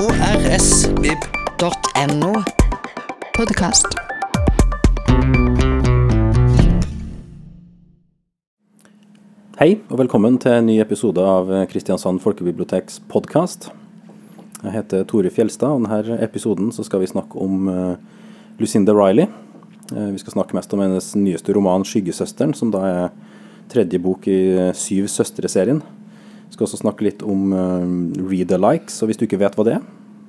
krsvib.no. 0.00 1.62
Podkast. 3.36 3.86
Hei, 9.58 9.76
og 9.90 9.98
velkommen 10.00 10.38
til 10.40 10.56
en 10.56 10.66
ny 10.70 10.78
episode 10.80 11.20
av 11.20 11.52
Kristiansand 11.68 12.22
folkebiblioteks 12.24 13.02
podkast. 13.12 13.68
Jeg 14.62 14.72
heter 14.78 15.04
Tore 15.04 15.28
Fjelstad, 15.28 15.68
og 15.68 15.84
i 15.84 15.84
denne 15.84 16.16
episoden 16.24 16.72
så 16.72 16.80
skal 16.88 17.04
vi 17.04 17.12
snakke 17.12 17.36
om 17.36 17.68
eh, 17.68 18.00
Lucinda 18.56 18.96
Riley. 18.96 19.28
Eh, 19.92 20.10
vi 20.14 20.18
skal 20.24 20.38
snakke 20.38 20.56
mest 20.56 20.72
om 20.72 20.80
hennes 20.80 21.12
nyeste 21.12 21.52
roman 21.52 21.84
'Skyggesøsteren', 21.84 22.56
som 22.56 22.72
da 22.72 22.78
er 22.88 23.08
tredje 23.68 24.00
bok 24.00 24.24
i 24.32 24.40
eh, 24.56 24.72
Syv 24.72 25.12
søstre-serien. 25.12 25.84
Skal 26.50 26.66
også 26.66 26.82
snakke 26.82 27.06
litt 27.06 27.22
om 27.22 27.52
read 28.26 28.52
alike, 28.56 28.90
så 28.90 29.06
hvis 29.06 29.18
du 29.20 29.26
ikke 29.26 29.38
vet 29.40 29.54
hva 29.54 29.66
det 29.66 29.76
er, 29.78 29.84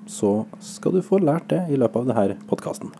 så 0.09 0.43
skal 0.61 0.93
du 0.95 1.01
få 1.05 1.19
lært 1.21 1.49
det 1.49 1.63
i 1.73 1.79
løpet 1.79 2.03
av 2.03 2.11
denne 2.11 2.37
podkasten. 2.49 2.91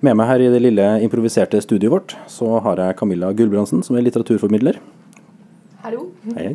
Med 0.00 0.16
meg 0.16 0.30
her 0.30 0.40
i 0.40 0.48
det 0.48 0.62
lille 0.64 0.84
improviserte 1.04 1.60
studioet 1.60 1.92
vårt, 1.92 2.14
så 2.30 2.54
har 2.64 2.80
jeg 2.80 2.96
Camilla 2.96 3.34
Gulbrandsen, 3.36 3.82
som 3.84 3.98
er 3.98 4.06
litteraturformidler. 4.06 4.78
Hallo. 5.84 6.06
Hei. 6.36 6.54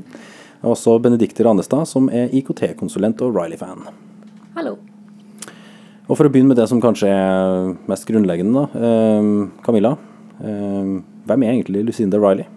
Og 0.64 0.72
også 0.74 0.96
Benedicte 1.02 1.46
Ranestad, 1.46 1.86
som 1.86 2.10
er 2.10 2.34
IKT-konsulent 2.34 3.22
og 3.22 3.38
Riley-fan. 3.38 3.86
Hallo. 4.58 4.80
Og 6.06 6.18
For 6.18 6.26
å 6.26 6.32
begynne 6.34 6.54
med 6.54 6.58
det 6.58 6.66
som 6.70 6.82
kanskje 6.82 7.10
er 7.10 7.72
mest 7.90 8.10
grunnleggende, 8.10 8.66
da. 8.66 8.82
Eh, 8.90 9.30
Camilla, 9.66 9.96
eh, 10.42 10.92
hvem 11.30 11.46
er 11.46 11.54
egentlig 11.54 11.86
Lucinda 11.86 12.18
Riley? 12.18 12.50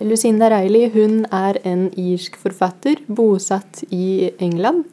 Lucinda 0.00 0.48
Reilly 0.48 0.88
hun 0.94 1.24
er 1.28 1.58
en 1.68 1.88
irsk 1.98 2.38
forfatter 2.40 3.02
bosatt 3.08 3.82
i 3.92 4.30
England. 4.40 4.84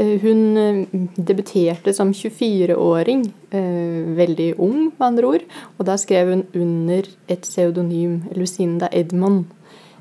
Eh, 0.00 0.20
hun 0.22 0.56
eh, 0.56 0.86
debuterte 1.16 1.92
som 1.92 2.12
24-åring, 2.14 3.24
eh, 3.50 4.16
veldig 4.16 4.54
ung 4.58 4.92
med 4.96 5.06
andre 5.06 5.26
ord. 5.26 5.44
Og 5.78 5.86
da 5.86 5.96
skrev 6.00 6.30
hun 6.32 6.44
under 6.54 7.02
et 7.28 7.42
pseudonym, 7.44 8.22
Lucinda 8.36 8.88
Edmond. 8.92 9.44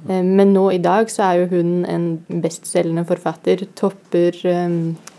Men 0.08 0.54
nå 0.56 0.70
i 0.72 0.80
dag 0.80 1.10
så 1.12 1.26
er 1.26 1.42
jo 1.42 1.48
hun 1.58 1.84
en 1.84 2.24
bestselgende 2.40 3.04
forfatter. 3.04 3.66
Topper 3.76 4.32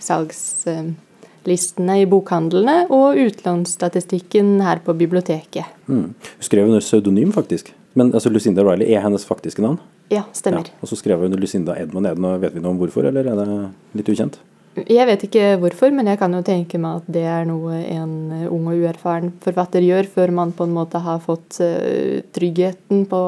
salgslistene 0.00 1.98
i 2.00 2.06
bokhandlene 2.08 2.86
og 2.88 3.20
utlånsstatistikken 3.20 4.54
her 4.64 4.80
på 4.80 4.96
biblioteket. 4.96 5.68
Mm. 5.84 6.14
Skrev 6.40 6.72
under 6.72 6.80
pseudonym, 6.80 7.28
faktisk. 7.36 7.74
Men 7.98 8.12
altså, 8.14 8.30
Lucinda 8.30 8.62
Riley 8.66 8.92
er 8.94 9.02
hennes 9.04 9.26
faktiske 9.26 9.62
navn? 9.64 9.80
Ja, 10.12 10.24
stemmer. 10.36 10.68
Ja. 10.68 10.78
Og 10.82 10.90
så 10.90 10.98
skrev 10.98 11.22
hun 11.24 11.34
Lucinda 11.38 11.74
Edmund. 11.78 12.06
Er 12.06 12.18
det 12.18 12.22
noe, 12.22 12.38
vet 12.42 12.54
vi 12.54 12.62
noe 12.62 12.74
om 12.74 12.80
hvorfor, 12.80 13.08
eller 13.10 13.26
er 13.26 13.38
det 13.38 13.60
litt 13.98 14.10
ukjent? 14.12 14.38
Jeg 14.86 15.02
vet 15.08 15.24
ikke 15.26 15.46
hvorfor, 15.58 15.90
men 15.94 16.06
jeg 16.06 16.20
kan 16.20 16.34
jo 16.34 16.44
tenke 16.46 16.78
meg 16.78 17.00
at 17.00 17.08
det 17.10 17.24
er 17.26 17.48
noe 17.48 17.80
en 17.90 18.12
ung 18.46 18.68
og 18.70 18.78
uerfaren 18.78 19.32
forfatter 19.42 19.82
gjør 19.82 20.06
før 20.12 20.32
man 20.36 20.54
på 20.54 20.68
en 20.68 20.76
måte 20.76 21.00
har 21.02 21.18
fått 21.24 21.58
eh, 21.64 22.22
tryggheten 22.30 23.02
på 23.10 23.22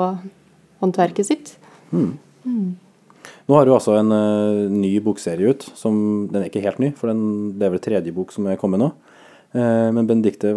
håndverket 0.83 1.27
sitt. 1.27 1.57
Mm. 1.91 2.15
Nå 3.51 3.59
har 3.59 3.67
du 3.67 3.75
altså 3.75 3.97
en 3.99 4.15
eh, 4.15 4.71
ny 4.71 4.93
bokserie 5.03 5.51
ut. 5.51 5.67
som 5.75 6.29
Den 6.31 6.45
er 6.45 6.51
ikke 6.51 6.63
helt 6.63 6.79
ny, 6.83 6.93
for 6.95 7.11
den, 7.11 7.59
det 7.59 7.67
er 7.67 7.75
vel 7.75 7.83
tredje 7.83 8.15
bok 8.15 8.31
som 8.35 8.47
er 8.47 8.61
kommet 8.61 8.83
nå. 8.83 8.93
Eh, 9.53 9.89
men 9.93 10.07
Benedicte, 10.07 10.55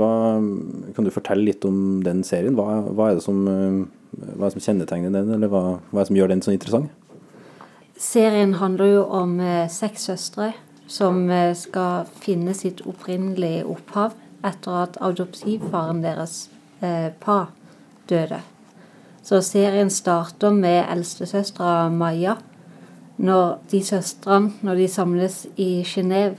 kan 0.95 1.07
du 1.07 1.11
fortelle 1.11 1.43
litt 1.49 1.65
om 1.67 2.03
den 2.05 2.23
serien? 2.23 2.55
Hva, 2.55 2.81
hva, 2.87 3.09
er, 3.09 3.17
det 3.19 3.25
som, 3.25 3.41
eh, 3.47 4.49
som 4.53 4.63
kjennetegner 4.63 5.11
den, 5.11 5.33
eller 5.37 5.51
hva, 5.51 5.63
hva 5.91 5.99
er 5.99 6.05
det 6.05 6.11
som 6.11 6.19
gjør 6.21 6.31
den 6.31 6.45
så 6.45 6.55
interessant? 6.55 6.93
Serien 7.99 8.57
handler 8.59 8.93
jo 8.93 9.03
om 9.21 9.39
eh, 9.39 9.65
seks 9.71 10.07
søstre 10.11 10.53
som 10.87 11.23
skal 11.57 12.05
finne 12.21 12.53
sitt 12.53 12.83
opprinnelige 12.85 13.63
opphav 13.65 14.13
etter 14.45 14.81
at 14.83 14.99
adoptivfaren 15.01 16.03
deres, 16.03 16.49
eh, 16.81 17.09
Pa, 17.19 17.47
døde. 18.07 18.41
Så 19.25 19.41
serien 19.41 19.89
starter 19.89 20.53
med 20.53 20.85
eldstesøstera 20.85 21.89
Maja. 21.89 22.37
Når 23.17 23.57
de 23.71 23.79
søstrene 23.83 24.53
når 24.61 24.75
de 24.75 24.87
samles 24.91 25.45
i 25.57 25.83
Genéve 25.87 26.37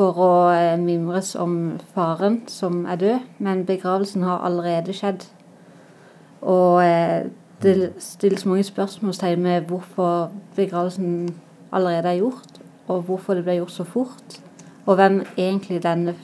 for 0.00 0.16
å 0.16 0.32
eh, 0.54 0.78
mimres 0.80 1.34
om 1.36 1.76
faren 1.92 2.40
som 2.48 2.86
er 2.88 3.00
død, 3.00 3.28
men 3.44 3.66
begravelsen 3.68 4.24
har 4.24 4.40
allerede 4.48 4.94
skjedd. 4.96 5.26
Og 6.40 6.80
eh, 6.80 7.28
det 7.60 7.74
stilles 8.00 8.46
mange 8.48 8.64
spørsmålstegn 8.64 9.42
med 9.44 9.68
hvorfor 9.68 10.30
begravelsen 10.56 11.34
allerede 11.68 12.14
er 12.14 12.22
gjort, 12.22 12.62
og 12.88 13.04
hvorfor 13.10 13.36
det 13.36 13.44
ble 13.44 13.58
gjort 13.58 13.74
så 13.76 13.84
fort, 13.84 14.38
og 14.86 14.96
hvem 14.96 15.20
egentlig 15.36 15.82
denne 15.84 16.16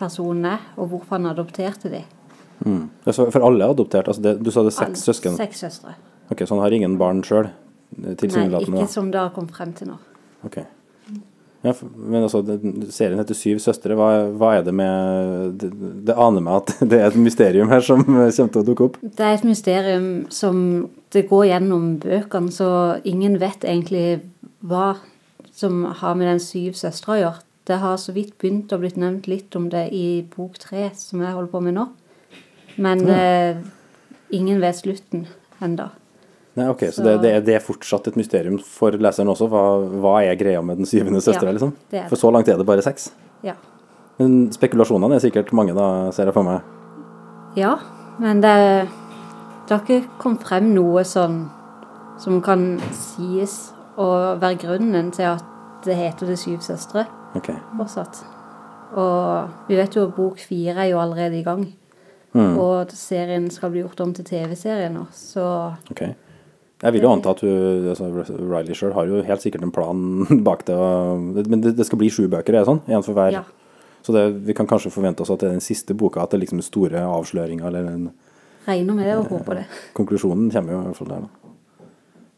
personen 0.00 0.50
er, 0.56 0.66
og 0.76 0.90
hvorfor 0.90 1.20
han 1.20 1.30
adopterte 1.30 1.92
de. 1.92 2.02
Mm. 2.66 2.90
For 3.06 3.46
alle 3.46 3.64
er 3.64 3.76
adoptert? 3.76 4.10
Altså 4.10 4.26
det, 4.26 4.34
du 4.42 4.50
sa 4.50 4.66
det 4.66 4.74
er 4.74 4.78
seks 4.80 5.06
søsken? 5.06 5.38
Seks 5.38 5.62
søstre. 5.62 5.94
Ok, 6.30 6.42
Så 6.42 6.54
han 6.54 6.64
har 6.64 6.74
ingen 6.74 6.98
barn 6.98 7.22
sjøl? 7.24 7.48
Nei, 8.00 8.18
ikke 8.18 8.90
som 8.90 9.10
det 9.10 9.22
har 9.22 9.32
kommet 9.34 9.54
frem 9.54 9.72
til 9.74 9.94
nå. 9.94 9.96
Ok. 10.46 10.60
Ja, 11.60 11.74
men 11.94 12.22
altså, 12.24 12.40
serien 12.88 13.20
heter 13.20 13.36
Syv 13.36 13.58
søstre. 13.60 13.96
Hva, 13.98 14.08
hva 14.32 14.54
er 14.56 14.64
det 14.64 14.72
med 14.76 15.58
det, 15.60 15.68
det 16.08 16.16
aner 16.16 16.44
meg 16.44 16.62
at 16.62 16.72
det 16.90 17.00
er 17.00 17.10
et 17.10 17.20
mysterium 17.20 17.72
her 17.72 17.84
som 17.84 18.00
kommer 18.06 18.32
til 18.32 18.62
å 18.62 18.66
dukke 18.70 18.88
opp? 18.88 18.98
Det 19.02 19.26
er 19.26 19.36
et 19.36 19.46
mysterium 19.48 20.08
som 20.32 20.64
det 21.12 21.26
går 21.28 21.50
gjennom 21.50 21.92
bøkene, 22.00 22.54
så 22.54 22.70
ingen 23.04 23.36
vet 23.42 23.66
egentlig 23.66 24.22
hva 24.64 24.94
som 25.52 25.84
har 26.00 26.16
med 26.16 26.30
den 26.30 26.42
syv 26.42 26.78
søstre 26.80 27.16
å 27.16 27.20
gjøre. 27.20 27.46
Det 27.68 27.78
har 27.82 28.00
så 28.00 28.14
vidt 28.16 28.38
begynt 28.40 28.72
å 28.72 28.80
blitt 28.80 28.96
nevnt 28.98 29.28
litt 29.28 29.54
om 29.58 29.68
det 29.70 29.90
i 29.94 30.22
bok 30.32 30.56
tre, 30.62 30.88
som 30.96 31.20
jeg 31.20 31.36
holder 31.36 31.52
på 31.52 31.60
med 31.66 31.76
nå. 31.76 31.86
Men 32.80 33.04
eh, 33.12 33.60
ingen 34.32 34.62
vet 34.62 34.80
slutten 34.80 35.26
enda. 35.60 35.90
Nei, 36.58 36.66
ok, 36.66 36.80
Så, 36.90 37.02
det, 37.06 37.16
det, 37.22 37.30
er, 37.30 37.42
det 37.46 37.54
er 37.54 37.62
fortsatt 37.62 38.08
et 38.10 38.16
mysterium 38.18 38.56
for 38.58 38.96
leseren 38.98 39.30
også? 39.30 39.46
Hva, 39.52 39.62
hva 40.02 40.14
er 40.26 40.38
greia 40.40 40.62
med 40.66 40.80
den 40.82 40.88
syvende 40.88 41.22
søstera? 41.22 41.52
Ja, 41.52 41.56
liksom? 41.56 41.74
det. 41.92 42.06
For 42.10 42.18
så 42.18 42.32
langt 42.34 42.50
er 42.50 42.58
det 42.58 42.66
bare 42.66 42.82
seks? 42.82 43.12
Ja. 43.46 43.54
Men 44.18 44.50
spekulasjonene 44.52 45.16
er 45.16 45.22
sikkert 45.22 45.52
mange, 45.56 45.76
da, 45.78 46.10
ser 46.12 46.28
jeg 46.28 46.36
for 46.36 46.46
meg? 46.46 46.66
Ja, 47.58 47.76
men 48.20 48.42
det, 48.42 48.56
det 49.68 49.76
har 49.76 49.84
ikke 49.84 50.18
kommet 50.20 50.44
frem 50.46 50.72
noe 50.74 51.04
sånn 51.08 51.44
som 52.20 52.42
kan 52.44 52.74
sies 52.92 53.70
å 54.00 54.36
være 54.40 54.58
grunnen 54.66 55.08
til 55.14 55.30
at 55.30 55.46
det 55.86 55.96
heter 55.96 56.28
Det 56.28 56.36
syv 56.36 56.60
søstre 56.60 57.06
Ok. 57.38 57.48
fortsatt. 57.78 58.20
Og 59.00 59.68
vi 59.70 59.78
vet 59.78 59.94
jo 59.96 60.08
at 60.08 60.16
bok 60.16 60.40
fire 60.42 60.82
er 60.84 60.90
jo 60.90 60.98
allerede 61.00 61.38
i 61.38 61.46
gang. 61.46 61.62
Mm. 62.34 62.58
Og 62.58 62.92
serien 62.94 63.48
skal 63.50 63.72
bli 63.72 63.80
gjort 63.82 64.02
om 64.04 64.12
til 64.14 64.26
TV-serie 64.26 64.90
nå, 64.92 65.06
så 65.14 65.46
ok. 65.90 66.02
Jeg 66.80 66.92
vil 66.94 67.02
jo 67.04 67.10
anta 67.12 67.30
at 67.34 67.40
hun, 67.44 67.88
altså 67.92 68.06
Riley 68.40 68.74
sjøl 68.78 68.94
har 68.96 69.06
jo 69.10 69.22
helt 69.26 69.42
sikkert 69.44 69.62
en 69.66 69.72
plan 69.74 70.02
bak 70.48 70.64
det. 70.64 70.74
og- 70.76 71.46
Men 71.48 71.60
det, 71.60 71.74
det 71.76 71.86
skal 71.86 71.98
bli 72.00 72.08
sju 72.10 72.26
bøker, 72.28 72.54
er 72.54 72.62
det 72.64 72.68
sånn? 72.70 72.80
Én 72.88 73.04
for 73.04 73.12
hver? 73.14 73.32
ja. 73.32 73.44
Så 74.02 74.14
det, 74.16 74.22
vi 74.46 74.54
kan 74.56 74.64
kanskje 74.66 74.88
forvente 74.90 75.20
oss 75.20 75.28
at 75.30 75.42
det 75.42 75.50
er 75.50 75.58
den 75.58 75.60
siste 75.60 75.92
boka, 75.92 76.22
at 76.22 76.30
det 76.32 76.38
er 76.38 76.46
liksom 76.46 76.62
store 76.64 77.02
avsløringer, 77.04 77.66
eller 77.68 77.84
en 77.90 78.06
Regner 78.66 78.94
med 78.96 79.04
det 79.04 79.16
og 79.18 79.28
håper 79.28 79.58
det. 79.60 79.66
konklusjonen 79.96 80.50
kommer 80.52 80.72
jo 80.72 80.78
i 80.80 80.84
hvert 80.86 80.96
fall 80.96 81.08
der, 81.10 81.20
da. 81.20 81.28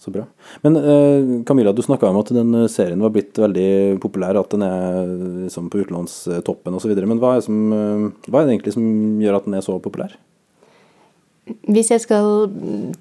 Så 0.02 0.10
bra. 0.10 0.24
Men 0.64 0.76
eh, 0.80 1.44
Camilla, 1.46 1.70
du 1.72 1.78
snakka 1.86 2.08
om 2.10 2.18
at 2.18 2.32
den 2.34 2.50
eh, 2.58 2.66
serien 2.66 2.98
var 3.00 3.12
blitt 3.14 3.38
veldig 3.38 4.00
populær, 4.02 4.34
at 4.40 4.50
den 4.50 4.62
er 4.66 5.06
liksom 5.44 5.68
på 5.70 5.84
utenlandstoppen 5.84 6.74
osv. 6.74 6.90
Men 7.06 7.20
hva 7.22 7.36
er, 7.36 7.44
som, 7.46 7.60
eh, 7.70 8.08
hva 8.26 8.42
er 8.42 8.48
det 8.50 8.56
egentlig 8.56 8.74
som 8.74 8.82
gjør 9.22 9.38
at 9.38 9.46
den 9.46 9.54
er 9.54 9.62
så 9.62 9.78
populær? 9.82 10.16
Hvis 11.42 11.88
jeg 11.90 12.02
skal 12.04 12.52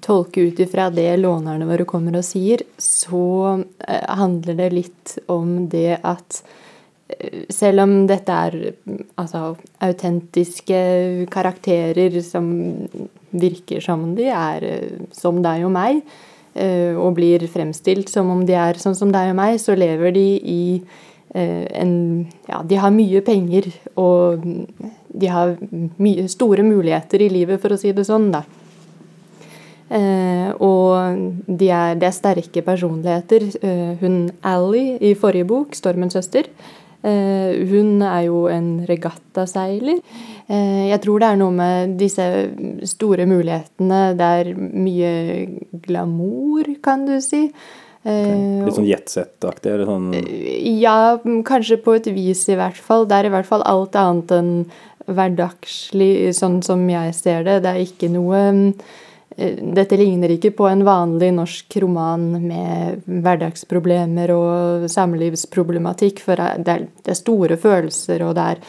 tolke 0.02 0.48
ut 0.48 0.60
ifra 0.64 0.88
det 0.90 1.12
lånerne 1.20 1.66
våre 1.68 1.86
kommer 1.86 2.16
og 2.18 2.24
sier, 2.26 2.64
så 2.74 3.62
eh, 3.86 4.08
handler 4.18 4.58
det 4.58 4.72
litt 4.74 5.12
om 5.30 5.68
det 5.70 6.00
at 6.00 6.40
eh, 7.14 7.44
selv 7.54 7.84
om 7.84 7.92
dette 8.10 8.38
er 8.48 8.56
altså, 9.20 9.52
autentiske 9.86 10.80
karakterer 11.30 12.18
som 12.26 12.50
virker 13.30 13.84
som 13.84 14.10
de 14.18 14.26
er 14.34 14.66
eh, 14.66 15.06
som 15.14 15.38
deg 15.44 15.68
og 15.68 15.74
meg, 15.78 16.02
og 16.52 17.14
blir 17.16 17.40
fremstilt 17.48 18.10
som 18.12 18.28
om 18.28 18.42
de 18.44 18.52
er 18.60 18.76
sånn 18.76 18.92
som 18.92 19.08
deg 19.08 19.30
og 19.30 19.38
meg, 19.38 19.54
så 19.56 19.72
lever 19.72 20.12
de 20.12 20.26
i 20.36 20.64
en 21.32 21.94
Ja, 22.44 22.58
de 22.60 22.76
har 22.76 22.92
mye 22.92 23.22
penger, 23.24 23.70
og 23.96 24.44
de 25.12 25.28
har 25.28 25.56
mye, 25.98 26.26
store 26.28 26.64
muligheter 26.66 27.22
i 27.22 27.30
livet, 27.32 27.60
for 27.60 27.74
å 27.74 27.80
si 27.80 27.92
det 27.92 28.06
sånn, 28.08 28.30
da. 28.32 28.42
Eh, 29.92 30.48
og 30.64 31.48
de 31.48 31.68
er, 31.68 31.98
de 32.00 32.08
er 32.08 32.14
sterke 32.16 32.62
personligheter. 32.64 33.44
Eh, 33.60 33.90
hun 34.00 34.30
Ally 34.48 34.96
i 35.04 35.12
forrige 35.18 35.48
bok, 35.50 35.76
'Stormens 35.76 36.16
søster', 36.16 36.48
eh, 37.04 37.52
hun 37.68 38.00
er 38.00 38.22
jo 38.30 38.46
en 38.48 38.86
regattaseiler. 38.88 40.00
Eh, 40.48 40.88
jeg 40.88 41.00
tror 41.02 41.20
det 41.20 41.28
er 41.28 41.36
noe 41.36 41.52
med 41.52 41.98
disse 41.98 42.24
store 42.84 43.26
mulighetene. 43.26 44.16
Det 44.16 44.32
er 44.40 44.54
mye 44.56 45.12
glamour, 45.86 46.74
kan 46.82 47.06
du 47.06 47.20
si. 47.20 47.50
Okay. 48.02 48.64
Litt 48.66 48.74
sånn 48.74 48.88
jetsett-aktig? 48.88 49.76
sånn 49.86 50.08
Ja, 50.80 51.20
kanskje 51.46 51.78
på 51.84 51.94
et 51.94 52.08
vis 52.10 52.48
i 52.50 52.56
hvert 52.58 52.80
fall. 52.82 53.06
Det 53.06 53.14
er 53.14 53.28
i 53.28 53.30
hvert 53.30 53.46
fall 53.46 53.62
alt 53.62 53.94
annet 53.94 54.34
enn 54.34 54.50
hverdagslig, 55.10 56.32
sånn 56.36 56.60
som 56.64 56.84
jeg 56.90 57.14
ser 57.16 57.46
det. 57.46 57.62
Det 57.64 57.72
er 57.72 57.80
ikke 57.82 58.10
noe 58.12 58.42
mm, 58.54 58.66
eh, 59.36 59.56
Dette 59.78 59.98
ligner 60.00 60.34
ikke 60.34 60.52
på 60.58 60.68
en 60.70 60.84
vanlig 60.86 61.32
norsk 61.36 61.78
roman 61.84 62.26
med 62.42 63.06
hverdagsproblemer 63.06 64.34
og 64.34 64.86
samlivsproblematikk, 64.92 66.22
for 66.26 66.42
det 66.58 66.76
er, 66.76 67.16
store 67.18 67.58
følelser, 67.60 68.26
og 68.26 68.36
det 68.38 68.48
er 68.54 68.62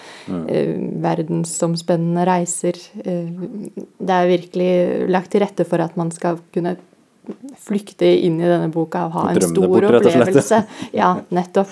eh, 0.48 0.74
verdensomspennende 1.04 2.26
reiser. 2.30 2.80
Eh, 3.04 3.30
det 4.00 4.18
er 4.18 4.32
virkelig 4.32 4.74
lagt 5.14 5.34
til 5.36 5.46
rette 5.46 5.68
for 5.70 5.84
at 5.84 6.00
man 6.00 6.12
skal 6.16 6.42
kunne 6.54 6.78
flykte 7.64 8.08
inn 8.26 8.40
i 8.42 8.48
denne 8.48 8.72
boka 8.72 9.06
og 9.08 9.14
ha 9.18 9.28
en 9.32 9.44
stor 9.44 9.68
bort, 9.72 9.92
opplevelse. 10.02 10.64
Ja, 10.96 11.16
nettopp. 11.34 11.72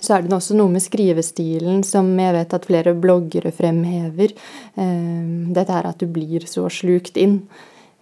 Så 0.00 0.16
er 0.16 0.24
det 0.24 0.32
også 0.32 0.56
noe 0.56 0.72
med 0.72 0.82
skrivestilen 0.84 1.82
som 1.84 2.08
jeg 2.18 2.32
vet 2.36 2.54
at 2.56 2.68
flere 2.68 2.94
bloggere 2.96 3.52
fremhever. 3.52 4.32
Eh, 4.80 5.50
Dette 5.52 5.76
er 5.76 5.90
at 5.90 6.00
du 6.00 6.08
blir 6.08 6.46
så 6.48 6.68
slukt 6.72 7.20
inn. 7.20 7.42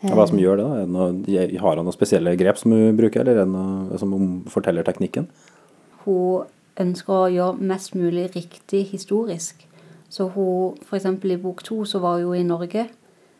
Hva 0.02 0.28
som 0.30 0.38
gjør 0.38 0.60
det? 0.60 0.66
da? 0.68 0.84
Noe, 0.86 1.46
har 1.58 1.74
hun 1.80 1.88
noen 1.88 1.96
spesielle 1.96 2.36
grep 2.38 2.60
som 2.60 2.70
hun 2.70 2.94
bruker, 2.98 3.24
eller 3.24 3.42
er 3.42 3.50
noe 3.50 3.98
som 3.98 4.12
hun 4.14 4.28
forteller 4.50 4.86
teknikken? 4.86 5.26
Hun 6.04 6.46
ønsker 6.78 7.16
å 7.16 7.32
gjøre 7.34 7.66
mest 7.72 7.96
mulig 7.98 8.28
riktig 8.36 8.84
historisk. 8.92 9.64
Så 10.08 10.28
hun, 10.32 10.78
f.eks. 10.86 11.08
i 11.10 11.40
bok 11.42 11.64
to, 11.66 11.82
så 11.84 11.98
var 11.98 12.20
hun 12.20 12.28
jo 12.28 12.36
i 12.38 12.46
Norge. 12.46 12.86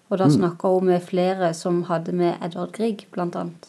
Og 0.09 0.19
da 0.19 0.27
snakka 0.33 0.71
hun 0.73 0.89
med 0.89 1.05
flere 1.05 1.53
som 1.55 1.83
hadde 1.87 2.15
med 2.17 2.43
Edvard 2.43 2.73
Grieg, 2.75 3.07
blant 3.13 3.37
annet. 3.37 3.69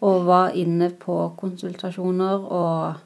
Og 0.00 0.24
var 0.26 0.54
inne 0.58 0.88
på 0.98 1.14
konsultasjoner 1.38 2.46
og 2.46 3.03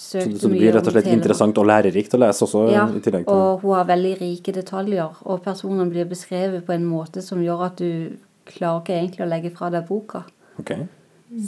Så, 0.00 0.22
så 0.24 0.48
det 0.48 0.56
blir 0.56 0.72
rett 0.72 0.86
og 0.88 0.94
slett 0.94 1.10
interessant 1.12 1.58
og 1.60 1.66
lærerikt 1.68 2.14
å 2.16 2.20
lese 2.22 2.46
også, 2.46 2.62
Ja, 2.72 2.86
i 2.88 3.02
tillegg 3.04 3.26
til 3.26 3.36
og 3.36 3.60
hun 3.60 3.74
har 3.76 3.88
veldig 3.90 4.14
rike 4.22 4.54
detaljer. 4.56 5.20
Og 5.28 5.42
personen 5.44 5.90
blir 5.92 6.08
beskrevet 6.08 6.64
på 6.66 6.74
en 6.74 6.86
måte 6.88 7.22
som 7.22 7.42
gjør 7.44 7.66
at 7.68 7.82
du 7.82 8.16
klarer 8.48 8.80
ikke 8.80 8.96
egentlig 8.96 9.26
å 9.26 9.28
legge 9.30 9.52
fra 9.54 9.68
deg 9.74 9.84
boka. 9.90 10.24
Ok. 10.62 10.72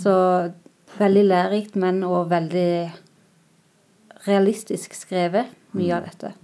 Så 0.02 0.14
veldig 0.98 1.24
lærerikt, 1.30 1.78
men 1.80 2.02
også 2.04 2.28
veldig 2.34 2.74
realistisk 4.28 4.94
skrevet, 4.94 5.50
mye 5.74 5.96
av 5.96 6.06
dette. 6.06 6.34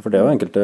For 0.00 0.12
det 0.12 0.20
er 0.20 0.26
jo 0.26 0.34
enkelte 0.34 0.62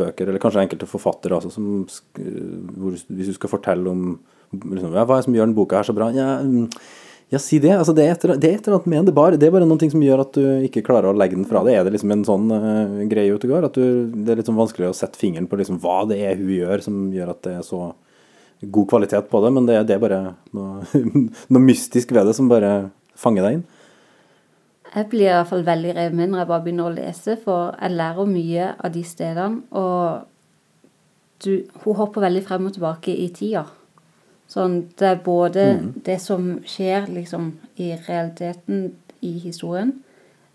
bøker, 0.00 0.28
eller 0.28 0.42
kanskje 0.42 0.64
enkelte 0.64 0.88
forfattere 0.88 1.36
også, 1.36 1.52
som 1.52 1.70
hvor, 1.84 2.96
hvis 2.96 3.30
du 3.30 3.36
skal 3.36 3.52
fortelle 3.52 3.92
om 3.92 4.18
liksom, 4.50 4.94
ja, 4.96 5.04
hva 5.04 5.16
er 5.16 5.20
det 5.20 5.28
som 5.28 5.36
gjør 5.36 5.46
denne 5.46 5.58
boka 5.58 5.78
her 5.78 5.88
så 5.88 5.94
bra, 5.96 6.10
ja, 6.16 6.30
mm, 6.42 6.66
ja 7.30 7.38
si 7.38 7.60
det. 7.62 7.70
Altså, 7.76 7.94
det, 7.94 8.04
er 8.04 8.16
etter, 8.16 8.34
det 8.34 8.48
er 8.48 8.58
et 8.58 8.66
eller 8.66 8.80
annet 8.80 8.90
med 8.90 9.08
det 9.08 9.14
bare. 9.14 9.38
Det 9.38 9.46
er 9.46 9.54
bare 9.54 9.66
noen 9.68 9.78
ting 9.78 9.92
som 9.92 10.02
gjør 10.02 10.24
at 10.24 10.34
du 10.34 10.44
ikke 10.66 10.82
klarer 10.86 11.12
å 11.12 11.16
legge 11.16 11.38
den 11.38 11.46
fra 11.46 11.62
deg. 11.66 11.76
Er 11.78 11.86
det 11.86 11.94
liksom 11.94 12.14
en 12.14 12.26
sånn 12.26 12.50
uh, 12.50 13.02
greie 13.10 13.30
ute 13.30 13.50
går? 13.50 13.68
At 13.68 13.78
du, 13.78 14.10
det 14.10 14.34
er 14.34 14.40
litt 14.40 14.50
sånn 14.50 14.58
vanskelig 14.58 14.90
å 14.90 14.96
sette 14.98 15.20
fingeren 15.20 15.46
på 15.50 15.60
liksom, 15.60 15.78
hva 15.82 16.02
det 16.10 16.18
er 16.26 16.40
hun 16.40 16.50
gjør 16.56 16.82
som 16.86 17.02
gjør 17.14 17.34
at 17.36 17.42
det 17.46 17.56
er 17.60 17.66
så 17.66 17.84
god 18.60 18.88
kvalitet 18.90 19.30
på 19.30 19.40
det, 19.40 19.50
men 19.56 19.68
det, 19.68 19.78
det 19.88 19.94
er 19.96 20.02
bare 20.02 20.22
noe, 20.56 20.82
noe 21.54 21.62
mystisk 21.64 22.10
ved 22.12 22.28
det 22.28 22.34
som 22.36 22.50
bare 22.50 22.90
fanger 23.18 23.46
deg 23.46 23.60
inn. 23.60 23.68
Jeg 24.90 25.06
blir 25.12 25.28
i 25.28 25.34
hvert 25.36 25.50
fall 25.52 25.62
veldig 25.66 25.92
revet 25.94 26.18
med 26.18 26.32
når 26.32 26.42
jeg 26.42 26.50
bare 26.50 26.64
begynner 26.64 26.88
å 26.90 26.94
lese, 26.96 27.36
for 27.38 27.76
jeg 27.78 27.94
lærer 27.94 28.30
mye 28.34 28.72
av 28.74 28.90
de 28.90 29.04
stedene. 29.06 29.62
Og 29.70 30.26
du, 31.46 31.52
hun 31.84 31.98
hopper 32.00 32.26
veldig 32.26 32.42
frem 32.48 32.66
og 32.66 32.74
tilbake 32.74 33.14
i 33.14 33.28
tida. 33.34 33.68
Sånn, 34.50 34.80
det 34.98 35.06
er 35.06 35.18
både 35.22 35.64
det 36.04 36.16
som 36.20 36.56
skjer 36.66 37.06
liksom 37.14 37.52
i 37.78 37.92
realiteten 38.08 38.92
i 39.22 39.36
historien, 39.38 39.92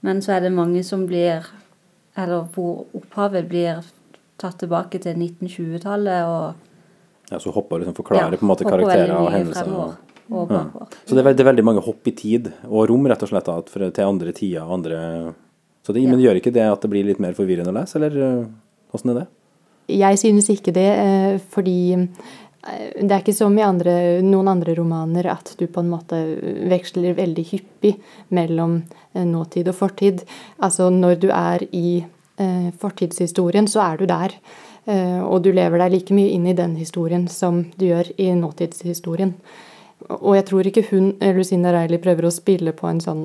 men 0.04 0.20
så 0.22 0.36
er 0.36 0.42
det 0.46 0.52
mange 0.56 0.84
som 0.84 1.06
blir 1.08 1.46
Eller 2.18 2.46
hvor 2.56 2.86
opphavet 2.96 3.48
blir 3.50 3.82
tatt 4.40 4.58
tilbake 4.62 5.02
til 5.04 5.16
1920-tallet 5.20 6.24
og 6.30 7.32
Ja, 7.32 7.40
så 7.40 7.52
hopper 7.52 7.82
liksom 7.82 7.96
forklarer 7.98 8.32
Ja, 8.32 8.38
på 8.38 8.46
en 8.46 8.52
måte 8.54 8.64
karakterer 8.68 9.12
og 9.18 9.32
hendelser. 9.34 9.66
fremover 9.66 9.96
og- 10.32 10.52
og 10.52 10.52
ja. 10.52 10.88
Så 11.06 11.16
det 11.16 11.20
er, 11.20 11.24
veldig, 11.24 11.38
det 11.38 11.46
er 11.46 11.52
veldig 11.52 11.64
mange 11.66 11.82
hopp 11.84 12.08
i 12.08 12.12
tid 12.12 12.52
og 12.70 12.90
rom, 12.90 13.06
rett 13.06 13.22
og 13.24 13.30
slett, 13.30 13.46
da, 13.46 13.62
for, 13.62 13.90
til 13.92 14.04
andre 14.06 14.32
tider 14.32 14.62
og 14.64 14.72
andre 14.80 15.34
så 15.86 15.94
det, 15.94 16.02
Men 16.08 16.20
Ja. 16.20 16.32
gjør 16.32 16.42
ikke 16.42 16.54
det 16.54 16.62
at 16.72 16.82
det 16.82 16.90
blir 16.90 17.06
litt 17.06 17.20
mer 17.20 17.34
forvirrende 17.34 17.70
å 17.70 17.74
lese, 17.82 17.96
eller 17.98 18.48
åssen 18.94 19.10
hvordan 19.10 19.10
er 19.12 19.20
det? 19.20 19.28
Jeg 19.88 20.18
synes 20.18 20.50
ikke 20.50 20.74
det, 20.74 20.98
eh, 20.98 21.38
fordi 21.38 21.94
eh, 21.94 22.08
det 22.66 23.12
er 23.12 23.22
ikke 23.22 23.36
som 23.38 23.54
i 23.60 23.64
andre, 23.66 23.94
noen 24.26 24.48
andre 24.50 24.74
romaner 24.78 25.28
at 25.30 25.52
du 25.60 25.68
på 25.70 25.84
en 25.84 25.92
måte 25.92 26.18
veksler 26.72 27.14
veldig 27.18 27.44
hyppig 27.52 27.92
mellom 28.34 28.80
eh, 29.14 29.26
nåtid 29.26 29.70
og 29.70 29.78
fortid. 29.78 30.24
Altså 30.66 30.90
når 30.90 31.20
du 31.22 31.28
er 31.30 31.66
i 31.72 32.00
eh, 32.02 32.72
fortidshistorien, 32.82 33.70
så 33.70 33.84
er 33.86 34.02
du 34.02 34.08
der. 34.10 34.34
Eh, 34.90 35.22
og 35.22 35.44
du 35.46 35.52
lever 35.54 35.82
deg 35.84 35.94
like 35.94 36.18
mye 36.18 36.34
inn 36.34 36.50
i 36.50 36.58
den 36.58 36.76
historien 36.82 37.28
som 37.30 37.64
du 37.78 37.88
gjør 37.92 38.10
i 38.18 38.32
nåtidshistorien. 38.38 39.36
Og 40.20 40.34
jeg 40.36 40.46
tror 40.50 40.68
ikke 40.70 40.88
hun, 40.92 41.14
eh, 41.22 41.34
Lucinda 41.38 41.72
Reilly, 41.74 42.02
prøver 42.02 42.28
å 42.28 42.34
spille 42.34 42.74
på 42.74 42.90
en 42.90 43.02
sånn 43.02 43.24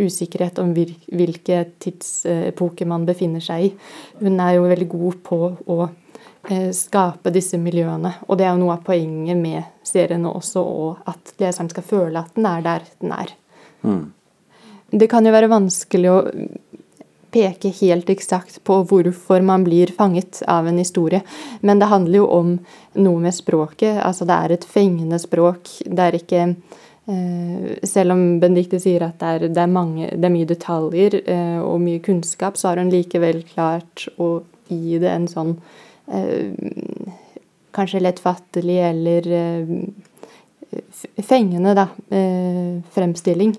usikkerhet 0.00 0.58
om 0.62 0.70
hvil- 0.72 0.96
hvilke 1.12 1.64
tidsepoker 1.82 2.88
man 2.88 3.04
befinner 3.08 3.40
seg 3.44 3.66
i. 3.66 3.72
Hun 4.22 4.38
er 4.40 4.54
jo 4.56 4.68
veldig 4.68 4.88
god 4.88 5.18
på 5.26 5.40
å 5.68 5.80
eh, 5.84 5.96
skape 6.74 7.30
disse 7.34 7.58
miljøene. 7.60 8.14
Og 8.28 8.38
det 8.38 8.46
er 8.46 8.54
jo 8.54 8.62
noe 8.62 8.78
av 8.78 8.86
poenget 8.86 9.36
med 9.38 9.66
serien 9.86 10.24
også, 10.26 10.62
og 10.62 11.10
at 11.10 11.34
leseren 11.42 11.68
skal 11.70 11.84
føle 11.84 12.22
at 12.22 12.32
den 12.36 12.48
er 12.48 12.64
der 12.64 12.86
den 13.02 13.12
er. 13.12 13.34
Det 14.90 15.06
kan 15.10 15.26
jo 15.26 15.34
være 15.34 15.50
vanskelig 15.52 16.10
å 16.10 16.18
peke 17.30 17.70
helt 17.80 18.10
eksakt 18.10 18.58
på 18.66 18.80
hvorfor 18.90 19.42
man 19.46 19.64
blir 19.66 19.92
fanget 19.94 20.42
av 20.50 20.68
en 20.68 20.80
historie. 20.82 21.22
Men 21.60 21.78
det 21.78 21.90
handler 21.90 22.22
jo 22.22 22.28
om 22.34 22.52
noe 22.98 23.22
med 23.22 23.36
språket. 23.36 24.00
Altså 24.02 24.26
det 24.26 24.36
er 24.36 24.54
et 24.56 24.66
fengende 24.66 25.20
språk. 25.22 25.70
Det 25.86 26.06
er 26.06 26.18
ikke 26.18 26.40
eh, 26.48 27.86
Selv 27.86 28.16
om 28.16 28.24
Benedicte 28.42 28.80
sier 28.82 29.06
at 29.06 29.20
det 29.20 29.34
er, 29.34 29.46
det 29.48 29.62
er, 29.62 29.70
mange, 29.70 30.10
det 30.10 30.26
er 30.26 30.34
mye 30.34 30.50
detaljer 30.50 31.20
eh, 31.22 31.60
og 31.62 31.78
mye 31.84 32.02
kunnskap, 32.02 32.58
så 32.58 32.72
har 32.72 32.82
hun 32.82 32.90
likevel 32.92 33.44
klart 33.46 34.08
å 34.18 34.40
gi 34.70 34.98
det 35.02 35.10
en 35.10 35.30
sånn 35.30 35.54
eh, 36.10 36.52
Kanskje 37.70 38.00
lettfattelig 38.02 38.78
eller 38.82 39.26
eh, 39.30 39.68
fengende, 41.22 41.74
da, 41.78 41.84
eh, 42.10 42.80
fremstilling. 42.90 43.52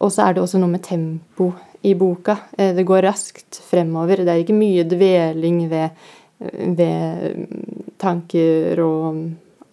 Og 0.00 0.12
så 0.14 0.24
er 0.24 0.34
det 0.34 0.42
også 0.42 0.60
noe 0.62 0.72
med 0.72 0.82
tempo 0.86 1.50
i 1.84 1.92
boka. 1.94 2.38
Eh, 2.56 2.72
Det 2.74 2.86
går 2.88 3.02
raskt 3.04 3.60
fremover. 3.68 4.24
Det 4.24 4.28
er 4.32 4.40
ikke 4.44 4.56
mye 4.56 4.84
dveling 4.88 5.68
ved, 5.68 5.90
ved 6.78 7.46
tanker 7.98 8.80
og 8.80 9.20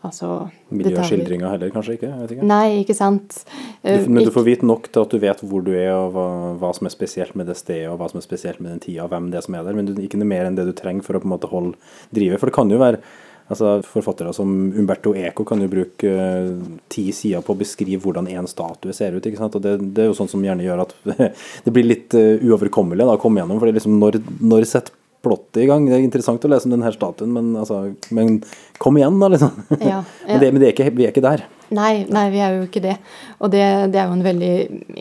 altså. 0.06 0.30
Miljøskildringa 0.76 1.52
heller, 1.54 1.74
kanskje 1.74 1.98
ikke? 1.98 2.12
Ikke. 2.26 2.48
Nei, 2.48 2.82
ikke 2.84 2.98
sant. 2.98 3.42
Du, 3.84 3.96
Eh, 3.96 4.08
men 4.10 4.24
du 4.24 4.32
får 4.34 4.46
vite 4.48 4.66
nok 4.66 4.88
til 4.90 5.04
at 5.04 5.12
du 5.14 5.22
vet 5.22 5.44
hvor 5.46 5.62
du 5.66 5.74
er, 5.76 5.92
og 5.94 6.16
hva, 6.16 6.28
hva 6.62 6.72
som 6.76 6.88
er 6.90 6.94
spesielt 6.94 7.36
med 7.38 7.50
det 7.52 7.58
stedet, 7.60 7.92
og 7.92 8.00
hva 8.00 8.10
som 8.12 8.22
er 8.22 8.26
spesielt 8.26 8.62
med 8.64 8.74
den 8.74 8.82
tida, 8.82 9.06
og 9.06 9.14
hvem 9.14 9.30
det 9.32 9.42
er 9.42 9.46
som 9.46 9.58
er 9.58 9.68
der, 9.68 9.78
men 9.78 9.90
du, 9.90 9.94
ikke 10.02 10.20
noe 10.22 10.32
mer 10.32 10.48
enn 10.48 10.58
det 10.58 10.68
du 10.68 10.74
trenger 10.78 11.06
for 11.06 11.18
å 11.18 11.22
på 11.22 11.30
en 11.30 11.36
måte 11.36 11.52
holde 11.52 11.76
drive. 12.16 12.40
For 12.42 12.50
det 12.50 12.58
kan 12.58 12.74
jo 12.74 12.82
være 12.82 13.02
altså 13.46 13.76
Forfattere 13.86 14.32
som 14.34 14.50
Umberto 14.74 15.14
Eco 15.14 15.46
kan 15.46 15.62
jo 15.62 15.70
bruke 15.70 16.10
uh, 16.10 16.48
ti 16.90 17.12
sider 17.14 17.44
på 17.46 17.54
å 17.54 17.60
beskrive 17.60 18.02
hvordan 18.02 18.30
en 18.34 18.50
statue 18.50 18.94
ser 18.96 19.14
ut. 19.14 19.26
ikke 19.26 19.38
sant? 19.38 19.58
Og 19.58 19.62
det, 19.62 19.76
det 19.94 20.06
er 20.06 20.10
jo 20.10 20.18
sånn 20.18 20.32
som 20.32 20.42
gjerne 20.42 20.66
gjør 20.66 20.82
at 20.88 20.96
det 21.66 21.74
blir 21.74 21.86
litt 21.86 22.16
uh, 22.18 22.42
uoverkommelig 22.42 23.06
da, 23.06 23.14
å 23.14 23.22
komme 23.22 23.44
gjennom. 23.44 23.60
for 23.62 23.70
det 23.70 23.76
er 23.76 23.82
liksom 23.84 24.00
når, 24.02 24.18
når 24.42 24.66
setter 24.70 24.98
plottet 25.26 25.64
i 25.64 25.70
gang? 25.70 25.86
Det 25.90 25.98
er 25.98 26.06
interessant 26.06 26.46
å 26.46 26.52
lese 26.52 26.70
om 26.70 26.76
denne 26.76 26.92
statuen, 26.94 27.34
men, 27.34 27.54
altså, 27.58 27.84
men 28.16 28.40
kom 28.82 28.98
igjen, 29.00 29.20
da, 29.20 29.30
liksom. 29.32 29.52
Ja, 29.80 30.04
men 30.28 30.42
det, 30.42 30.52
men 30.52 30.62
det 30.62 30.70
er 30.70 30.76
ikke, 30.76 30.92
vi 30.96 31.08
er 31.08 31.14
ikke 31.14 31.26
der. 31.26 31.46
Nei, 31.76 32.06
nei, 32.12 32.28
vi 32.34 32.42
er 32.44 32.60
jo 32.60 32.68
ikke 32.68 32.84
det. 32.84 32.96
Og 33.40 33.52
det, 33.54 33.64
det 33.94 34.02
er 34.02 34.10
jo 34.10 34.18
en 34.18 34.26
veldig 34.26 34.54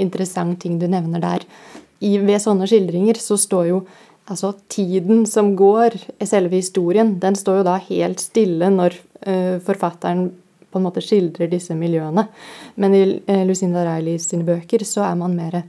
interessant 0.07 0.61
ting 0.63 0.79
du 0.81 0.87
nevner 0.91 1.23
der. 1.23 1.45
I, 2.05 2.17
ved 2.23 2.41
sånne 2.43 2.69
skildringer 2.69 3.19
så 3.21 3.39
står 3.41 3.69
jo 3.71 3.85
altså 4.31 4.55
tiden 4.73 5.25
som 5.29 5.53
går, 5.57 5.97
selve 6.25 6.57
historien, 6.57 7.15
den 7.21 7.37
står 7.37 7.61
jo 7.61 7.67
da 7.67 7.77
helt 7.91 8.23
stille 8.23 8.71
når 8.73 8.97
uh, 9.27 9.61
forfatteren 9.65 10.31
på 10.73 10.81
en 10.81 10.87
måte 10.87 11.05
skildrer 11.05 11.51
disse 11.53 11.77
miljøene. 11.79 12.27
Men 12.81 12.97
i 12.97 13.05
uh, 13.29 13.43
Lucinda 13.47 13.85
Reilly 13.87 14.17
sine 14.23 14.47
bøker 14.49 14.85
så 14.89 15.05
er 15.11 15.19
man 15.21 15.37
mer 15.37 15.61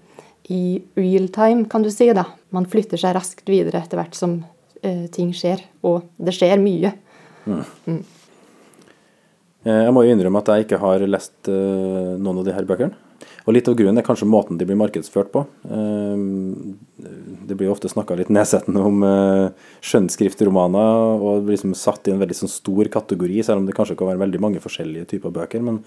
i 0.51 0.79
real 0.95 1.27
time, 1.33 1.65
kan 1.69 1.83
du 1.83 1.91
si. 1.91 2.07
da. 2.13 2.27
Man 2.55 2.67
flytter 2.69 3.01
seg 3.01 3.15
raskt 3.17 3.49
videre 3.49 3.81
etter 3.83 3.99
hvert 3.99 4.15
som 4.17 4.39
uh, 4.39 5.05
ting 5.13 5.33
skjer. 5.35 5.63
Og 5.83 6.05
det 6.15 6.35
skjer 6.37 6.61
mye. 6.61 6.93
Eh, 9.65 9.81
Jeg 9.85 9.93
må 9.93 10.03
jo 10.05 10.13
innrømme 10.13 10.41
at 10.41 10.51
jeg 10.53 10.67
ikke 10.67 10.81
har 10.81 11.05
lest 11.09 11.49
eh, 11.49 12.15
noen 12.21 12.41
av 12.41 12.45
de 12.47 12.53
her 12.55 12.67
bøkene. 12.69 12.93
Og 13.45 13.53
litt 13.53 13.67
av 13.69 13.75
grunnen 13.77 14.01
er 14.01 14.05
kanskje 14.05 14.27
måten 14.29 14.57
de 14.57 14.65
blir 14.65 14.77
markedsført 14.77 15.31
på. 15.33 15.45
Eh, 15.69 16.17
Det 17.45 17.53
blir 17.53 17.69
jo 17.69 17.75
ofte 17.75 17.89
snakka 17.91 18.17
litt 18.17 18.33
nedsettende 18.33 18.81
om 18.81 19.03
skjønnskriftromaner, 19.85 21.21
og 21.21 21.45
blir 21.45 21.53
liksom 21.53 21.75
satt 21.77 22.07
i 22.07 22.13
en 22.13 22.21
veldig 22.21 22.37
sånn 22.41 22.49
stor 22.49 22.89
kategori, 22.89 23.43
selv 23.45 23.61
om 23.61 23.67
det 23.67 23.75
kanskje 23.77 23.97
kan 23.99 24.09
være 24.09 24.23
veldig 24.25 24.41
mange 24.41 24.63
forskjellige 24.63 25.05
typer 25.13 25.33
bøker. 25.35 25.61
Men, 25.61 25.83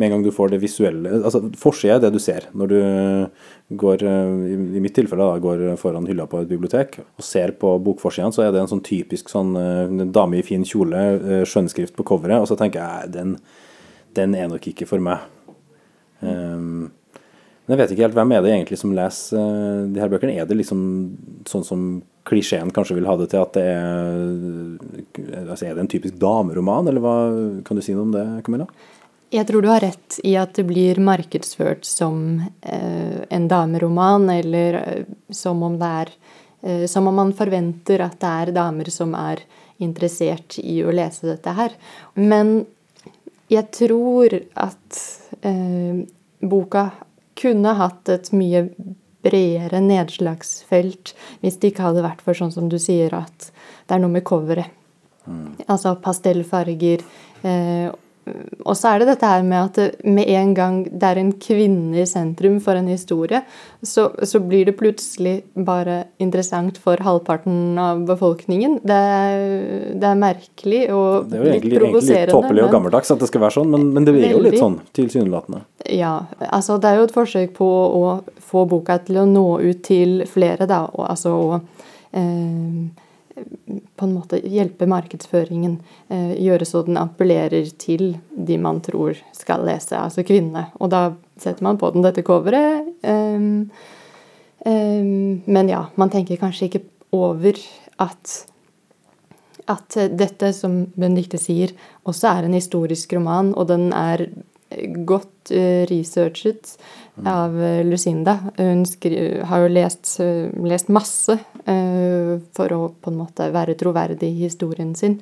med 0.00 0.08
en 0.08 0.14
gang 0.14 0.22
du 0.24 0.32
får 0.32 0.54
det 0.54 0.62
visuelle 0.62 1.12
altså 1.20 1.42
Forsida 1.60 1.98
er 1.98 2.04
det 2.06 2.14
du 2.14 2.20
ser 2.22 2.46
når 2.56 2.70
du 2.72 2.78
går, 3.80 4.02
i 4.02 4.54
i 4.80 4.82
mitt 4.82 4.94
tilfelle, 4.96 5.26
da, 5.26 5.38
går 5.42 5.76
foran 5.80 6.08
hylla 6.08 6.26
på 6.30 6.40
et 6.42 6.50
bibliotek 6.50 6.98
og 7.02 7.24
ser 7.24 7.52
på 7.60 7.74
bokforsiden, 7.84 8.32
så 8.34 8.46
er 8.46 8.54
det 8.54 8.62
en 8.64 8.70
sånn 8.70 8.84
typisk 8.86 9.30
sånn 9.30 9.52
eh, 9.60 10.06
dame 10.10 10.40
i 10.40 10.46
fin 10.46 10.64
kjole, 10.66 11.02
eh, 11.20 11.42
skjønnskrift 11.46 11.94
på 11.98 12.06
coveret, 12.08 12.40
og 12.40 12.48
så 12.50 12.58
tenker 12.58 12.82
jeg 12.82 13.12
den, 13.14 13.36
den 14.16 14.34
er 14.34 14.48
nok 14.50 14.66
ikke 14.72 14.88
for 14.90 15.02
meg. 15.04 15.22
Um, 16.20 16.90
men 17.70 17.76
jeg 17.76 17.80
vet 17.80 17.92
ikke 17.94 18.06
helt 18.08 18.16
hvem 18.18 18.32
er 18.34 18.42
det 18.42 18.54
egentlig 18.56 18.80
som 18.80 18.94
leser 18.96 19.38
eh, 19.38 19.82
de 19.94 20.02
her 20.02 20.10
bøkene. 20.10 20.34
Er 20.34 20.48
det 20.50 20.58
liksom 20.58 20.80
sånn 21.46 21.66
som 21.66 21.84
klisjeen 22.26 22.72
kanskje 22.74 22.96
vil 22.98 23.06
ha 23.06 23.14
det 23.20 23.30
til, 23.30 23.44
at 23.44 23.54
det 23.54 23.66
er 23.70 25.44
altså 25.46 25.68
Er 25.68 25.76
det 25.76 25.84
en 25.84 25.90
typisk 25.90 26.18
dameroman, 26.18 26.90
eller 26.90 27.04
hva 27.04 27.14
kan 27.66 27.78
du 27.78 27.84
si 27.84 27.94
noe 27.94 28.08
om 28.08 28.16
det, 28.16 28.26
Camilla? 28.46 28.66
Jeg 29.30 29.46
tror 29.46 29.62
du 29.62 29.68
har 29.70 29.82
rett 29.84 30.18
i 30.26 30.34
at 30.38 30.56
det 30.58 30.64
blir 30.66 30.98
markedsført 30.98 31.86
som 31.86 32.40
eh, 32.66 33.20
en 33.30 33.46
dameroman, 33.48 34.26
eller 34.30 34.78
eh, 34.80 35.04
som 35.30 35.62
om 35.62 35.76
det 35.78 35.90
er 36.02 36.10
eh, 36.62 36.86
Som 36.90 37.06
om 37.06 37.14
man 37.14 37.30
forventer 37.36 38.02
at 38.02 38.18
det 38.20 38.30
er 38.30 38.52
damer 38.56 38.90
som 38.90 39.14
er 39.14 39.44
interessert 39.78 40.58
i 40.58 40.80
å 40.82 40.90
lese 40.92 41.30
dette 41.30 41.54
her. 41.56 41.76
Men 42.18 42.66
jeg 43.50 43.70
tror 43.74 44.34
at 44.58 44.98
eh, 45.46 46.02
boka 46.42 46.90
kunne 47.40 47.76
hatt 47.78 48.10
et 48.12 48.32
mye 48.36 48.66
bredere 49.22 49.80
nedslagsfelt 49.84 51.14
hvis 51.40 51.58
det 51.60 51.72
ikke 51.72 51.86
hadde 51.86 52.04
vært 52.04 52.22
for 52.24 52.36
sånn 52.36 52.52
som 52.52 52.68
du 52.72 52.78
sier, 52.82 53.14
at 53.14 53.50
det 53.86 53.96
er 53.96 54.02
noe 54.02 54.12
med 54.12 54.26
coveret. 54.26 54.76
Altså 55.70 55.94
pastellfarger. 56.02 57.02
Eh, 57.46 57.90
og 58.28 58.76
så 58.76 58.90
er 58.90 59.00
det 59.00 59.06
dette 59.08 59.28
her 59.28 59.42
med 59.46 59.70
at 59.70 60.02
med 60.04 60.28
en 60.28 60.50
gang 60.54 60.76
det 60.84 61.08
er 61.08 61.18
en 61.20 61.30
kvinne 61.40 62.02
i 62.02 62.06
sentrum 62.08 62.58
for 62.62 62.76
en 62.76 62.90
historie, 62.90 63.40
så, 63.82 64.10
så 64.28 64.40
blir 64.44 64.68
det 64.68 64.76
plutselig 64.78 65.40
bare 65.56 66.02
interessant 66.22 66.78
for 66.82 67.00
halvparten 67.00 67.78
av 67.80 68.04
befolkningen. 68.08 68.78
Det 68.84 69.00
er, 69.16 69.44
det 69.96 70.10
er 70.10 70.20
merkelig 70.20 70.82
og 70.92 71.30
Det 71.30 71.38
er 71.40 71.44
jo 71.44 71.52
egentlig, 71.54 71.80
egentlig 71.80 72.04
litt 72.10 72.34
tåpelig 72.34 72.64
og 72.66 72.74
gammeldags 72.76 73.14
at 73.16 73.24
det 73.24 73.30
skal 73.32 73.44
være 73.46 73.56
sånn, 73.58 73.72
men, 73.72 73.90
men 73.96 74.08
det 74.08 74.16
er 74.20 74.36
jo 74.36 74.44
litt 74.44 74.60
sånn 74.60 74.80
tilsynelatende. 74.96 75.64
Ja, 75.88 76.14
altså 76.50 76.78
det 76.80 76.92
er 76.92 77.00
jo 77.00 77.08
et 77.08 77.16
forsøk 77.16 77.54
på 77.56 77.68
å 78.00 78.16
få 78.50 78.66
boka 78.70 79.00
til 79.06 79.22
å 79.22 79.28
nå 79.28 79.46
ut 79.64 79.84
til 79.86 80.26
flere, 80.30 80.68
da, 80.68 80.84
og 80.92 81.08
altså 81.08 81.36
å 81.36 81.60
eh, 82.12 83.06
på 83.96 84.06
en 84.06 84.14
måte 84.14 84.40
hjelpe 84.40 84.88
markedsføringen, 84.90 85.78
eh, 86.08 86.34
gjøre 86.40 86.68
så 86.68 86.84
den 86.86 87.00
appellerer 87.00 87.70
til 87.78 88.16
de 88.34 88.58
man 88.58 88.80
tror 88.84 89.18
skal 89.36 89.64
lese, 89.68 89.98
altså 89.98 90.24
kvinnene. 90.26 90.68
Og 90.80 90.92
da 90.92 91.02
setter 91.40 91.66
man 91.66 91.78
på 91.80 91.92
den 91.94 92.06
dette 92.06 92.24
coveret. 92.26 92.88
eh, 93.02 93.40
eh, 94.66 95.04
men 95.46 95.68
ja, 95.68 95.86
man 95.96 96.10
tenker 96.10 96.40
kanskje 96.40 96.70
ikke 96.70 96.84
over 97.12 97.58
at 97.98 98.46
at 99.70 99.94
dette, 100.18 100.52
som 100.56 100.86
Benedicte 100.98 101.38
sier, 101.38 101.70
også 102.08 102.26
er 102.32 102.46
en 102.46 102.56
historisk 102.56 103.12
roman, 103.14 103.52
og 103.54 103.68
den 103.70 103.92
er 103.94 104.24
godt 105.06 105.50
eh, 105.54 105.84
researchet 105.90 106.76
av 107.26 107.56
eh, 107.62 107.82
Lucinda. 107.86 108.36
Hun 108.56 108.84
har 109.46 109.64
jo 109.64 109.70
lest, 109.72 110.16
lest 110.62 110.90
masse 110.92 111.38
for 111.64 112.72
å 112.72 112.80
på 113.00 113.10
en 113.10 113.18
måte 113.18 113.50
være 113.52 113.74
troverdig 113.78 114.30
i 114.30 114.44
historien 114.46 114.94
sin. 114.94 115.18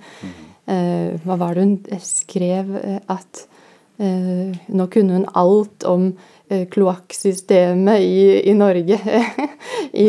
Eh, 0.69 1.17
hva 1.25 1.37
var 1.41 1.55
det 1.55 1.65
hun 1.65 2.01
skrev? 2.05 2.75
eh, 2.77 3.01
At 3.09 3.47
eh, 3.99 4.53
nå 4.69 4.87
kunne 4.93 5.19
hun 5.19 5.27
alt 5.35 5.85
om 5.89 6.11
eh, 6.13 6.38
kloakksystemet 6.71 8.01
i, 8.01 8.51
i 8.51 8.55
Norge. 8.55 8.99
I, 9.93 10.09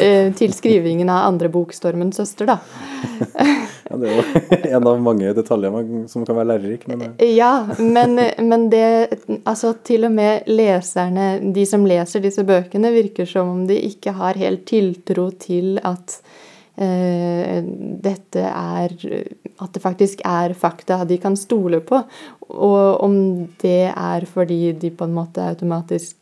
eh, 0.00 0.32
til 0.34 0.52
skrivingen 0.54 1.08
av 1.10 1.28
andre 1.28 1.48
bok 1.48 1.72
'Stormens 1.74 2.20
søster', 2.20 2.46
da. 2.46 2.58
Ja, 3.90 3.96
det 3.98 4.06
er 4.06 4.18
jo 4.20 4.50
en 4.76 4.86
av 4.86 5.00
mange 5.02 5.32
detaljer 5.34 6.06
som 6.08 6.22
kan 6.26 6.36
være 6.38 6.52
lærerik, 6.52 6.86
men 6.86 7.02
eh, 7.08 7.32
Ja, 7.34 7.66
men, 7.78 8.20
men 8.38 8.68
det 8.70 9.18
Altså, 9.44 9.72
til 9.82 10.06
og 10.06 10.12
med 10.14 10.46
leserne, 10.46 11.40
de 11.54 11.66
som 11.66 11.86
leser 11.86 12.22
disse 12.22 12.44
bøkene, 12.46 12.92
virker 12.94 13.26
som 13.26 13.50
om 13.50 13.66
de 13.66 13.80
ikke 13.90 14.14
har 14.14 14.38
helt 14.38 14.62
tiltro 14.70 15.30
til 15.42 15.80
at 15.82 16.20
eh, 16.20 16.49
dette 16.76 18.40
er 18.40 18.92
At 19.60 19.74
det 19.74 19.82
faktisk 19.82 20.22
er 20.24 20.54
fakta 20.56 21.02
de 21.04 21.18
kan 21.20 21.34
stole 21.36 21.80
på. 21.84 21.98
Og 22.50 23.02
om 23.04 23.14
det 23.60 23.92
er 23.92 24.24
fordi 24.26 24.72
de 24.72 24.90
på 24.90 25.04
en 25.04 25.14
måte 25.14 25.44
automatisk 25.44 26.16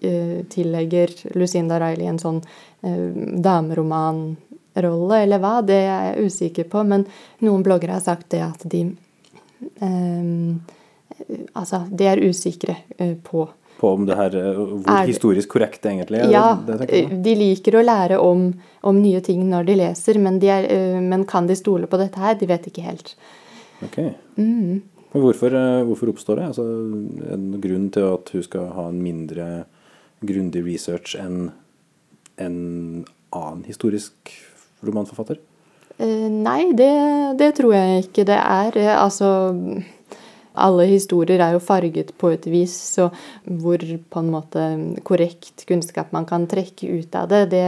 eh, 0.00 0.44
tillegger 0.48 1.12
Lucinda 1.34 1.80
Riley 1.82 2.06
en 2.08 2.20
sånn 2.22 2.40
eh, 2.40 3.10
dameromanrolle, 3.44 5.18
eller 5.24 5.42
hva, 5.42 5.58
det 5.66 5.80
er 5.82 5.90
jeg 5.90 6.30
usikker 6.30 6.70
på. 6.72 6.84
Men 6.88 7.04
noen 7.44 7.66
bloggere 7.66 7.98
har 7.98 8.04
sagt 8.04 8.30
det 8.36 8.44
at 8.46 8.64
de 8.70 8.86
eh, 9.80 10.24
Altså, 11.54 11.84
de 11.88 12.06
er 12.10 12.20
usikre 12.26 12.74
eh, 12.98 13.14
på 13.22 13.44
på 13.84 13.90
om 13.92 14.06
det 14.08 14.16
her 14.18 14.36
eh, 14.38 14.56
Hvor 14.56 14.90
Er 14.94 15.10
historisk 15.10 15.52
korrekt 15.56 15.82
det 15.84 15.92
egentlig 15.92 16.22
er. 16.22 16.32
Ja, 16.32 16.46
det, 16.66 16.88
det 16.88 17.20
de 17.24 17.36
liker 17.38 17.78
å 17.78 17.84
lære 17.84 18.18
om, 18.22 18.48
om 18.86 19.00
nye 19.02 19.20
ting 19.24 19.44
når 19.50 19.68
de 19.68 19.78
leser, 19.82 20.20
men, 20.22 20.40
de 20.42 20.50
er, 20.54 20.68
eh, 20.72 20.98
men 21.04 21.26
kan 21.28 21.48
de 21.50 21.56
stole 21.58 21.90
på 21.90 22.00
dette 22.00 22.20
her? 22.20 22.38
De 22.40 22.48
vet 22.50 22.68
ikke 22.70 22.86
helt. 22.86 23.14
Ok. 23.84 24.00
Mm. 24.40 24.82
Men 25.14 25.24
hvorfor, 25.26 25.56
eh, 25.58 25.82
hvorfor 25.88 26.14
oppstår 26.14 26.40
det? 26.40 26.50
Altså, 26.52 26.68
en 27.36 27.48
grunn 27.62 27.90
til 27.94 28.08
at 28.14 28.34
hun 28.34 28.46
skal 28.46 28.70
ha 28.78 28.88
en 28.90 29.02
mindre 29.04 29.48
grundig 30.24 30.64
research 30.64 31.18
enn 31.20 31.50
en 32.40 32.56
annen 33.34 33.66
historisk 33.68 34.32
romanforfatter? 34.84 35.38
Nei, 35.94 36.72
det, 36.74 36.90
det 37.38 37.52
tror 37.54 37.76
jeg 37.76 38.08
ikke 38.08 38.24
det 38.26 38.38
er. 38.40 38.78
Altså 38.96 39.28
alle 40.54 40.86
historier 40.90 41.42
er 41.42 41.54
jo 41.56 41.62
farget 41.62 42.12
på 42.18 42.30
et 42.34 42.46
vis, 42.50 42.74
så 42.96 43.08
hvor 43.44 43.80
på 43.82 44.22
en 44.22 44.30
måte 44.32 44.66
korrekt 45.06 45.66
kunnskap 45.68 46.12
man 46.14 46.26
kan 46.28 46.46
trekke 46.50 46.90
ut 47.00 47.16
av 47.18 47.28
det, 47.32 47.42
det, 47.54 47.64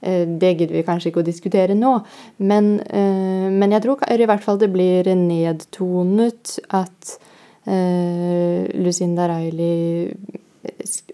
eh, 0.00 0.24
det 0.26 0.54
gidder 0.56 0.78
vi 0.78 0.86
kanskje 0.86 1.12
ikke 1.12 1.22
å 1.22 1.28
diskutere 1.28 1.78
nå. 1.78 1.94
Men, 2.38 2.80
eh, 2.80 3.46
men 3.50 3.76
jeg 3.76 3.86
tror 3.86 4.02
i 4.10 4.26
hvert 4.26 4.44
fall 4.44 4.58
det 4.58 4.72
blir 4.74 5.06
nedtonet 5.14 6.58
at 6.74 7.16
eh, 7.66 8.66
Lucinda 8.74 9.30
Riley 9.30 10.10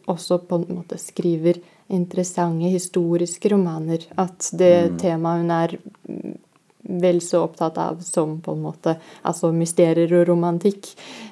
også 0.08 0.40
på 0.48 0.58
en 0.58 0.78
måte 0.78 0.98
skriver 1.00 1.60
interessante 1.92 2.70
historiske 2.72 3.52
romaner. 3.52 4.06
At 4.16 4.48
det 4.56 4.98
temaet 5.02 5.42
hun 5.42 5.52
er 5.54 5.76
mm, 6.08 6.38
vel 6.82 7.20
så 7.22 7.44
opptatt 7.46 7.78
av 7.78 8.00
som 8.02 8.40
på 8.42 8.54
en 8.56 8.62
måte 8.64 8.96
altså 9.22 9.52
mysterier 9.54 10.10
og 10.18 10.26
romantikk, 10.28 10.88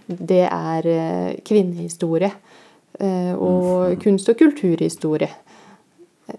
det 0.06 0.44
er 0.46 0.86
eh, 0.86 1.40
kvinnehistorie. 1.46 2.32
eh, 3.00 3.34
Og 3.34 3.98
kunst- 4.02 4.28
og 4.28 4.38
kulturhistorie. 4.38 5.30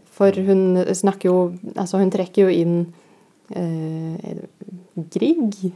For 0.05 0.31
hun 0.31 0.77
snakker 0.93 1.29
jo 1.29 1.53
Altså, 1.75 1.97
hun 1.97 2.11
trekker 2.11 2.43
jo 2.43 2.49
inn 2.49 2.93
eh, 3.55 4.35
Grieg 5.11 5.73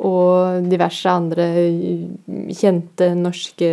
og 0.00 0.64
diverse 0.70 1.10
andre 1.10 1.46
kjente 2.56 3.10
norske 3.14 3.70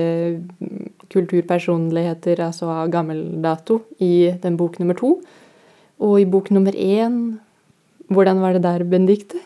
kulturpersonligheter, 1.13 2.41
altså 2.43 2.67
av 2.73 2.89
gammel 2.91 3.41
dato, 3.41 3.81
i 3.99 4.33
den 4.41 4.57
bok 4.57 4.79
nummer 4.79 4.97
to. 4.97 5.21
Og 6.03 6.19
i 6.19 6.25
bok 6.25 6.49
nummer 6.51 6.73
én 6.73 7.37
Hvordan 8.07 8.41
var 8.41 8.53
det 8.53 8.63
der, 8.63 8.83
Benedicte? 8.83 9.37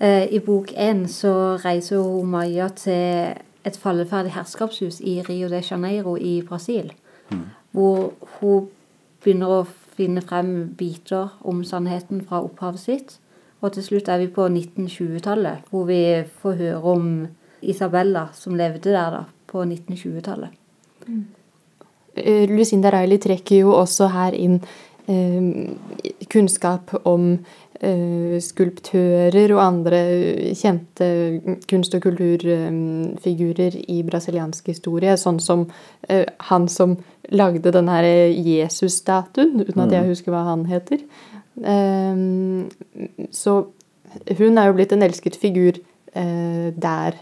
Eh, 0.00 0.32
I 0.34 0.38
bok 0.38 0.72
én 0.72 1.06
så 1.06 1.56
reiser 1.64 2.02
hun 2.02 2.30
Maja 2.30 2.68
til 2.68 3.34
et 3.64 3.76
falleferdig 3.78 4.32
herskapshus 4.34 5.00
i 5.00 5.22
Rio 5.22 5.48
de 5.48 5.62
Janeiro 5.70 6.16
i 6.16 6.42
Brasil. 6.48 6.92
Hvor 7.72 8.12
hun 8.40 8.68
begynner 9.22 9.48
å 9.48 9.66
finne 9.96 10.22
frem 10.24 10.72
biter 10.78 11.36
om 11.40 11.62
sannheten 11.64 12.24
fra 12.26 12.42
opphavet 12.44 12.80
sitt. 12.80 13.18
Og 13.62 13.72
til 13.76 13.84
slutt 13.86 14.08
er 14.10 14.18
vi 14.24 14.32
på 14.32 14.48
1920-tallet, 14.48 15.68
hvor 15.70 15.86
vi 15.86 16.24
får 16.42 16.58
høre 16.58 16.94
om 16.94 17.12
Isabella 17.62 18.26
som 18.34 18.56
levde 18.58 18.90
der 18.90 19.14
da, 19.14 19.22
på 19.46 19.62
1920-tallet. 19.62 20.58
Mm. 21.06 21.22
Lucinda 22.52 22.90
Riley 22.92 23.20
trekker 23.22 23.62
jo 23.62 23.72
også 23.72 24.10
her 24.12 24.34
inn 24.36 24.58
eh, 24.58 24.91
kunnskap 26.32 26.92
om 27.08 27.32
eh, 27.82 28.38
skulptører 28.42 29.54
og 29.54 29.62
andre 29.62 30.00
kjente 30.58 31.08
kunst- 31.70 31.96
og 31.98 32.04
kulturfigurer 32.06 33.78
i 33.88 34.02
brasiliansk 34.06 34.70
historie. 34.72 35.16
Sånn 35.18 35.40
som 35.42 35.66
eh, 36.08 36.26
han 36.50 36.68
som 36.68 36.96
lagde 37.32 37.74
den 37.74 37.90
her 37.90 38.06
Jesus-statuen, 38.30 39.60
uten 39.62 39.84
at 39.86 39.94
jeg 39.96 40.10
husker 40.12 40.34
hva 40.34 40.46
han 40.52 40.66
heter. 40.70 41.02
Eh, 41.62 42.16
så 43.34 43.58
hun 44.38 44.58
er 44.60 44.68
jo 44.68 44.76
blitt 44.76 44.92
en 44.94 45.04
elsket 45.08 45.38
figur 45.40 45.80
eh, 46.14 46.70
der 46.76 47.18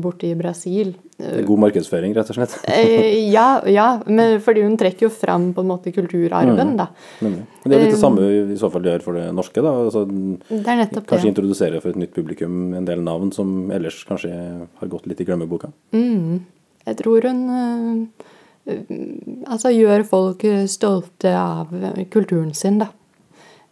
borte 0.00 0.26
i 0.28 0.34
Brasil. 0.38 0.94
God 1.18 1.60
markedsføring, 1.62 2.12
rett 2.16 2.30
og 2.32 2.36
slett. 2.36 2.54
Eh, 2.68 3.30
ja, 3.32 3.60
ja, 3.70 3.86
men 4.06 4.40
fordi 4.42 4.64
hun 4.66 4.76
trekker 4.76 5.06
jo 5.06 5.10
fram 5.14 5.52
på 5.54 5.62
en 5.62 5.68
måte 5.70 5.92
kulturarven, 5.94 6.72
Mm. 6.72 6.76
da. 6.76 6.86
Mm. 7.22 7.36
Men 7.62 7.70
det 7.70 7.76
er 7.78 7.84
litt 7.84 7.94
det 7.94 8.00
samme 8.00 8.26
i 8.52 8.56
så 8.58 8.70
fall 8.72 8.82
gjør 8.82 9.02
for 9.02 9.12
det 9.14 9.28
norske. 9.34 9.62
da, 9.62 9.70
altså, 9.86 10.02
Det 10.48 10.66
er 10.66 10.80
nettopp 10.82 11.06
Kanskje 11.06 11.22
det. 11.22 11.34
introdusere 11.36 11.80
for 11.80 11.88
et 11.90 11.96
nytt 11.96 12.14
publikum 12.14 12.74
en 12.76 12.84
del 12.84 13.00
navn 13.02 13.32
som 13.32 13.70
ellers 13.70 14.04
kanskje 14.04 14.32
har 14.80 14.88
gått 14.88 15.06
litt 15.06 15.20
i 15.20 15.24
glemmeboka. 15.24 15.72
Mm. 15.92 16.40
Jeg 16.86 16.96
tror 16.96 17.22
hun 17.22 18.10
eh, 18.68 18.72
eh, 18.72 18.82
altså 19.46 19.70
gjør 19.72 20.04
folk 20.04 20.42
stolte 20.68 21.30
av 21.34 21.68
kulturen 22.10 22.52
sin, 22.54 22.78
da. 22.78 22.88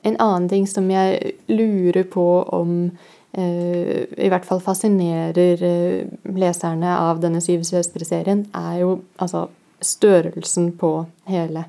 En 0.05 0.17
annen 0.19 0.49
ting 0.49 0.67
som 0.67 0.89
jeg 0.91 1.35
lurer 1.49 2.05
på 2.05 2.25
om 2.53 2.91
eh, 2.91 2.99
i 3.33 4.29
hvert 4.29 4.45
fall 4.45 4.61
fascinerer 4.61 5.63
eh, 5.65 6.09
leserne 6.37 6.91
av 6.99 7.23
denne 7.23 7.41
Syv 7.41 7.65
søstre-serien, 7.65 8.45
er 8.53 8.83
jo 8.83 8.99
altså 9.17 9.47
størrelsen 9.83 10.73
på 10.77 10.91
hele, 11.31 11.65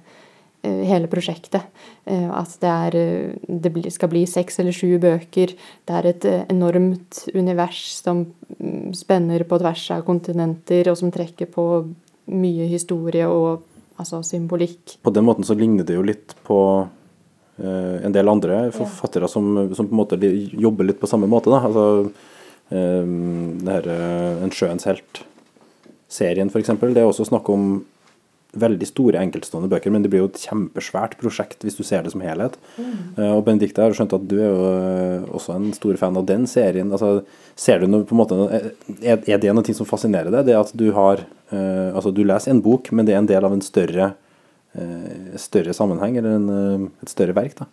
eh, 0.61 0.83
hele 0.89 1.07
prosjektet. 1.07 1.63
Eh, 2.05 2.29
at 2.29 2.57
det, 2.59 2.69
er, 2.69 2.95
eh, 2.99 3.59
det 3.63 3.93
skal 3.95 4.11
bli 4.11 4.25
seks 4.27 4.59
eller 4.59 4.75
sju 4.75 4.97
bøker. 4.99 5.55
Det 5.87 5.99
er 5.99 6.09
et 6.09 6.25
eh, 6.25 6.45
enormt 6.51 7.27
univers 7.33 7.79
som 7.95 8.25
mm, 8.59 8.93
spenner 8.97 9.45
på 9.47 9.59
tvers 9.61 9.85
av 9.95 10.03
kontinenter, 10.07 10.89
og 10.91 10.99
som 10.99 11.11
trekker 11.11 11.47
på 11.53 11.67
mye 12.33 12.67
historie 12.71 13.27
og 13.27 13.63
altså 13.99 14.19
symbolikk. 14.25 14.97
På 15.03 15.13
den 15.13 15.25
måten 15.27 15.47
så 15.47 15.55
ligner 15.55 15.87
det 15.87 15.95
jo 15.95 16.03
litt 16.05 16.35
på 16.47 16.59
eh, 16.83 16.99
en 17.61 18.13
del 18.15 18.29
andre 18.29 18.71
forfattere 18.73 19.27
som, 19.29 19.45
som 19.77 19.85
på 19.85 19.93
en 19.93 19.99
måte 19.99 20.17
jobber 20.17 20.87
litt 20.87 20.99
på 21.01 21.09
samme 21.09 21.29
måte. 21.29 21.51
da, 21.53 21.59
altså 21.67 21.85
eh, 22.73 23.05
det 23.61 23.75
her 23.77 23.89
eh, 23.93 24.43
En 24.43 24.53
sjøens 24.53 24.87
helt-serien 24.89 26.49
f.eks. 26.49 26.73
Det 26.81 27.01
er 27.01 27.09
også 27.09 27.29
snakk 27.29 27.49
om 27.53 27.83
veldig 28.53 28.85
store 28.85 29.21
enkeltstående 29.23 29.69
bøker, 29.71 29.89
men 29.93 30.03
det 30.03 30.11
blir 30.13 30.21
jo 30.21 30.29
et 30.29 30.41
kjempesvært 30.45 31.15
prosjekt 31.21 31.63
hvis 31.65 31.77
du 31.79 31.81
ser 31.85 32.05
det 32.05 32.13
som 32.13 32.21
helhet. 32.21 32.57
Eh, 33.17 33.31
og 33.31 33.43
Benedicte, 33.47 33.81
jeg 33.81 33.93
har 33.93 33.97
skjønt 33.97 34.17
at 34.17 34.27
du 34.29 34.35
er 34.37 34.49
jo 34.49 34.67
eh, 34.69 35.29
også 35.33 35.57
en 35.57 35.71
stor 35.77 35.97
fan 36.01 36.19
av 36.19 36.27
den 36.29 36.45
serien. 36.49 36.91
altså 36.93 37.23
Ser 37.59 37.81
du 37.81 37.87
noe 37.89 38.05
på 38.05 38.15
en 38.15 38.21
måte 38.21 38.37
Er, 39.05 39.19
det 39.21 39.53
noe 39.53 39.77
som 39.77 39.89
fascinerer 39.89 40.33
deg? 40.33 40.47
Det 40.49 40.57
at 40.57 40.73
du 40.77 40.87
har 40.95 41.21
eh, 41.53 41.89
Altså, 41.93 42.13
du 42.13 42.23
leser 42.25 42.53
en 42.53 42.63
bok, 42.65 42.91
men 42.91 43.05
det 43.05 43.13
er 43.15 43.21
en 43.23 43.29
del 43.29 43.45
av 43.45 43.53
en 43.53 43.65
større 43.65 44.13
eh, 44.13 44.22
større 45.37 45.73
sammenheng, 45.73 46.17
eller 46.17 46.35
en, 46.35 46.49
eh, 46.49 46.89
et 47.03 47.09
større 47.09 47.35
verk, 47.35 47.55
da. 47.59 47.65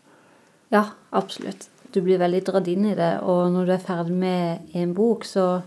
Ja, 0.70 0.84
absolutt. 1.12 1.68
Du 1.92 2.00
blir 2.00 2.20
veldig 2.20 2.44
dratt 2.46 2.68
inn 2.70 2.84
i 2.86 2.94
det, 2.94 3.20
og 3.22 3.50
når 3.52 3.66
du 3.66 3.72
er 3.74 3.82
ferdig 3.82 4.14
med 4.14 4.74
en 4.74 4.94
bok, 4.94 5.24
så 5.24 5.62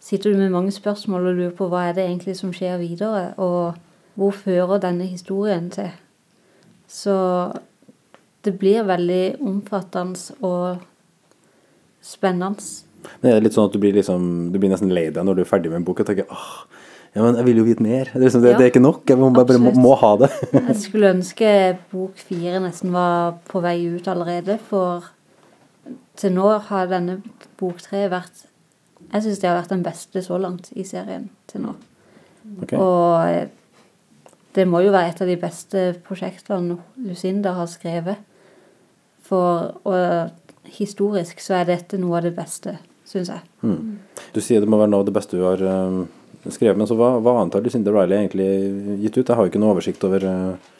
sitter 0.00 0.32
du 0.32 0.38
med 0.38 0.52
mange 0.54 0.70
spørsmål 0.70 1.26
og 1.26 1.38
lurer 1.40 1.54
på 1.56 1.68
hva 1.68 1.88
er 1.88 1.96
det 1.96 2.04
egentlig 2.06 2.36
som 2.38 2.52
skjer 2.54 2.78
videre, 2.78 3.34
og 3.38 3.74
hvor 4.14 4.30
fører 4.30 4.78
denne 4.80 5.08
historien 5.08 5.70
til? 5.70 5.90
Så 6.86 7.16
det 8.44 8.58
blir 8.60 8.86
veldig 8.86 9.40
omfattende 9.42 10.36
og 10.46 10.84
spennende. 12.00 12.62
Men 13.20 13.30
er 13.30 13.40
det 13.40 13.48
litt 13.48 13.56
sånn 13.56 13.66
at 13.66 13.74
du 13.74 13.80
blir, 13.82 13.94
liksom, 13.96 14.52
du 14.52 14.58
blir 14.60 14.70
nesten 14.70 14.94
lei 14.94 15.08
deg 15.10 15.26
når 15.26 15.38
du 15.38 15.42
er 15.42 15.50
ferdig 15.50 15.72
med 15.72 15.80
en 15.80 15.88
bok 15.88 16.00
og 16.02 16.08
tenker 16.08 16.30
åh, 16.30 16.54
ja, 17.16 17.22
men 17.24 17.38
jeg 17.38 17.46
vil 17.46 17.60
jo 17.62 17.64
vite 17.64 17.84
mer. 17.84 18.10
Det 18.12 18.18
er, 18.18 18.22
liksom, 18.26 18.42
det, 18.44 18.50
Ja, 18.50 18.58
det 18.58 18.64
er 18.66 18.72
ikke 18.74 18.82
nok. 18.84 19.02
Jeg 19.08 19.16
må, 19.16 19.30
bare 19.32 19.56
må, 19.56 19.70
må 19.80 19.94
ha 19.96 20.10
det. 20.20 20.28
Jeg 20.52 20.76
skulle 20.82 21.12
ønske 21.14 21.48
bok 21.88 22.18
fire 22.20 22.60
nesten 22.60 22.92
var 22.92 23.38
på 23.48 23.62
vei 23.64 23.78
ut 23.88 24.08
allerede, 24.12 24.58
for 24.68 25.06
til 26.20 26.34
nå 26.36 26.50
har 26.68 26.90
denne 26.90 27.22
bok 27.60 27.80
tre 27.84 28.08
vært 28.12 28.44
Jeg 29.12 29.22
syns 29.22 29.38
det 29.38 29.48
har 29.48 29.56
vært 29.60 29.72
den 29.72 29.84
beste 29.86 30.20
så 30.24 30.36
langt 30.42 30.72
i 30.74 30.84
serien 30.84 31.28
til 31.48 31.62
nå. 31.64 31.76
Okay. 32.62 32.76
Og 32.76 33.48
det 34.56 34.64
må 34.68 34.80
jo 34.84 34.92
være 34.92 35.14
et 35.14 35.22
av 35.22 35.30
de 35.30 35.36
beste 35.40 35.84
prosjektene 36.04 36.76
Lucinda 37.06 37.54
har 37.56 37.68
skrevet. 37.70 38.20
For 39.24 39.72
og 39.88 40.34
historisk 40.76 41.40
så 41.40 41.60
er 41.60 41.70
dette 41.70 42.00
noe 42.00 42.18
av 42.18 42.26
det 42.26 42.34
beste, 42.36 42.76
syns 43.06 43.30
jeg. 43.32 43.42
Mm. 43.62 43.98
Du 44.34 44.40
sier 44.44 44.62
det 44.62 44.70
må 44.70 44.80
være 44.80 44.92
noe 44.92 45.04
av 45.04 45.08
det 45.08 45.14
beste 45.16 45.38
du 45.38 45.44
har 45.46 45.62
eh, 45.62 46.00
skrevet, 46.50 46.78
men 46.78 46.88
så 46.88 46.96
hva, 46.98 47.16
hva 47.22 47.38
annet 47.40 47.58
har 47.58 47.64
Lucinda 47.64 47.94
Riley 47.94 48.24
egentlig 48.24 48.48
gitt 49.04 49.18
ut? 49.18 49.28
Jeg 49.28 49.36
har 49.36 49.46
jo 49.46 49.52
ikke 49.52 49.62
noe 49.62 49.74
oversikt 49.74 50.04
over 50.06 50.26
uh, 50.26 50.74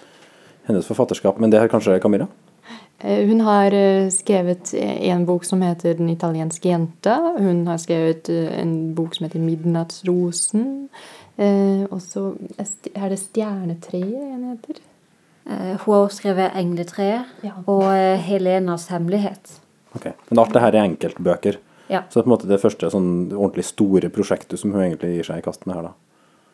hennes 0.69 0.87
forfatterskap, 0.87 1.41
men 1.43 1.51
det 1.51 1.62
her 1.62 1.71
kanskje 1.73 1.99
Camilla? 2.03 2.29
Eh, 2.99 3.27
Hun 3.29 3.43
har 3.47 3.75
skrevet 4.15 4.73
en 4.75 5.27
bok 5.27 5.45
som 5.45 5.62
heter 5.62 5.95
'Den 5.95 6.09
italienske 6.11 6.69
jenta'. 6.69 7.39
Hun 7.39 7.67
har 7.67 7.79
skrevet 7.79 8.29
en 8.31 8.95
bok 8.95 9.15
som 9.15 9.27
heter 9.27 9.41
'Midnattsrosen'. 9.41 10.89
Eh, 11.37 11.85
og 11.91 12.01
så 12.01 12.33
er 12.59 12.67
er 12.95 13.09
det 13.09 13.19
'Stjernetreet' 13.19 14.35
en 14.35 14.45
heter. 14.57 14.81
Eh, 15.47 15.77
hun 15.77 15.95
har 15.95 16.09
også 16.09 16.17
skrevet 16.17 16.53
'Engletreet' 16.55 17.25
Ja. 17.45 17.53
og 17.67 17.83
'Helenas 18.19 18.89
hemmelighet'. 18.89 19.61
Ok. 19.95 20.12
Men 20.31 20.39
alt 20.39 20.53
det 20.53 20.62
her 20.62 20.73
er 20.75 20.85
enkeltbøker. 20.85 21.57
Ja. 21.92 22.03
Så 22.09 22.18
det 22.18 22.22
er 22.22 22.27
på 22.27 22.31
en 22.31 22.35
måte 22.35 22.51
det 22.51 22.62
første 22.62 22.90
sånn 22.92 23.12
ordentlig 23.31 23.66
store 23.68 24.11
prosjektet 24.12 24.61
som 24.61 24.75
hun 24.75 24.85
egentlig 24.88 25.16
gir 25.18 25.31
seg 25.31 25.40
i 25.40 25.46
kast 25.46 25.68
med 25.68 25.79
her, 25.79 25.88
da. 25.90 25.94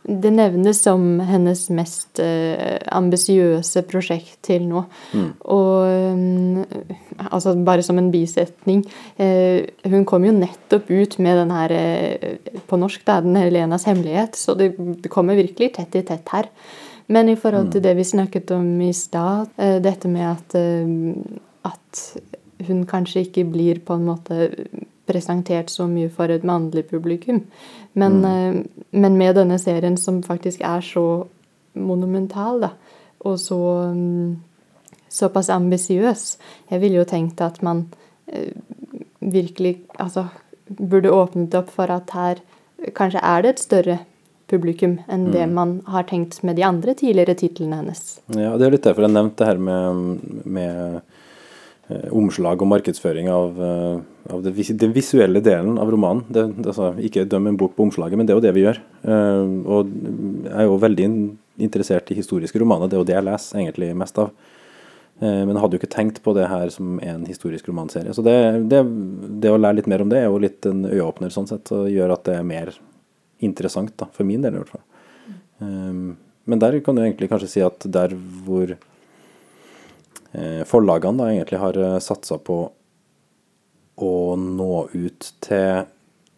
Det 0.03 0.33
nevnes 0.35 0.81
som 0.83 1.21
hennes 1.23 1.61
mest 1.71 2.19
eh, 2.19 2.81
ambisiøse 2.91 3.85
prosjekt 3.87 4.41
til 4.49 4.65
nå. 4.67 4.81
Og 5.55 6.17
mm, 6.19 7.29
altså 7.29 7.55
bare 7.63 7.85
som 7.87 8.01
en 8.01 8.11
bisetning 8.11 8.81
eh, 9.15 9.63
Hun 9.87 10.03
kom 10.09 10.27
jo 10.27 10.33
nettopp 10.35 10.91
ut 10.91 11.15
med 11.23 11.39
den 11.39 11.55
her 11.55 11.75
eh, 11.77 12.57
på 12.67 12.81
norsk, 12.83 13.05
da, 13.07 13.21
den 13.23 13.39
Helenas 13.39 13.87
hemmelighet, 13.87 14.35
så 14.35 14.59
det, 14.59 14.73
det 14.75 15.13
kommer 15.13 15.39
virkelig 15.39 15.77
tett 15.79 15.95
i 15.95 16.03
tett 16.09 16.35
her. 16.35 16.51
Men 17.13 17.31
i 17.31 17.39
forhold 17.39 17.71
til 17.75 17.83
det 17.85 17.95
vi 17.99 18.07
snakket 18.07 18.51
om 18.57 18.67
i 18.83 18.93
stad, 18.97 19.55
eh, 19.57 19.79
dette 19.83 20.11
med 20.11 20.27
at, 20.33 20.55
eh, 20.59 21.71
at 21.71 22.67
hun 22.67 22.83
kanskje 22.91 23.29
ikke 23.29 23.47
blir 23.53 23.83
på 23.87 23.95
en 23.99 24.09
måte 24.11 24.51
presentert 25.09 25.71
så 25.71 25.87
mye 25.91 26.11
for 26.13 26.31
et 26.31 26.45
mannlig 26.47 26.87
publikum. 26.91 27.43
Men, 27.99 28.25
eh, 28.25 28.63
men 28.91 29.19
med 29.19 29.37
denne 29.37 29.59
serien 29.59 29.97
som 29.97 30.23
faktisk 30.23 30.61
er 30.61 30.81
så 30.81 31.27
monumental, 31.75 32.61
da, 32.61 32.71
og 33.25 33.39
så 33.41 33.59
mm, 33.95 34.37
såpass 35.13 35.51
ambisiøs, 35.51 36.37
jeg 36.71 36.81
ville 36.83 37.01
jo 37.01 37.09
tenkt 37.09 37.41
at 37.41 37.63
man 37.63 37.87
eh, 38.29 38.53
virkelig 39.21 39.79
altså, 39.99 40.27
burde 40.69 41.13
åpnet 41.13 41.55
opp 41.55 41.71
for 41.71 41.91
at 41.93 42.11
her 42.17 42.43
kanskje 42.97 43.23
er 43.23 43.43
det 43.43 43.55
et 43.55 43.63
større 43.63 43.99
publikum 44.51 44.99
enn 45.09 45.31
det 45.33 45.47
man 45.49 45.79
har 45.89 46.05
tenkt 46.09 46.43
med 46.45 46.59
de 46.59 46.65
andre 46.67 46.95
tidligere 46.99 47.37
titlene 47.39 47.79
hennes. 47.81 48.03
Ja, 48.35 48.57
det 48.59 48.67
er 48.67 48.75
litt 48.75 48.85
derfor 48.85 49.07
jeg 49.07 49.15
nevnte 49.15 49.41
det 49.41 49.51
her 49.53 49.61
med, 49.63 50.43
med 50.45 50.99
eh, 51.89 52.09
omslag 52.13 52.61
og 52.61 52.73
markedsføring 52.73 53.31
av, 53.33 53.63
av 54.31 54.43
det, 54.43 54.53
den 54.79 54.93
visuelle 54.95 55.41
delen 55.41 55.79
av 55.79 55.91
romanen. 55.91 56.25
Det, 56.29 56.45
altså, 56.63 56.93
ikke 57.03 57.27
døm 57.29 57.49
en 57.51 57.59
bok 57.59 57.75
på 57.77 57.87
omslaget, 57.87 58.19
men 58.19 58.29
det 58.29 58.35
er 58.35 58.39
jo 58.39 58.45
det 58.45 58.55
vi 58.57 58.65
gjør. 58.65 58.81
Uh, 59.03 59.45
og 59.67 59.93
jeg 60.47 60.55
er 60.55 60.69
jo 60.69 60.81
veldig 60.83 61.07
interessert 61.63 62.13
i 62.13 62.19
historiske 62.19 62.63
romaner, 62.63 62.91
det 62.91 62.99
er 62.99 63.03
jo 63.03 63.09
det 63.11 63.17
jeg 63.17 63.27
leser 63.27 63.63
egentlig 63.63 63.91
mest 63.99 64.21
av. 64.23 64.31
Uh, 65.23 65.43
men 65.49 65.59
hadde 65.59 65.77
jo 65.77 65.83
ikke 65.83 65.95
tenkt 65.95 66.23
på 66.25 66.35
det 66.39 66.49
her 66.51 66.73
som 66.75 67.01
en 67.03 67.27
historisk 67.29 67.69
romanserie. 67.71 68.15
Så 68.15 68.25
det, 68.27 68.37
det, 68.71 68.83
det 69.43 69.53
å 69.53 69.61
lære 69.61 69.81
litt 69.81 69.91
mer 69.91 70.05
om 70.05 70.13
det 70.13 70.23
er 70.23 70.29
jo 70.29 70.43
litt 70.43 70.71
en 70.71 70.85
øyeåpner 70.89 71.35
sånn 71.35 71.51
sett, 71.51 71.73
og 71.75 71.91
gjør 71.91 72.17
at 72.17 72.27
det 72.29 72.39
er 72.39 72.47
mer 72.47 72.75
interessant, 73.43 73.95
da, 73.99 74.07
for 74.15 74.29
min 74.29 74.45
del 74.45 74.55
i 74.55 74.63
hvert 74.63 74.77
fall. 74.77 74.87
Uh, 75.63 76.15
men 76.51 76.63
der 76.63 76.79
kan 76.83 76.99
du 76.99 77.05
egentlig 77.05 77.31
kanskje 77.31 77.51
si 77.51 77.61
at 77.63 77.85
der 77.87 78.17
hvor 78.47 78.75
forlagene 80.65 81.21
da 81.21 81.27
egentlig 81.29 81.59
har 81.61 81.77
satsa 82.01 82.39
på 82.41 82.55
å 84.03 84.35
nå 84.39 84.73
ut 84.93 85.33
til 85.45 85.87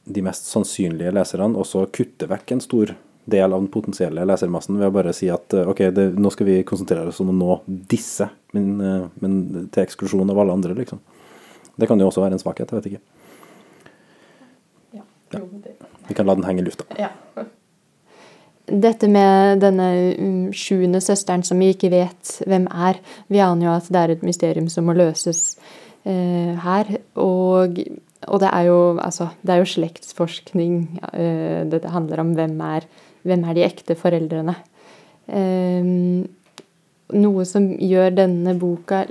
de 0.04 0.22
mest 0.24 0.50
sannsynlige 0.50 1.14
leserne, 1.16 1.56
og 1.56 1.66
så 1.68 1.86
kutte 1.92 2.28
vekk 2.28 2.54
en 2.54 2.62
stor 2.64 2.94
del 3.24 3.52
av 3.52 3.60
den 3.62 3.70
potensielle 3.72 4.24
lesermassen 4.28 4.76
ved 4.76 4.90
å 4.90 4.94
bare 4.94 5.14
si 5.16 5.30
at 5.32 5.54
eh, 5.56 5.68
ok, 5.68 5.80
det, 5.96 6.06
nå 6.20 6.32
skal 6.32 6.48
vi 6.50 6.58
konsentrere 6.68 7.08
oss 7.08 7.22
om 7.24 7.32
å 7.32 7.36
nå 7.36 7.58
disse, 7.66 8.28
men, 8.52 8.70
eh, 8.84 9.06
men 9.24 9.38
til 9.72 9.84
eksklusjon 9.86 10.30
av 10.30 10.42
alle 10.42 10.56
andre, 10.58 10.76
liksom. 10.76 11.00
Det 11.74 11.88
kan 11.90 11.98
jo 11.98 12.10
også 12.10 12.22
være 12.22 12.36
en 12.36 12.42
svakhet, 12.42 12.70
jeg 12.70 12.82
vet 12.82 12.92
ikke. 12.92 13.04
Vi 16.08 16.14
kan 16.14 16.28
la 16.28 16.36
den 16.36 16.44
henge 16.46 16.62
i 16.62 16.66
lufta. 16.68 16.84
Dette 18.64 19.08
med 19.12 19.60
denne 19.60 19.88
um, 20.16 20.52
sjuende 20.56 21.00
søsteren 21.04 21.42
som 21.44 21.58
vi 21.60 21.72
ikke 21.74 21.90
vet 21.92 22.36
hvem 22.48 22.68
er. 22.70 23.00
Vi 23.28 23.42
aner 23.42 23.66
jo 23.66 23.72
at 23.74 23.90
det 23.92 24.00
er 24.00 24.14
et 24.14 24.22
mysterium 24.24 24.70
som 24.72 24.86
må 24.88 24.94
løses 24.96 25.56
her. 26.04 26.90
Og, 27.16 27.78
og 28.28 28.40
det 28.42 28.50
er 28.50 28.66
jo 28.68 28.78
altså 29.00 29.30
Det 29.40 29.54
er 29.54 29.62
jo 29.62 29.70
slektsforskning. 29.72 30.78
Eh, 31.12 31.64
dette 31.70 31.92
handler 31.92 32.20
om 32.20 32.34
hvem 32.36 32.58
er, 32.60 32.88
hvem 33.24 33.44
er 33.48 33.56
de 33.56 33.64
ekte 33.64 33.96
foreldrene. 33.98 34.56
Eh, 35.28 35.92
noe 37.14 37.46
som 37.48 37.70
gjør 37.78 38.16
denne 38.16 38.56
boka, 38.58 39.04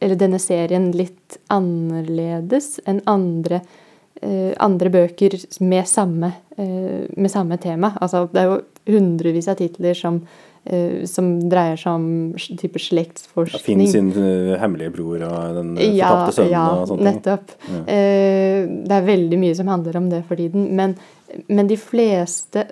eller 0.00 0.16
denne 0.20 0.38
serien, 0.40 0.90
litt 0.96 1.38
annerledes 1.52 2.78
enn 2.86 3.02
andre 3.08 3.62
eh, 4.22 4.52
andre 4.58 4.90
bøker 4.90 5.36
med 5.60 5.86
samme, 5.86 6.32
eh, 6.56 7.06
med 7.16 7.30
samme 7.30 7.58
tema. 7.58 7.92
Altså, 8.00 8.28
det 8.32 8.42
er 8.42 8.50
jo 8.50 8.60
hundrevis 8.98 9.48
av 9.48 9.56
titler 9.56 9.94
som, 9.94 10.16
eh, 10.16 10.47
som 11.08 11.30
dreier 11.48 11.78
seg 11.80 11.94
om 11.96 12.08
type 12.60 12.80
type 12.82 13.22
Ja, 13.54 13.60
Finn 13.64 13.86
sin 13.88 14.10
eh, 14.12 14.52
hemmelige 14.60 14.92
bror 14.98 15.22
og 15.24 15.56
den 15.56 15.70
eh, 15.78 15.94
Ja, 15.96 16.10
fortapte 16.12 16.36
sønnen 16.36 16.52
ja, 16.52 16.64
og 16.74 16.90
sånne 16.90 16.98
ting. 16.98 17.16
nettopp. 17.16 17.54
Eh, 17.88 18.60
det 18.84 18.98
er 18.98 19.08
veldig 19.08 19.40
mye 19.40 19.56
som 19.56 19.70
handler 19.72 19.96
om 20.02 20.10
det 20.12 20.22
for 20.28 20.40
tiden. 20.40 20.68
Men, 20.76 20.94
men 21.48 21.70
de 21.70 21.78
fleste 21.80 22.66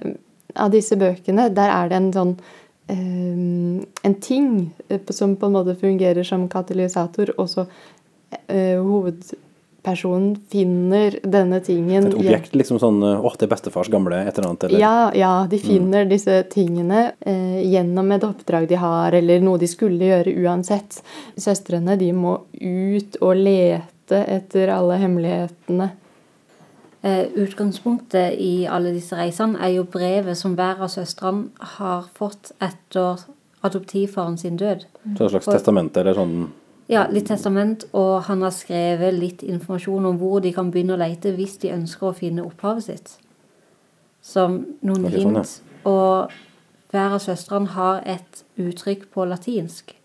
av 0.56 0.72
disse 0.74 0.96
bøkene, 1.00 1.48
der 1.56 1.72
er 1.72 1.90
det 1.92 1.98
en 2.00 2.12
sånn 2.14 2.34
eh, 2.92 3.82
En 4.06 4.16
ting 4.20 4.50
eh, 4.88 5.00
som 5.16 5.36
på 5.36 5.48
en 5.48 5.56
måte 5.56 5.76
fungerer 5.80 6.26
som 6.26 6.48
katalysator, 6.52 7.32
og 7.40 7.48
så 7.52 7.66
eh, 8.46 8.76
hovedpersonen 9.86 10.36
finner 10.50 11.18
denne 11.22 11.60
tingen 11.60 12.06
Et 12.06 12.14
objekt, 12.14 12.54
liksom 12.54 12.78
sånn 12.78 13.02
eh, 13.02 13.20
Å, 13.20 13.32
det 13.38 13.46
er 13.46 13.50
bestefars 13.52 13.90
gamle 13.90 14.18
et 14.26 14.38
eller 14.38 14.50
annet, 14.50 14.64
eller 14.64 14.80
ja, 14.80 15.10
ja, 15.14 15.46
de 15.50 15.58
finner 15.58 16.06
disse 16.08 16.42
tingene 16.50 17.12
eh, 17.20 17.62
gjennom 17.66 18.10
et 18.12 18.24
oppdrag 18.24 18.68
de 18.68 18.76
har, 18.80 19.12
eller 19.14 19.40
noe 19.40 19.58
de 19.58 19.68
skulle 19.70 20.04
gjøre 20.04 20.34
uansett. 20.42 21.00
Søstrene 21.38 21.96
de 22.00 22.12
må 22.12 22.40
ut 22.60 23.16
og 23.20 23.36
lete 23.36 24.24
etter 24.26 24.70
alle 24.74 24.98
hemmelighetene. 25.02 25.90
Eh, 27.02 27.24
utgangspunktet 27.38 28.36
i 28.40 28.66
alle 28.66 28.92
disse 28.94 29.16
reisene 29.16 29.60
er 29.62 29.76
jo 29.76 29.86
brevet 29.86 30.36
som 30.38 30.56
hver 30.58 30.82
av 30.82 30.90
søstrene 30.90 31.50
har 31.76 32.08
fått 32.16 32.52
etter 32.58 33.22
adoptivfaren 33.66 34.38
sin 34.38 34.56
død. 34.58 34.86
Så 35.16 35.26
et 35.26 35.30
slags 35.36 35.46
Og- 35.48 35.54
testamente 35.54 36.00
eller 36.00 36.14
sånn 36.14 36.48
Ja, 36.88 37.06
litt 37.10 37.26
testament, 37.26 37.84
og 37.92 38.22
han 38.28 38.42
har 38.46 38.52
skrevet 38.54 39.14
litt 39.18 39.42
informasjon 39.42 40.04
om 40.06 40.18
hvor 40.20 40.38
de 40.40 40.52
kan 40.54 40.68
begynne 40.70 40.94
å 40.94 41.00
lete 41.00 41.32
hvis 41.34 41.56
de 41.64 41.72
ønsker 41.74 42.12
å 42.12 42.14
finne 42.14 42.44
opphavet 42.46 42.84
sitt. 42.86 43.16
Som 44.22 44.60
noen 44.86 45.06
Ok, 45.08 45.16
sånn, 45.16 45.34
ja. 45.34 45.42
hint. 45.42 45.62
Og 45.86 46.30
hver 46.94 47.16
av 47.16 47.22
søstrene 47.22 47.72
har 47.74 48.02
et 48.06 48.44
uttrykk 48.58 49.08
på 49.14 49.26
latinsk 49.26 49.96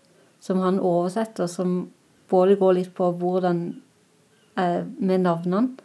som 0.42 0.58
han 0.58 0.80
oversetter, 0.82 1.46
som 1.46 1.90
både 2.30 2.56
går 2.58 2.74
litt 2.80 2.94
på 2.94 3.12
hvordan 3.14 3.62
eh, 4.58 4.82
med 4.98 5.20
navnene, 5.22 5.76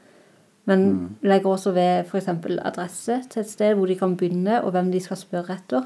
men 0.68 0.80
Mm. 0.92 1.16
legger 1.24 1.50
også 1.54 1.72
ved 1.74 2.06
f.eks. 2.10 2.28
adresse 2.28 3.22
til 3.30 3.40
et 3.40 3.50
sted 3.50 3.76
hvor 3.76 3.86
de 3.88 3.96
kan 3.96 4.18
begynne, 4.18 4.64
og 4.64 4.72
hvem 4.72 4.92
de 4.92 5.00
skal 5.00 5.18
spørre 5.18 5.54
etter. 5.54 5.86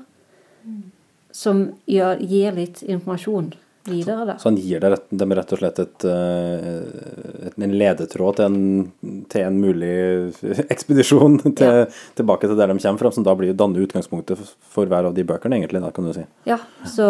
Som 1.32 1.74
gjør, 1.88 2.18
gir 2.20 2.52
litt 2.52 2.82
informasjon 2.84 3.54
videre, 3.88 4.26
da. 4.26 4.36
Så 4.40 4.50
han 4.50 4.60
gir 4.62 4.82
deg 4.84 4.94
rett, 4.94 5.08
dem 5.22 5.34
rett 5.38 5.54
og 5.56 5.62
slett 5.62 5.80
et, 5.82 6.06
eh, 6.08 6.68
et, 7.48 7.58
en 7.58 7.76
ledetråd 7.82 8.38
til 8.38 8.46
en, 8.48 9.24
til 9.32 9.48
en 9.48 9.60
mulig 9.62 9.94
ekspedisjon 10.74 11.40
til, 11.58 11.98
tilbake 12.20 12.50
til 12.50 12.60
der 12.60 12.74
de 12.74 12.78
kommer 12.78 13.04
fra, 13.04 13.14
som 13.16 13.28
da 13.28 13.36
blir 13.38 13.58
danner 13.58 13.86
utgangspunktet 13.86 14.42
for 14.62 14.90
hver 14.90 15.10
av 15.10 15.18
de 15.18 15.26
bøkene, 15.28 15.60
egentlig, 15.60 15.84
da, 15.84 15.92
kan 15.96 16.08
du 16.08 16.14
si. 16.18 16.26
Ja, 16.50 16.60
så 16.88 17.08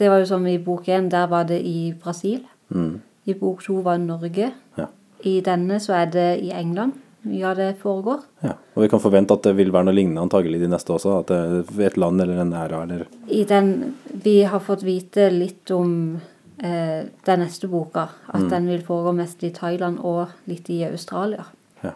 det 0.00 0.10
var 0.10 0.22
jo 0.22 0.30
som 0.32 0.46
i 0.50 0.58
bok 0.58 0.88
én, 0.90 1.10
der 1.12 1.28
var 1.30 1.46
det 1.48 1.60
i 1.62 1.92
Brasil. 2.00 2.42
Mm. 2.74 2.98
I 3.28 3.38
bok 3.38 3.62
to 3.64 3.78
var 3.84 4.00
Norge. 4.02 4.50
Ja. 4.80 4.90
I 5.24 5.38
denne 5.44 5.78
så 5.80 5.94
er 6.02 6.10
det 6.12 6.28
i 6.44 6.50
England 6.52 6.98
mye 7.24 7.46
av 7.48 7.56
det 7.58 7.70
foregår. 7.80 8.22
Ja. 8.44 8.54
Og 8.74 8.84
vi 8.84 8.90
kan 8.92 9.02
forvente 9.02 9.36
at 9.36 9.46
det 9.46 9.54
vil 9.58 9.72
være 9.74 9.88
noe 9.88 9.96
lignende 9.96 10.24
antagelig 10.24 10.60
de 10.62 10.70
neste 10.70 10.94
også, 10.94 11.18
at 11.22 11.32
det 11.32 11.40
er 11.64 11.88
et 11.88 11.98
land 12.00 12.22
eller 12.24 12.42
en 12.42 12.54
æra 12.56 12.84
eller 12.84 13.06
I 13.32 13.44
den 13.48 13.74
Vi 14.24 14.42
har 14.48 14.62
fått 14.62 14.84
vite 14.86 15.30
litt 15.32 15.70
om 15.74 16.20
eh, 16.58 17.06
den 17.26 17.42
neste 17.44 17.68
boka. 17.68 18.08
At 18.26 18.48
den 18.50 18.68
vil 18.70 18.84
foregå 18.86 19.14
mest 19.16 19.42
i 19.44 19.52
Thailand 19.54 20.00
og 20.04 20.34
litt 20.50 20.70
i 20.70 20.82
Australia. 20.86 21.46
Ja. 21.82 21.94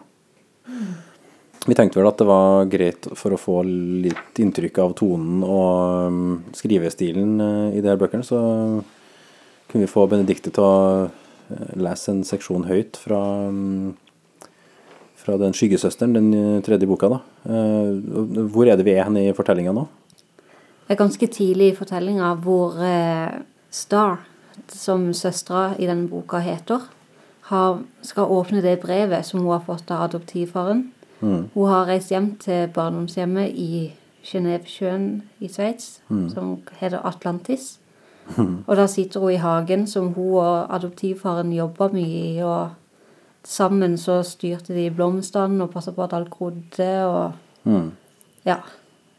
Vi 1.67 1.75
tenkte 1.75 1.99
vel 1.99 2.07
at 2.09 2.19
det 2.19 2.27
var 2.29 2.67
greit 2.71 3.07
for 3.19 3.35
å 3.35 3.39
få 3.39 3.61
litt 3.67 4.39
inntrykk 4.39 4.79
av 4.81 4.93
tonen 4.99 5.41
og 5.43 6.09
um, 6.09 6.21
skrivestilen 6.55 7.33
eh, 7.43 7.77
i 7.77 7.81
de 7.83 7.91
her 7.91 7.99
bøkene, 7.99 8.25
så 8.25 8.39
kunne 9.69 9.83
vi 9.83 9.91
få 9.91 10.07
Benedicte 10.09 10.53
til 10.55 10.65
å 10.65 10.77
eh, 11.05 11.73
lese 11.77 12.13
en 12.13 12.23
seksjon 12.25 12.65
høyt 12.69 12.97
fra, 13.01 13.19
um, 13.51 13.91
fra 15.29 15.37
den 15.37 15.53
skyggesøsteren, 15.53 16.15
den 16.15 16.33
eh, 16.33 16.61
tredje 16.65 16.87
boka. 16.87 17.09
da. 17.09 17.19
Eh, 17.45 18.45
Hvor 18.49 18.65
er 18.65 18.77
det 18.77 18.85
vi 18.85 18.95
er 18.97 19.05
hen 19.05 19.17
i 19.17 19.33
fortellinga 19.33 19.73
nå? 19.75 19.87
Det 20.87 20.95
er 20.95 21.03
ganske 21.03 21.27
tidlig 21.27 21.71
i 21.71 21.75
fortellinga 21.77 22.33
hvor 22.41 22.79
eh, 22.81 23.41
Star, 23.69 24.17
som 24.67 25.11
søstera 25.13 25.75
i 25.77 25.85
denne 25.85 26.09
boka 26.09 26.39
heter, 26.41 26.87
har, 27.49 27.81
skal 28.01 28.29
åpne 28.29 28.61
det 28.61 28.79
brevet 28.81 29.25
som 29.25 29.41
hun 29.41 29.53
har 29.53 29.65
fått 29.65 29.91
av 29.91 30.07
adoptivfaren. 30.09 30.91
Hun 31.21 31.67
har 31.67 31.87
reist 31.89 32.11
hjem 32.13 32.35
til 32.39 32.69
barndomshjemmet 32.73 33.51
i 33.51 33.91
Genévesjøen 34.23 35.21
i 35.41 35.49
Sveits, 35.51 35.99
som 36.07 36.53
heter 36.79 37.01
Atlantis. 37.03 37.79
Og 38.37 38.75
da 38.77 38.85
sitter 38.87 39.19
hun 39.19 39.33
i 39.33 39.41
hagen 39.41 39.87
som 39.87 40.13
hun 40.13 40.37
og 40.39 40.69
adoptivfaren 40.75 41.51
jobber 41.53 41.91
mye 41.93 42.21
i. 42.35 42.41
og 42.45 42.69
Sammen 43.43 43.97
så 43.97 44.19
styrte 44.27 44.73
de 44.75 44.89
blomstene 44.91 45.63
og 45.63 45.71
passa 45.73 45.91
på 45.95 46.03
at 46.03 46.13
alt 46.13 46.29
grodde. 46.29 46.89
og 47.05 47.31
Mm. 47.65 47.91
ja. 48.45 48.55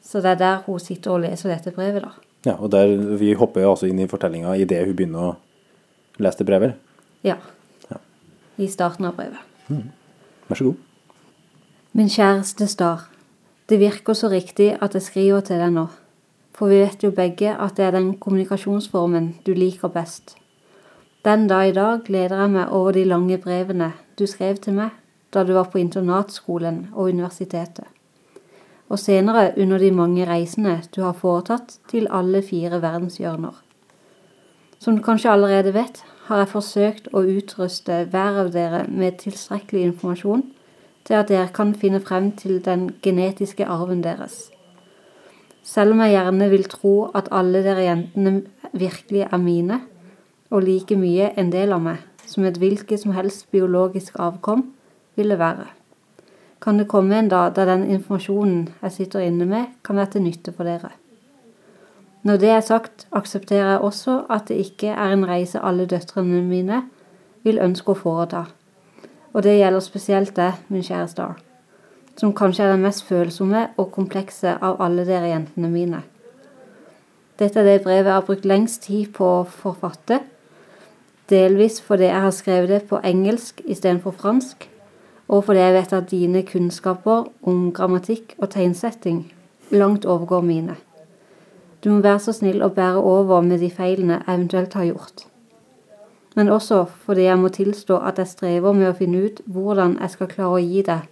Så 0.03 0.21
det 0.23 0.31
er 0.31 0.35
der 0.35 0.63
hun 0.67 0.79
sitter 0.79 1.11
og 1.11 1.21
leser 1.21 1.49
dette 1.51 1.71
brevet, 1.71 2.03
da. 2.03 2.09
Ja, 2.47 2.55
og 2.57 2.71
der, 2.73 3.17
Vi 3.17 3.33
hopper 3.35 3.67
altså 3.69 3.87
inn 3.87 3.99
i 3.99 4.07
fortellinga 4.07 4.55
idet 4.57 4.87
hun 4.87 4.97
begynner 4.97 5.19
å 5.21 5.37
lese 6.19 6.39
det 6.39 6.47
brevet. 6.47 6.75
Ja. 7.23 7.37
I 8.59 8.67
starten 8.67 9.05
av 9.05 9.15
brevet. 9.17 9.39
Vær 10.49 10.57
så 10.57 10.65
god. 10.65 10.77
Min 11.93 12.09
kjæreste 12.09 12.67
Star. 12.69 13.09
Det 13.69 13.79
virker 13.79 14.13
så 14.15 14.29
riktig 14.31 14.77
at 14.83 14.93
jeg 14.95 15.03
skriver 15.03 15.41
til 15.41 15.59
deg 15.59 15.73
nå. 15.73 15.87
For 16.53 16.69
vi 16.69 16.81
vet 16.83 17.03
jo 17.03 17.11
begge 17.11 17.55
at 17.57 17.77
det 17.77 17.85
er 17.87 17.91
den 17.93 18.15
kommunikasjonsformen 18.19 19.35
du 19.47 19.55
liker 19.55 19.89
best. 19.89 20.37
Den 21.25 21.47
dag 21.47 21.69
i 21.69 21.73
dag 21.73 22.05
gleder 22.05 22.41
jeg 22.41 22.51
meg 22.51 22.73
over 22.73 22.93
de 22.93 23.05
lange 23.05 23.39
brevene 23.39 23.93
du 24.21 24.27
skrev 24.29 24.61
til 24.61 24.77
meg 24.77 24.93
da 25.35 25.45
du 25.47 25.55
var 25.55 25.71
på 25.73 25.79
internatskolen 25.79 26.89
og 26.93 27.13
universitetet. 27.15 27.87
Og 28.91 28.99
senere 28.99 29.53
under 29.57 29.79
de 29.79 29.91
mange 29.95 30.27
reisene 30.27 30.81
du 30.95 31.03
har 31.07 31.15
foretatt 31.19 31.77
til 31.91 32.09
alle 32.11 32.43
fire 32.43 32.83
verdenshjørner. 32.83 33.55
Som 34.81 34.97
du 34.97 35.03
kanskje 35.03 35.31
allerede 35.31 35.75
vet, 35.75 36.03
har 36.27 36.43
jeg 36.43 36.53
forsøkt 36.53 37.11
å 37.15 37.23
utruste 37.27 38.05
hver 38.11 38.41
av 38.45 38.51
dere 38.55 38.85
med 38.89 39.21
tilstrekkelig 39.23 39.83
informasjon 39.91 40.45
til 41.07 41.19
at 41.19 41.31
dere 41.31 41.51
kan 41.55 41.75
finne 41.75 42.01
frem 42.01 42.31
til 42.39 42.61
den 42.65 42.89
genetiske 43.03 43.67
arven 43.67 44.03
deres. 44.05 44.49
Selv 45.63 45.95
om 45.95 46.03
jeg 46.03 46.15
gjerne 46.17 46.51
vil 46.51 46.69
tro 46.73 46.95
at 47.15 47.29
alle 47.35 47.63
dere 47.63 47.87
jentene 47.87 48.41
virkelig 48.73 49.27
er 49.27 49.43
mine, 49.43 49.81
og 50.51 50.65
like 50.67 50.97
mye 50.99 51.31
en 51.39 51.51
del 51.53 51.75
av 51.77 51.83
meg, 51.85 51.99
som 52.31 52.47
et 52.47 52.59
hvilket 52.63 53.03
som 53.03 53.13
helst 53.17 53.49
biologisk 53.51 54.19
avkom 54.23 54.69
ville 55.19 55.39
være, 55.39 55.67
kan 56.61 56.79
det 56.79 56.89
komme 56.89 57.19
en 57.19 57.29
dag 57.29 57.55
da 57.57 57.65
den 57.65 57.87
informasjonen 57.91 58.69
jeg 58.83 58.93
sitter 58.93 59.25
inne 59.25 59.47
med, 59.49 59.65
kan 59.85 59.97
være 59.97 60.15
til 60.15 60.27
nytte 60.27 60.53
for 60.53 60.69
dere. 60.69 60.93
Når 62.23 62.37
det 62.37 62.49
er 62.53 62.61
sagt, 62.61 63.07
aksepterer 63.17 63.71
jeg 63.71 63.81
også 63.81 64.17
at 64.31 64.49
det 64.49 64.59
ikke 64.61 64.93
er 64.93 65.13
en 65.13 65.25
reise 65.29 65.61
alle 65.61 65.87
døtrene 65.89 66.43
mine 66.45 66.83
vil 67.45 67.61
ønske 67.65 67.95
å 67.95 67.97
foreta. 67.97 68.45
Og 69.33 69.43
det 69.43 69.57
gjelder 69.57 69.81
spesielt 69.81 70.35
deg, 70.37 70.59
min 70.69 70.85
kjære 70.85 71.09
Star, 71.09 71.39
som 72.21 72.35
kanskje 72.37 72.67
er 72.67 72.75
den 72.75 72.85
mest 72.85 73.07
følsomme 73.09 73.69
og 73.79 73.93
komplekse 73.95 74.59
av 74.61 74.83
alle 74.85 75.07
dere 75.09 75.31
jentene 75.31 75.71
mine. 75.73 76.03
Dette 77.41 77.63
er 77.63 77.65
det 77.65 77.83
brevet 77.87 78.05
jeg 78.05 78.19
har 78.19 78.27
brukt 78.27 78.45
lengst 78.45 78.83
tid 78.85 79.15
på 79.17 79.25
å 79.39 79.49
forfatte, 79.49 80.21
delvis 81.31 81.81
fordi 81.83 82.09
jeg 82.09 82.21
har 82.21 82.35
skrevet 82.35 82.69
det 82.69 82.83
på 82.91 83.01
engelsk 83.05 83.61
istedenfor 83.65 84.11
fransk, 84.11 84.69
og 85.29 85.45
fordi 85.45 85.59
jeg 85.59 85.75
vet 85.75 85.93
at 85.93 86.11
dine 86.11 86.43
kunnskaper 86.43 87.29
om 87.43 87.73
grammatikk 87.73 88.35
og 88.39 88.51
tegnsetting 88.51 89.33
langt 89.71 90.05
overgår 90.05 90.41
mine. 90.41 90.77
Du 91.85 91.91
må 91.91 92.01
være 92.01 92.19
så 92.19 92.33
snill 92.37 92.63
å 92.63 92.73
bære 92.75 92.99
over 92.99 93.41
med 93.41 93.63
de 93.63 93.71
feilene 93.71 94.19
jeg 94.19 94.35
eventuelt 94.35 94.75
har 94.75 94.85
gjort. 94.85 95.23
Men 96.37 96.49
også 96.49 96.85
fordi 97.05 97.23
jeg 97.23 97.39
må 97.39 97.49
tilstå 97.49 97.97
at 98.07 98.19
jeg 98.19 98.29
strever 98.29 98.73
med 98.73 98.91
å 98.91 98.97
finne 98.99 99.23
ut 99.25 99.41
hvordan 99.47 99.97
jeg 100.01 100.11
skal 100.11 100.31
klare 100.35 100.59
å 100.59 100.65
gi 100.65 100.83
deg 100.87 101.09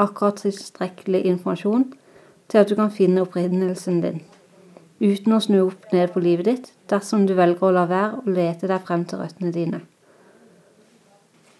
akkurat 0.00 0.40
tilstrekkelig 0.44 1.24
informasjon 1.32 1.88
til 2.48 2.60
at 2.60 2.68
du 2.68 2.76
kan 2.76 2.92
finne 2.92 3.24
opprinnelsen 3.24 4.00
din, 4.04 4.22
uten 5.00 5.32
å 5.32 5.40
snu 5.40 5.58
opp 5.66 5.92
ned 5.92 6.12
på 6.12 6.20
livet 6.20 6.48
ditt 6.48 6.72
dersom 6.92 7.26
du 7.26 7.34
velger 7.38 7.66
å 7.68 7.72
la 7.74 7.88
være 7.88 8.20
å 8.20 8.36
lete 8.36 8.70
deg 8.70 8.86
frem 8.86 9.08
til 9.08 9.24
røttene 9.24 9.50
dine. 9.56 9.82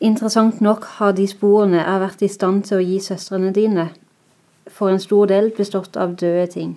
Interessant 0.05 0.61
nok 0.61 0.87
har 0.99 1.16
de 1.18 1.27
sporene 1.31 1.81
jeg 1.81 1.88
har 1.88 2.01
vært 2.05 2.23
i 2.23 2.31
stand 2.31 2.64
til 2.68 2.79
å 2.79 2.87
gi 2.87 3.01
søstrene 3.01 3.53
dine, 3.57 3.90
for 4.68 4.92
en 4.92 5.03
stor 5.03 5.29
del 5.31 5.53
bestått 5.57 5.99
av 5.99 6.16
døde 6.21 6.47
ting 6.55 6.73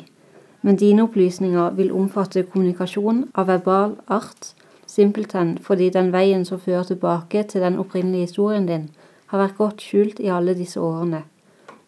men 0.65 0.79
dine 0.81 1.03
opplysninger 1.05 1.75
vil 1.77 1.91
omfatte 1.93 2.41
kommunikasjon 2.49 3.19
av 3.37 3.51
verbal 3.51 3.91
art, 4.09 4.47
simpelthen 4.89 5.59
fordi 5.61 5.91
den 5.93 6.09
veien 6.13 6.45
som 6.45 6.57
fører 6.59 6.87
tilbake 6.89 7.43
til 7.51 7.61
den 7.61 7.77
opprinnelige 7.77 8.31
historien 8.31 8.65
din, 8.65 8.87
har 9.29 9.43
vært 9.43 9.59
godt 9.59 9.85
skjult 9.85 10.19
i 10.19 10.31
alle 10.33 10.55
disse 10.57 10.81
årene, 10.81 11.21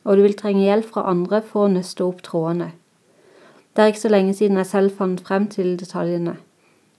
og 0.06 0.18
du 0.18 0.22
vil 0.28 0.38
trenge 0.38 0.68
hjelp 0.68 0.92
fra 0.94 1.08
andre 1.10 1.42
for 1.42 1.66
å 1.66 1.72
nøste 1.74 2.06
opp 2.06 2.22
trådene. 2.28 2.70
Det 3.74 3.82
er 3.82 3.94
ikke 3.94 4.04
så 4.06 4.14
lenge 4.14 4.38
siden 4.38 4.62
jeg 4.62 4.70
selv 4.70 4.94
fant 5.00 5.26
frem 5.26 5.50
til 5.50 5.74
detaljene, 5.82 6.38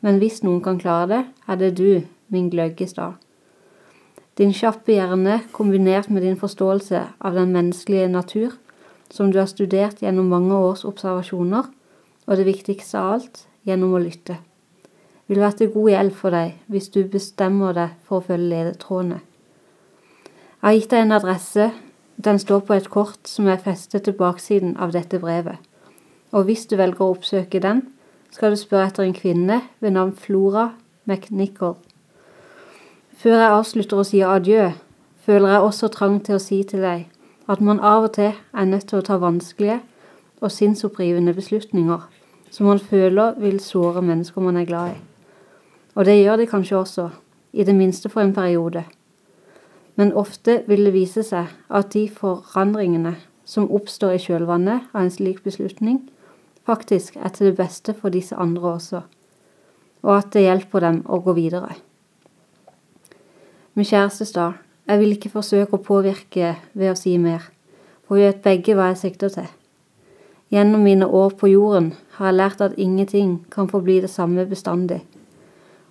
men 0.01 0.21
hvis 0.23 0.43
noen 0.45 0.61
kan 0.63 0.79
klare 0.79 1.09
det, 1.11 1.23
er 1.49 1.59
det 1.61 1.73
du, 1.79 2.03
min 2.29 2.51
gløggestad. 2.53 3.17
Din 4.39 4.53
kjappe 4.55 4.95
hjerne 4.95 5.41
kombinert 5.53 6.11
med 6.11 6.23
din 6.23 6.37
forståelse 6.39 7.01
av 7.19 7.35
den 7.35 7.51
menneskelige 7.53 8.09
natur, 8.09 8.53
som 9.11 9.33
du 9.33 9.41
har 9.41 9.49
studert 9.51 10.03
gjennom 10.03 10.29
mange 10.31 10.55
års 10.55 10.85
observasjoner, 10.87 11.67
og 12.27 12.37
det 12.37 12.47
viktigste 12.47 13.01
av 13.01 13.17
alt, 13.17 13.43
gjennom 13.67 13.97
å 13.97 14.03
lytte, 14.03 14.37
vil 15.27 15.43
være 15.43 15.59
til 15.59 15.73
god 15.75 15.91
hjelp 15.91 16.15
for 16.17 16.37
deg 16.37 16.55
hvis 16.73 16.89
du 16.95 17.03
bestemmer 17.11 17.75
deg 17.77 17.97
for 18.07 18.21
å 18.21 18.27
følge 18.29 18.53
ledetrådene. 18.53 19.19
Jeg 19.19 20.67
har 20.67 20.77
gitt 20.77 20.91
deg 20.93 21.05
en 21.05 21.17
adresse, 21.19 21.71
den 22.17 22.39
står 22.39 22.63
på 22.67 22.75
et 22.75 22.89
kort 22.91 23.29
som 23.31 23.47
er 23.51 23.61
festet 23.63 24.07
til 24.07 24.17
baksiden 24.19 24.77
av 24.79 24.95
dette 24.95 25.21
brevet, 25.23 25.59
og 26.31 26.47
hvis 26.47 26.67
du 26.71 26.77
velger 26.79 27.05
å 27.05 27.15
oppsøke 27.17 27.61
den, 27.65 27.83
skal 28.31 28.53
du 28.53 28.61
spørre 28.61 28.89
etter 28.91 29.07
en 29.07 29.17
kvinne 29.17 29.61
ved 29.81 29.95
navn 29.97 30.15
Flora 30.17 30.71
McNichol. 31.05 31.77
Før 33.19 33.37
jeg 33.37 33.55
avslutter 33.55 33.99
å 33.99 34.07
si 34.07 34.21
adjø, 34.23 34.71
føler 35.27 35.55
jeg 35.55 35.69
også 35.69 35.89
trang 35.93 36.21
til 36.25 36.39
å 36.39 36.43
si 36.43 36.63
til 36.63 36.85
deg 36.85 37.07
at 37.49 37.63
man 37.65 37.81
av 37.81 38.07
og 38.07 38.13
til 38.19 38.35
er 38.37 38.69
nødt 38.69 38.91
til 38.91 39.01
å 39.01 39.07
ta 39.07 39.17
vanskelige 39.19 39.81
og 40.41 40.53
sinnsopprivende 40.53 41.33
beslutninger 41.35 42.05
som 42.51 42.69
man 42.69 42.79
føler 42.81 43.39
vil 43.41 43.59
såre 43.61 44.03
mennesker 44.03 44.45
man 44.45 44.57
er 44.57 44.69
glad 44.69 44.93
i. 44.93 45.01
Og 45.97 46.05
det 46.05 46.21
gjør 46.21 46.37
de 46.37 46.47
kanskje 46.47 46.77
også, 46.77 47.09
i 47.53 47.65
det 47.65 47.75
minste 47.75 48.09
for 48.09 48.21
en 48.21 48.35
periode. 48.35 48.85
Men 49.97 50.13
ofte 50.15 50.63
vil 50.69 50.85
det 50.87 50.95
vise 50.95 51.25
seg 51.27 51.49
at 51.69 51.93
de 51.93 52.07
forandringene 52.09 53.17
som 53.49 53.71
oppstår 53.73 54.15
i 54.15 54.23
kjølvannet 54.23 54.93
av 54.93 55.03
en 55.03 55.11
slik 55.11 55.43
beslutning, 55.43 56.05
faktisk 56.69 57.17
er 57.17 57.33
til 57.33 57.51
det 57.51 57.57
beste 57.57 57.95
for 57.97 58.13
disse 58.13 58.37
andre 58.37 58.75
også, 58.77 59.03
og 60.05 60.17
at 60.17 60.33
det 60.35 60.45
hjelper 60.45 60.85
dem 60.85 61.03
å 61.09 61.21
gå 61.25 61.35
videre. 61.39 61.75
Min 63.75 63.89
kjæreste 63.89 64.27
sa, 64.29 64.51
jeg 64.89 65.01
vil 65.01 65.15
ikke 65.15 65.33
forsøke 65.33 65.79
å 65.79 65.85
påvirke 65.85 66.57
ved 66.75 66.93
å 66.93 66.99
si 66.99 67.15
mer, 67.21 67.45
for 68.05 68.19
vi 68.19 68.27
vet 68.27 68.43
begge 68.45 68.77
hva 68.77 68.91
jeg 68.91 69.03
sikter 69.05 69.33
til. 69.33 69.49
Gjennom 70.51 70.85
mine 70.85 71.07
år 71.07 71.35
på 71.37 71.51
jorden 71.53 71.93
har 72.17 72.31
jeg 72.31 72.39
lært 72.39 72.65
at 72.65 72.77
ingenting 72.81 73.35
kan 73.53 73.69
forbli 73.69 73.99
det 74.01 74.11
samme 74.11 74.47
bestandig. 74.49 75.03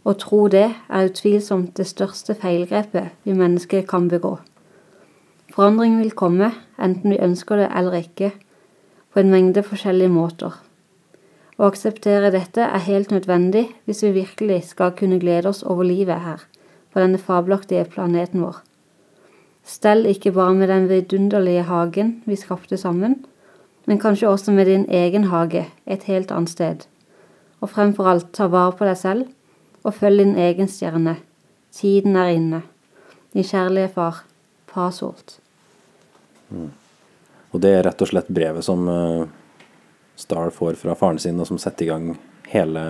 Å 0.02 0.16
tro 0.18 0.48
det 0.50 0.66
er 0.66 1.10
utvilsomt 1.10 1.76
det 1.78 1.86
største 1.90 2.34
feilgrepet 2.38 3.14
vi 3.28 3.38
mennesker 3.38 3.86
kan 3.86 4.10
begå. 4.10 4.38
Forandring 5.54 6.00
vil 6.02 6.14
komme, 6.18 6.52
enten 6.78 7.14
vi 7.14 7.22
ønsker 7.22 7.62
det 7.62 7.72
eller 7.76 8.02
ikke, 8.02 8.32
på 9.14 9.22
en 9.22 9.32
mengde 9.34 9.64
forskjellige 9.66 10.14
måter. 10.14 10.58
Å 11.58 11.72
akseptere 11.72 12.30
dette 12.34 12.62
er 12.62 12.84
helt 12.86 13.10
nødvendig 13.10 13.64
hvis 13.90 14.04
vi 14.06 14.14
virkelig 14.20 14.60
skal 14.72 14.94
kunne 14.98 15.18
glede 15.22 15.50
oss 15.50 15.64
over 15.66 15.88
livet 15.90 16.22
her, 16.22 16.44
på 16.94 17.02
denne 17.02 17.18
fabelaktige 17.18 17.88
planeten 17.90 18.44
vår. 18.46 18.60
Stell 19.68 20.06
ikke 20.08 20.32
bare 20.36 20.54
med 20.54 20.70
den 20.70 20.86
vidunderlige 20.88 21.66
hagen 21.68 22.22
vi 22.30 22.38
skapte 22.38 22.78
sammen, 22.78 23.18
men 23.88 24.00
kanskje 24.00 24.30
også 24.30 24.54
med 24.54 24.70
din 24.70 24.86
egen 24.92 25.32
hage 25.32 25.66
et 25.86 26.06
helt 26.12 26.32
annet 26.32 26.54
sted. 26.54 26.86
Og 27.60 27.74
fremfor 27.74 28.12
alt, 28.12 28.30
ta 28.38 28.48
vare 28.54 28.76
på 28.78 28.86
deg 28.86 28.98
selv, 29.00 29.26
og 29.84 29.96
følg 29.98 30.22
din 30.22 30.38
egen 30.38 30.70
stjerne. 30.70 31.16
Tiden 31.74 32.16
er 32.16 32.36
inne. 32.36 32.62
Din 33.34 33.44
kjærlige 33.44 33.90
far, 33.96 34.24
Pasolt. 34.68 35.40
Mm. 36.50 36.70
Og 37.52 37.62
det 37.64 37.72
er 37.74 37.86
rett 37.88 38.02
og 38.04 38.10
slett 38.12 38.28
brevet 38.30 38.66
som 38.66 38.84
uh, 38.86 39.24
Star 40.18 40.50
får 40.54 40.80
fra 40.82 40.96
faren 40.98 41.20
sin, 41.22 41.38
og 41.40 41.48
som 41.50 41.60
setter 41.62 41.86
i 41.86 41.90
gang 41.92 42.08
hele, 42.50 42.84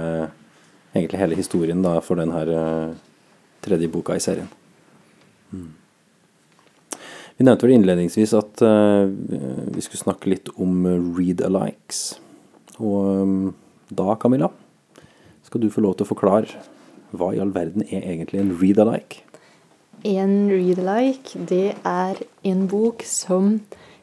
egentlig 0.95 1.19
hele 1.19 1.39
historien 1.39 1.81
da, 1.83 1.97
for 2.03 2.19
denne 2.19 2.43
uh, 2.47 2.93
tredje 3.65 3.89
boka 3.91 4.15
i 4.15 4.23
serien. 4.23 4.47
Mm. 5.51 5.73
Vi 7.37 7.45
nevnte 7.45 7.67
vel 7.67 7.75
innledningsvis 7.75 8.33
at 8.37 8.63
uh, 8.63 9.05
vi 9.11 9.83
skulle 9.83 10.05
snakke 10.05 10.31
litt 10.31 10.53
om 10.55 10.87
read-alikes. 11.17 12.15
Og 12.79 13.11
um, 13.21 13.35
da, 13.91 14.15
Camilla, 14.21 14.49
skal 15.45 15.61
du 15.63 15.69
få 15.73 15.83
lov 15.83 15.97
til 15.97 16.07
å 16.07 16.11
forklare 16.13 16.63
hva 17.15 17.33
i 17.33 17.41
all 17.43 17.53
verden 17.55 17.85
er 17.87 18.03
egentlig 18.03 18.41
en 18.41 18.55
read-alike? 18.59 19.23
En 20.07 20.47
read-alike, 20.51 21.39
det 21.49 21.75
er 21.87 22.23
en 22.47 22.65
bok 22.71 23.03
som 23.07 23.57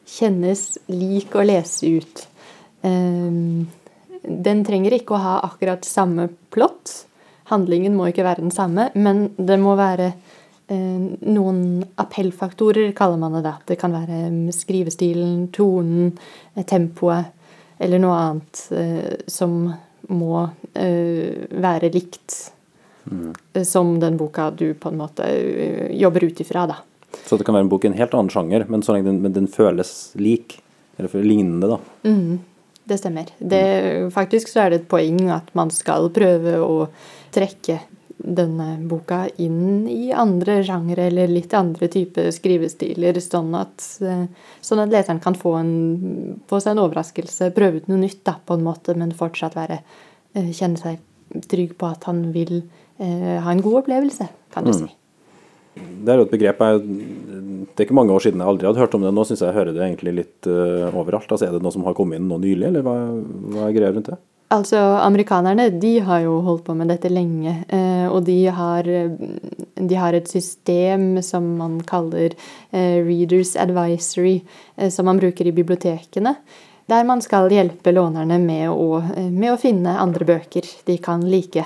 kjennes 0.05 0.63
lik 0.91 1.35
å 1.35 1.45
lese 1.45 1.97
ut. 1.97 2.25
Um, 2.85 3.65
den 4.25 4.63
trenger 4.65 4.95
ikke 4.95 5.17
å 5.17 5.23
ha 5.23 5.35
akkurat 5.47 5.85
samme 5.85 6.29
plott. 6.53 7.05
Handlingen 7.49 7.97
må 7.97 8.09
ikke 8.09 8.25
være 8.25 8.45
den 8.45 8.53
samme, 8.53 8.89
men 8.97 9.27
det 9.37 9.57
må 9.61 9.75
være 9.77 10.13
Eh, 10.67 11.01
noen 11.29 11.85
appellfaktorer, 12.01 12.91
kaller 12.97 13.19
man 13.21 13.37
det 13.37 13.43
da. 13.45 13.53
Det 13.69 13.77
kan 13.77 13.93
være 13.93 14.23
mm, 14.33 14.49
skrivestilen, 14.53 15.47
tonen, 15.53 16.15
eh, 16.55 16.65
tempoet 16.65 17.29
eller 17.77 18.01
noe 18.01 18.15
annet 18.17 18.61
eh, 18.73 19.11
som 19.29 19.59
må 20.09 20.45
være 20.75 21.89
likt 21.89 22.33
mm. 23.09 23.63
som 23.65 23.95
den 23.99 24.19
boka 24.19 24.51
du 24.53 24.67
på 24.77 24.91
en 24.91 24.99
måte 24.99 25.25
jobber 25.97 26.27
ut 26.27 26.41
ifra, 26.43 26.67
da. 26.69 26.75
Så 27.25 27.39
det 27.39 27.47
kan 27.47 27.57
være 27.57 27.65
en 27.65 27.71
bok 27.71 27.87
i 27.87 27.89
en 27.89 27.97
helt 27.97 28.13
annen 28.13 28.29
sjanger, 28.29 28.67
men 28.69 28.85
den, 28.85 29.17
men 29.23 29.33
den 29.33 29.47
føles 29.49 30.13
lik, 30.21 30.59
eller 30.99 31.25
lignende, 31.25 31.71
da. 31.73 31.79
Mm, 32.05 32.37
det 32.85 32.99
stemmer. 33.01 33.29
Det, 33.39 33.65
faktisk 34.13 34.51
så 34.51 34.65
er 34.65 34.71
det 34.71 34.83
et 34.83 34.89
poeng 34.89 35.19
at 35.33 35.51
man 35.57 35.73
skal 35.73 36.11
prøve 36.13 36.59
å 36.61 36.87
trekke 37.35 37.79
denne 38.15 38.77
boka 38.87 39.25
inn 39.43 39.87
i 39.91 40.09
andre 40.15 40.61
sjangere 40.65 41.09
eller 41.09 41.29
litt 41.29 41.53
andre 41.57 41.89
typer 41.91 42.31
skrivestiler, 42.33 43.17
sånn 43.21 43.51
at, 43.59 43.83
eh, 44.01 44.25
sånn 44.63 44.81
at, 44.85 44.93
leseren 44.93 45.21
kan 45.23 45.35
få, 45.37 45.55
en, 45.59 45.73
få, 46.49 46.61
seg 46.63 46.75
en 46.75 46.83
overraskelse, 46.85 47.51
prøve 47.55 47.81
ut 47.81 47.89
noe 47.91 48.01
nytt 48.05 48.23
da, 48.25 48.37
på 48.39 48.57
en 48.57 48.65
måte, 48.65 48.95
men 48.97 49.13
fortsatt 49.15 49.57
være, 49.57 49.81
eh, 50.33 50.51
kjenne 50.55 50.79
seg 50.79 51.43
trygg 51.51 51.75
på 51.77 51.89
at 51.91 52.07
han 52.09 52.29
vil 52.35 52.61
eh, 52.61 53.35
ha 53.43 53.51
en 53.51 53.65
god 53.65 53.83
opplevelse, 53.83 54.29
kan 54.55 54.65
du 54.65 54.71
mm. 54.71 54.79
si. 54.79 54.93
Det 55.75 56.13
er 56.13 56.21
jo 56.21 56.27
et 56.27 56.31
begrep 56.35 56.61
jeg, 56.61 56.83
Det 57.73 57.81
er 57.81 57.87
ikke 57.87 57.97
mange 57.97 58.13
år 58.15 58.23
siden 58.23 58.41
jeg 58.41 58.51
aldri 58.51 58.69
hadde 58.69 58.83
hørt 58.83 58.95
om 58.97 59.03
det. 59.03 59.11
Nå 59.15 59.25
syns 59.27 59.41
jeg 59.43 59.49
jeg 59.49 59.57
hører 59.57 59.75
det 59.75 59.83
egentlig 59.83 60.13
litt 60.21 60.47
uh, 60.47 60.93
overalt. 60.93 61.27
Altså, 61.27 61.47
er 61.47 61.55
det 61.55 61.63
noe 61.65 61.75
som 61.75 61.83
har 61.87 61.97
kommet 61.97 62.21
inn 62.21 62.29
nå 62.31 62.39
nylig, 62.41 62.69
eller 62.69 62.85
hva, 62.85 62.95
hva 63.55 63.67
er 63.67 63.75
greia 63.75 63.91
rundt 63.95 64.13
det? 64.13 64.19
Altså, 64.53 64.77
Amerikanerne 65.01 65.71
de 65.81 65.95
har 66.05 66.21
jo 66.21 66.35
holdt 66.45 66.67
på 66.67 66.75
med 66.77 66.91
dette 66.93 67.09
lenge. 67.09 67.55
Eh, 67.65 68.05
og 68.05 68.27
de 68.27 68.37
har, 68.53 68.85
de 68.85 69.97
har, 69.97 70.13
et 70.13 70.29
system 70.29 71.17
som 71.25 71.47
man 71.57 71.79
kaller 71.87 72.35
eh, 72.69 73.01
Readers 73.01 73.55
Advisory, 73.57 74.37
som 74.93 75.09
man 75.09 75.19
bruker 75.19 75.49
i 75.49 75.55
bibliotekene. 75.55 76.35
Der 76.85 77.07
man 77.09 77.23
skal 77.25 77.49
hjelpe 77.49 77.89
lånerne 77.89 78.37
med 78.37 78.69
å, 78.69 79.01
med 79.17 79.55
å 79.55 79.57
finne 79.57 79.97
andre 79.97 80.29
bøker 80.29 80.69
de 80.85 80.99
kan 81.01 81.25
like. 81.25 81.65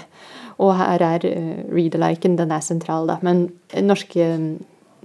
Og 0.60 0.74
her 0.76 1.04
er 1.06 1.26
read-aliken, 1.72 2.36
den 2.40 2.52
er 2.52 2.64
sentral, 2.64 3.08
da. 3.08 3.16
Men 3.24 3.48
norske, 3.86 4.28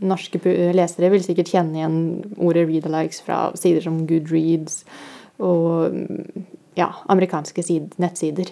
norske 0.03 0.40
lesere 0.75 1.12
vil 1.12 1.23
sikkert 1.23 1.53
kjenne 1.55 1.79
igjen 1.79 1.99
ordet 2.43 2.67
read-alikes 2.69 3.23
fra 3.23 3.47
sider 3.59 3.85
som 3.87 4.03
Goodreads 4.09 4.83
og 5.38 5.95
ja, 6.79 6.90
amerikanske 7.11 7.62
nettsider. 8.03 8.51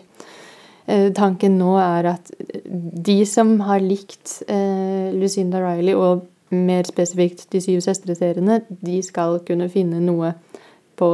Eh, 0.86 1.12
tanken 1.14 1.58
nå 1.60 1.76
er 1.78 2.08
at 2.16 2.30
de 2.64 3.20
som 3.28 3.54
har 3.68 3.82
likt 3.82 4.40
eh, 4.50 5.10
Lucinda 5.14 5.62
Riley, 5.62 5.94
og 5.94 6.26
mer 6.52 6.84
spesifikt 6.84 7.46
De 7.52 7.62
syv 7.64 7.80
søstre-seriene, 7.80 8.60
de 8.68 8.98
skal 9.04 9.38
kunne 9.46 9.70
finne 9.72 10.02
noe 10.04 10.34
på, 11.00 11.08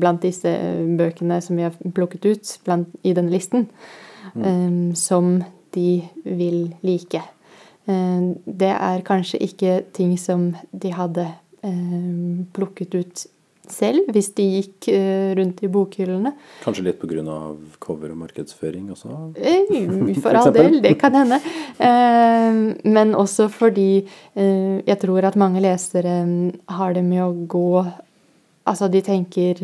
blant 0.00 0.24
disse 0.24 0.50
bøkene 0.98 1.38
som 1.44 1.60
vi 1.60 1.68
har 1.68 1.76
plukket 1.94 2.26
ut 2.26 2.54
blant, 2.66 2.88
i 3.06 3.14
denne 3.14 3.30
listen, 3.30 3.68
eh, 4.36 4.94
som 4.98 5.36
de 5.74 6.02
vil 6.24 6.74
like. 6.82 7.22
Um, 7.84 8.36
det 8.46 8.70
er 8.70 9.02
kanskje 9.06 9.40
ikke 9.42 9.80
ting 9.94 10.14
som 10.20 10.52
de 10.70 10.92
hadde 10.94 11.24
um, 11.66 12.44
plukket 12.54 12.94
ut 12.94 13.24
selv, 13.72 14.06
hvis 14.14 14.28
de 14.36 14.44
gikk 14.58 14.86
uh, 14.92 15.32
rundt 15.38 15.64
i 15.64 15.70
bokhyllene. 15.72 16.34
Kanskje 16.62 16.84
litt 16.86 17.00
pga. 17.00 17.34
cover 17.82 18.12
og 18.14 18.20
markedsføring 18.22 18.92
også? 18.94 19.34
Eh, 19.34 19.74
for 20.22 20.38
all 20.38 20.54
del, 20.54 20.78
det 20.84 20.94
kan 21.00 21.18
hende. 21.18 21.40
Uh, 21.80 22.78
men 22.86 23.16
også 23.18 23.48
fordi 23.50 24.06
jeg 24.32 24.98
tror 24.98 25.24
at 25.24 25.36
mange 25.38 25.60
lesere 25.62 26.14
har 26.68 26.94
det 26.94 27.04
med 27.04 27.22
å 27.24 27.34
gå 27.46 27.84
Altså, 28.62 28.86
de 28.86 29.00
tenker 29.02 29.58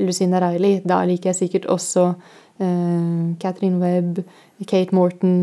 Lucinda 0.00 0.40
Riley. 0.42 0.80
Da 0.84 1.02
liker 1.08 1.30
jeg 1.30 1.40
sikkert 1.42 1.68
også 1.72 2.06
uh, 2.14 3.24
Catherine 3.42 3.80
Webb, 3.82 4.22
Kate 4.66 4.96
Morton 4.96 5.34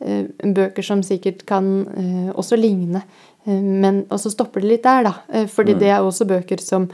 uh, 0.00 0.24
Bøker 0.44 0.86
som 0.86 1.02
sikkert 1.06 1.44
kan 1.48 1.70
uh, 1.88 2.30
også 2.34 2.60
ligne. 2.60 3.04
Men 3.44 4.06
og 4.08 4.16
så 4.22 4.30
stopper 4.32 4.62
det 4.64 4.68
litt 4.70 4.86
der, 4.86 5.02
da. 5.04 5.44
Fordi 5.52 5.74
mm. 5.74 5.80
det 5.82 5.88
er 5.92 6.00
også 6.00 6.24
bøker 6.24 6.62
som, 6.64 6.86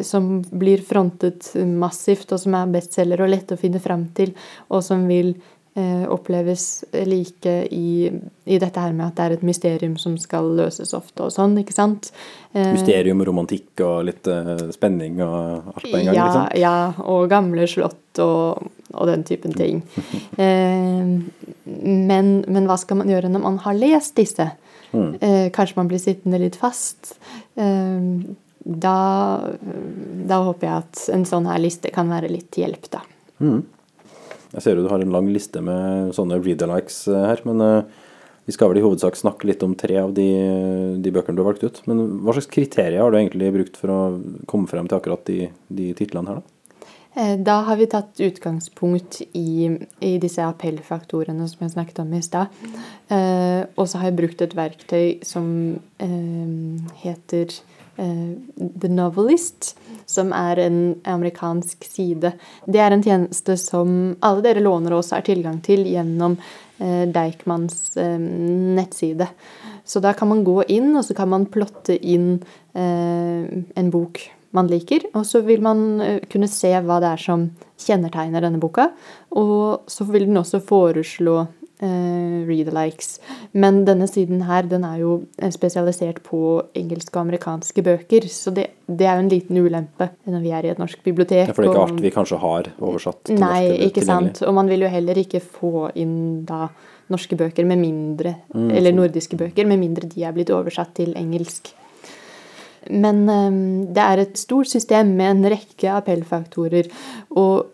som 0.00 0.30
blir 0.48 0.80
frontet 0.88 1.50
massivt, 1.68 2.32
og 2.32 2.40
som 2.40 2.56
er 2.56 2.70
bestselgere 2.72 3.26
og 3.26 3.28
lette 3.34 3.52
å 3.52 3.60
finne 3.60 3.82
fram 3.84 4.06
til, 4.16 4.32
og 4.72 4.80
som 4.86 5.04
vil 5.04 5.34
eh, 5.34 5.42
oppleves 5.74 6.84
like 7.02 7.50
i, 7.74 8.06
i, 8.44 8.58
dette 8.62 8.78
her 8.78 8.92
med 8.94 9.08
at 9.08 9.16
det 9.16 9.24
er 9.24 9.32
et 9.34 9.46
mysterium 9.46 9.96
som 9.98 10.14
skal 10.22 10.52
løses 10.54 10.94
ofte 10.94 11.26
og 11.26 11.32
sånn, 11.34 11.56
ikke 11.58 11.74
sant. 11.74 12.12
Eh, 12.52 12.70
mysterium, 12.76 13.24
romantikk 13.26 13.82
og 13.82 14.04
litt 14.06 14.28
eh, 14.30 14.68
spenning 14.76 15.18
og 15.24 15.72
alt 15.74 15.88
på 15.88 15.96
en 15.98 16.06
gang, 16.06 16.14
ja, 16.14 16.26
liksom? 16.28 16.46
Ja, 16.62 16.76
og 17.02 17.26
gamle 17.32 17.66
slott 17.70 18.22
og, 18.22 18.70
og 18.94 19.10
den 19.10 19.26
typen 19.26 19.56
ting. 19.58 19.82
Eh, 20.38 21.10
men, 21.64 22.30
men, 22.44 22.66
hva 22.68 22.78
skal 22.78 22.98
man 23.00 23.10
gjøre 23.10 23.30
når 23.32 23.42
man 23.42 23.58
har 23.64 23.76
lest 23.78 24.14
disse? 24.18 24.46
Mm. 24.94 25.12
Eh, 25.18 25.50
kanskje 25.54 25.78
man 25.78 25.90
blir 25.90 26.02
sittende 26.02 26.38
litt 26.42 26.58
fast. 26.60 27.16
Eh, 27.58 28.08
da, 28.64 28.98
da, 30.24 30.38
håper 30.46 30.68
jeg 30.68 30.74
at 30.84 31.02
en 31.12 31.26
sånn 31.28 31.50
her 31.50 31.60
liste 31.60 31.90
kan 31.94 32.08
være 32.12 32.30
litt 32.32 32.50
til 32.54 32.64
hjelp, 32.64 32.88
da. 32.94 33.02
Mm. 33.42 33.60
Jeg 34.54 34.62
ser 34.64 34.78
jo 34.78 34.86
du 34.86 34.90
har 34.92 35.02
en 35.02 35.14
lang 35.14 35.28
liste 35.34 35.62
med 35.64 36.14
sånne 36.16 36.38
read-alikes 36.40 37.04
eh, 37.10 37.26
her, 37.32 37.42
men 37.48 37.62
uh, 37.62 38.02
vi 38.46 38.54
skal 38.54 38.70
vel 38.70 38.82
i 38.82 38.84
hovedsak 38.84 39.16
snakke 39.18 39.48
litt 39.48 39.62
om 39.66 39.74
tre 39.78 39.96
av 40.02 40.12
de, 40.14 40.28
de, 41.00 41.12
bøkene 41.14 41.36
du 41.36 41.42
har 41.42 41.52
valgt 41.52 41.64
ut. 41.64 41.80
Men 41.90 42.02
hva 42.22 42.34
slags 42.36 42.50
kriterier 42.52 43.00
har 43.00 43.10
du 43.10 43.18
egentlig 43.18 43.52
brukt 43.54 43.78
for 43.80 43.92
å 43.92 44.00
komme 44.50 44.70
frem 44.70 44.90
til 44.90 45.00
akkurat 45.00 45.24
de, 45.30 45.48
de 45.72 45.92
titlene 45.96 46.30
her, 46.30 46.42
da? 46.42 46.50
Eh, 47.14 47.34
da 47.46 47.60
har 47.66 47.78
vi 47.78 47.86
tatt 47.90 48.20
utgangspunkt 48.26 49.20
i, 49.38 49.70
i 50.02 50.16
disse 50.22 50.44
appellfaktorene 50.44 51.46
som 51.50 51.64
jeg 51.64 51.74
snakket 51.76 52.02
om 52.02 52.14
i 52.14 52.22
stad. 52.26 52.64
Eh, 53.08 53.62
og 53.78 53.86
så 53.88 54.02
har 54.02 54.10
jeg 54.10 54.18
brukt 54.18 54.42
et 54.44 54.58
verktøy 54.58 55.06
som 55.26 55.46
eh, 56.02 56.98
heter 57.06 57.54
Eh, 57.54 57.73
The 57.96 58.90
Novelist, 58.90 59.74
som 60.06 60.32
er 60.36 60.60
en 60.64 60.78
amerikansk 61.08 61.84
side. 61.86 62.34
Det 62.66 62.80
er 62.82 62.94
en 62.94 63.04
tjeneste 63.04 63.56
som 63.60 64.14
alle 64.24 64.44
dere 64.44 64.64
låner 64.64 64.96
oss 64.96 65.12
har 65.14 65.24
tilgang 65.26 65.60
til 65.64 65.86
gjennom 65.88 66.36
eh, 66.78 67.04
Deichmans 67.14 67.96
eh, 68.00 68.18
nettside. 68.18 69.28
Så 69.84 70.00
da 70.00 70.14
kan 70.16 70.30
man 70.32 70.44
gå 70.46 70.62
inn, 70.72 70.94
og 70.96 71.04
så 71.06 71.16
kan 71.16 71.30
man 71.30 71.50
plotte 71.52 71.96
inn 71.98 72.38
en 72.74 73.90
bok 73.92 74.18
man 74.56 74.66
liker, 74.66 75.04
og 75.14 75.26
så 75.28 75.42
vil 75.46 75.60
man 75.62 76.00
kunne 76.30 76.48
se 76.50 76.70
hva 76.72 76.96
det 77.02 77.10
er 77.12 77.22
som 77.22 77.44
kjennetegner 77.80 78.44
denne 78.44 78.60
boka. 78.62 78.88
Og 79.36 79.90
så 79.90 80.06
vil 80.08 80.28
den 80.28 80.40
også 80.40 80.62
foreslå 80.64 81.36
eh, 81.42 81.63
read-alikes. 81.82 83.18
Men 83.52 83.82
denne 83.88 84.06
siden 84.10 84.44
her 84.46 84.66
den 84.70 84.84
er 84.86 85.00
jo 85.02 85.14
eh, 85.38 85.50
spesialisert 85.54 86.22
på 86.26 86.62
engelske 86.76 87.16
og 87.16 87.24
amerikanske 87.24 87.84
bøker, 87.84 88.28
så 88.30 88.52
det, 88.54 88.68
det 88.86 89.08
er 89.08 89.18
jo 89.18 89.24
en 89.26 89.32
liten 89.32 89.60
ulempe 89.60 90.10
når 90.30 90.44
vi 90.44 90.54
er 90.54 90.68
i 90.68 90.72
et 90.72 90.80
norsk 90.80 91.02
bibliotek. 91.04 91.48
Ja, 91.48 91.56
for 91.56 91.64
det 91.64 91.70
er 91.70 91.74
ikke 91.74 91.86
alt 91.88 92.02
vi 92.06 92.14
kanskje 92.14 92.40
har 92.44 92.72
oversatt 92.78 93.22
til 93.26 93.40
nei, 93.40 93.52
norsk? 93.66 93.76
Nei, 93.76 93.90
ikke 93.90 94.06
sant. 94.06 94.42
Og 94.46 94.56
man 94.56 94.70
vil 94.70 94.86
jo 94.86 94.92
heller 94.92 95.22
ikke 95.24 95.42
få 95.44 95.88
inn 95.98 96.16
da 96.48 96.68
norske 97.12 97.36
bøker 97.36 97.66
med 97.68 97.82
mindre, 97.82 98.38
mm, 98.54 98.68
eller 98.70 98.90
sånn. 98.90 99.00
nordiske 99.02 99.40
bøker, 99.40 99.68
med 99.68 99.82
mindre 99.82 100.08
de 100.08 100.24
er 100.24 100.36
blitt 100.36 100.54
oversatt 100.54 100.94
til 100.96 101.12
engelsk. 101.18 101.74
Men 102.92 103.22
um, 103.28 103.60
det 103.96 104.02
er 104.02 104.20
et 104.26 104.34
stort 104.36 104.68
system 104.68 105.14
med 105.16 105.30
en 105.30 105.52
rekke 105.54 105.92
appellfaktorer. 105.98 106.90
Og 107.40 107.73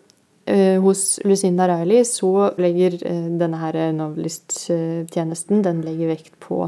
hos 0.81 1.19
Lucinda 1.23 1.67
Riley 1.69 2.05
så 2.05 2.51
legger 2.57 2.95
eh, 3.05 3.25
denne 3.37 3.59
her 3.61 3.77
Novelist-tjenesten 3.93 5.61
den 5.61 5.83
legger 5.85 6.09
vekt 6.15 6.33
på 6.41 6.63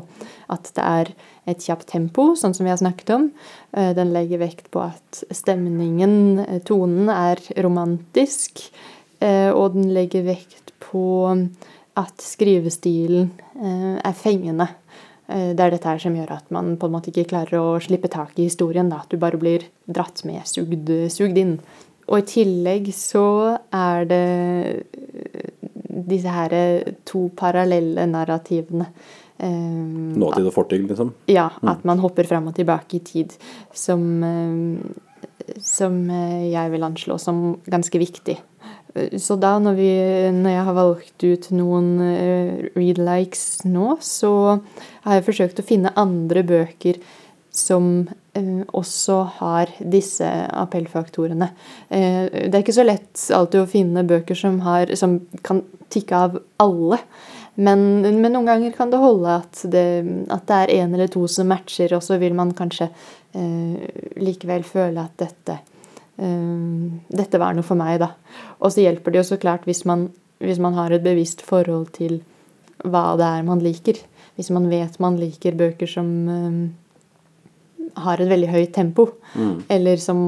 at 0.53 0.69
det 0.77 0.83
er 0.85 1.11
et 1.49 1.63
kjapt 1.65 1.87
tempo, 1.89 2.33
sånn 2.39 2.53
som 2.53 2.67
vi 2.67 2.71
har 2.71 2.79
snakket 2.79 3.09
om. 3.15 3.27
Eh, 3.73 3.91
den 3.97 4.13
legger 4.13 4.43
vekt 4.43 4.69
på 4.73 4.83
at 4.85 5.23
stemningen, 5.33 6.43
tonen, 6.67 7.09
er 7.09 7.41
romantisk. 7.65 8.67
Og 9.23 9.71
den 9.71 9.93
legger 9.95 10.25
vekt 10.25 10.73
på 10.83 11.03
at 11.95 12.19
skrivestilen 12.19 13.29
er 14.03 14.15
fengende. 14.19 14.65
Det 15.29 15.63
er 15.63 15.71
dette 15.71 15.87
her 15.87 16.01
som 16.03 16.17
gjør 16.17 16.33
at 16.35 16.49
man 16.51 16.73
på 16.75 16.89
en 16.89 16.95
måte 16.97 17.07
ikke 17.13 17.29
klarer 17.29 17.55
å 17.55 17.77
slippe 17.79 18.11
tak 18.11 18.35
i 18.35 18.49
historien. 18.49 18.91
Da. 18.91 18.99
At 19.05 19.13
du 19.13 19.21
bare 19.21 19.39
blir 19.39 19.63
dratt 19.87 20.25
med, 20.27 20.43
sugd, 20.49 20.91
sugd 21.07 21.39
inn. 21.39 21.55
Og 22.09 22.19
i 22.19 22.27
tillegg 22.27 22.89
så 22.95 23.25
er 23.73 24.07
det 24.09 24.23
eh, 24.83 25.51
disse 26.09 26.31
her 26.33 26.55
to 27.07 27.27
parallelle 27.37 28.07
narrativene. 28.09 28.89
Um, 29.43 30.13
Nåtid 30.19 30.47
og 30.47 30.55
fortid, 30.55 30.85
liksom? 30.89 31.13
Ja. 31.31 31.49
Mm. 31.61 31.69
At 31.73 31.85
man 31.87 32.01
hopper 32.03 32.27
fram 32.27 32.49
og 32.51 32.57
tilbake 32.57 32.99
i 32.99 33.03
tid. 33.05 33.35
Som, 33.75 34.03
som 35.59 35.99
jeg 36.09 36.73
vil 36.73 36.85
anslå 36.85 37.17
som 37.21 37.45
ganske 37.65 38.01
viktig. 38.01 38.37
Så 39.17 39.39
da, 39.41 39.55
når, 39.57 39.77
vi, 39.79 39.91
når 40.37 40.53
jeg 40.53 40.65
har 40.67 40.77
valgt 40.77 41.25
ut 41.25 41.49
noen 41.55 41.87
read-likes 42.75 43.63
nå, 43.65 43.95
så 44.05 44.33
har 45.07 45.17
jeg 45.17 45.25
forsøkt 45.31 45.61
å 45.63 45.65
finne 45.65 45.95
andre 45.97 46.43
bøker 46.45 47.01
som 47.53 48.09
eh, 48.33 48.61
også 48.73 49.19
har 49.37 49.69
disse 49.77 50.25
appellfaktorene. 50.49 51.51
Eh, 51.93 52.25
det 52.49 52.49
er 52.49 52.63
ikke 52.63 52.75
så 52.75 52.85
lett 52.85 53.27
alltid 53.33 53.61
å 53.61 53.69
finne 53.69 54.05
bøker 54.09 54.37
som, 54.37 54.57
har, 54.65 54.89
som 54.97 55.19
kan 55.45 55.61
tikke 55.93 56.17
av 56.25 56.39
alle. 56.63 56.99
Men, 57.53 58.01
men, 58.01 58.31
noen 58.33 58.49
ganger 58.49 58.73
kan 58.73 58.89
det 58.89 59.01
holde 59.03 59.37
at 59.43 59.61
det, 59.69 59.85
at 60.33 60.47
det 60.49 60.57
er 60.63 60.73
én 60.79 60.97
eller 60.97 61.11
to 61.13 61.27
som 61.29 61.51
matcher, 61.53 61.93
og 61.93 62.01
så 62.01 62.17
vil 62.21 62.33
man 62.33 62.55
kanskje 62.57 62.89
eh, 62.89 63.85
likevel 64.17 64.65
føle 64.65 65.05
at 65.05 65.13
dette, 65.21 65.59
dette 66.13 67.39
var 67.41 67.55
noe 67.57 67.65
for 67.65 67.77
meg, 67.77 67.99
da. 68.01 68.11
Og 68.61 68.73
så 68.73 68.83
hjelper 68.83 69.13
det 69.13 69.23
jo 69.23 69.29
så 69.31 69.37
klart 69.41 69.63
hvis 69.65 69.81
man, 69.89 70.11
hvis 70.41 70.61
man 70.61 70.77
har 70.77 70.93
et 70.93 71.05
bevisst 71.05 71.41
forhold 71.45 71.89
til 71.97 72.19
hva 72.85 73.15
det 73.17 73.29
er 73.29 73.45
man 73.47 73.61
liker. 73.65 73.97
Hvis 74.37 74.51
man 74.53 74.69
vet 74.69 74.99
man 75.01 75.17
liker 75.21 75.57
bøker 75.57 75.89
som 75.89 76.13
har 77.95 78.21
et 78.21 78.29
veldig 78.29 78.49
høyt 78.49 78.73
tempo. 78.75 79.07
Mm. 79.35 79.63
Eller 79.71 80.01
som 80.01 80.19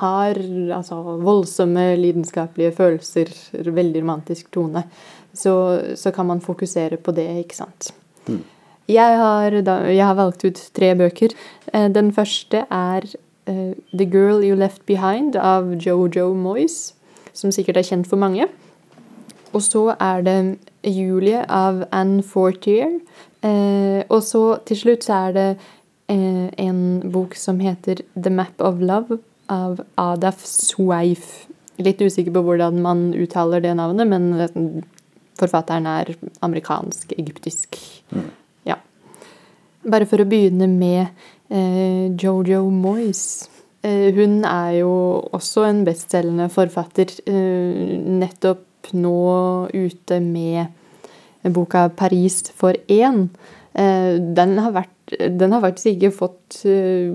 har 0.00 0.38
altså, 0.76 1.00
voldsomme 1.22 1.90
lidenskapelige 2.00 2.74
følelser, 2.76 3.32
veldig 3.52 4.02
romantisk 4.02 4.50
tone. 4.54 4.84
Så, 5.34 5.54
så, 5.96 6.10
kan 6.10 6.26
man 6.26 6.40
fokusere 6.40 6.96
på 6.96 7.12
det, 7.14 7.28
ikke 7.44 7.56
sant. 7.56 7.92
Mm. 8.26 8.42
Jeg, 8.88 9.18
har, 9.20 9.60
da, 9.62 9.80
jeg, 9.92 10.04
har, 10.06 10.14
valgt 10.14 10.44
ut 10.44 10.62
tre 10.74 10.94
bøker. 10.96 11.34
Eh, 11.72 11.88
den 11.94 12.12
første 12.12 12.64
er 12.70 13.04
uh, 13.48 13.74
The 13.92 14.06
Girl 14.08 14.42
You 14.44 14.56
Left 14.56 14.86
Behind 14.86 15.36
av 15.36 15.74
Jojo 15.76 16.32
Moyes, 16.34 16.94
som 17.32 17.52
sikkert 17.52 17.76
er 17.76 17.86
kjent 17.90 18.08
for 18.08 18.18
mange. 18.18 18.48
Og 19.52 19.62
så 19.62 19.92
er 20.00 20.24
det 20.24 20.38
Julie 20.84 21.44
av 21.44 21.84
Anne 21.92 22.22
Fortier. 22.22 22.98
Uh, 23.44 24.02
og 24.08 24.22
så 24.26 24.58
til 24.66 24.80
slutt 24.80 25.06
så 25.06 25.28
er 25.28 25.36
det 25.36 25.48
en 26.08 26.78
bok 27.12 27.34
som 27.36 27.58
heter 27.60 28.00
The 28.14 28.30
Map 28.32 28.62
of 28.64 28.80
Love 28.80 29.18
av 29.52 29.82
Adaf 30.00 30.44
Sveif. 30.46 31.46
Litt 31.76 32.00
usikker 32.00 32.32
på 32.34 32.42
hvordan 32.46 32.80
man 32.82 33.10
uttaler 33.12 33.62
det 33.64 33.74
navnet, 33.78 34.08
men 34.08 34.84
forfatteren 35.38 35.86
er 35.88 36.14
amerikansk-egyptisk. 36.44 37.78
Mm. 38.14 38.30
Ja. 38.68 38.78
Bare 39.86 40.08
for 40.08 40.22
å 40.22 40.28
begynne 40.28 40.68
med 40.70 41.06
eh, 41.52 42.08
Jojo 42.18 42.64
Moyes. 42.74 43.48
Eh, 43.86 44.10
hun 44.16 44.42
er 44.48 44.80
jo 44.80 44.92
også 45.36 45.68
en 45.68 45.84
bestselgende 45.86 46.48
forfatter. 46.52 47.14
Eh, 47.30 47.94
nettopp 48.18 48.92
nå 48.96 49.68
ute 49.74 50.20
med 50.24 50.74
boka 51.54 51.88
'Paris 51.88 52.50
for 52.54 52.74
én'. 52.88 53.28
Eh, 53.74 54.18
den 54.18 54.58
har 54.58 54.72
vært 54.72 54.97
den 55.08 55.52
har 55.52 55.62
faktisk 55.64 55.94
ikke 55.94 56.10
fått 56.14 56.58
uh, 56.68 57.12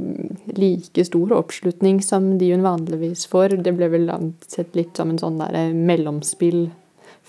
like 0.57 1.05
stor 1.05 1.35
oppslutning 1.37 2.01
som 2.03 2.37
de 2.39 2.51
hun 2.53 2.65
vanligvis 2.65 3.27
får. 3.29 3.59
Det 3.65 3.75
ble 3.77 3.89
vel 3.93 4.09
ansett 4.13 4.73
litt 4.77 4.97
som 4.97 5.13
en 5.13 5.21
sånn 5.21 5.39
der 5.41 5.57
eh, 5.59 5.75
mellomspill 5.75 6.65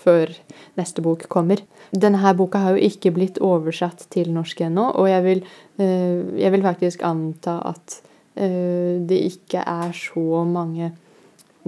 før 0.05 0.33
neste 0.79 1.03
bok 1.05 1.27
kommer. 1.31 1.61
Denne 1.93 2.19
her 2.23 2.35
boka 2.37 2.61
har 2.63 2.75
jo 2.75 2.89
ikke 2.89 3.13
blitt 3.15 3.39
oversatt 3.43 4.07
til 4.13 4.33
norsk 4.33 4.65
ennå, 4.67 4.89
og 4.97 5.09
jeg 5.09 5.25
vil, 5.25 5.45
uh, 5.81 6.35
jeg 6.41 6.53
vil, 6.55 6.65
faktisk 6.65 7.05
anta 7.07 7.61
at 7.73 8.01
det 8.35 9.15
ikke 9.29 9.61
er 9.63 9.93
så 9.95 10.41
mange 10.43 10.89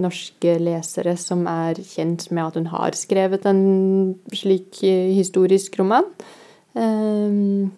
norske 0.04 0.58
lesere 0.60 1.14
som 1.16 1.46
er 1.48 1.78
kjent 1.80 2.26
med 2.28 2.42
at 2.42 2.58
hun 2.60 2.66
har 2.68 2.92
skrevet 2.92 3.46
en 3.48 3.62
slik 4.36 4.82
historisk 4.84 5.78
roman. 5.80 6.04
Um, 6.76 7.72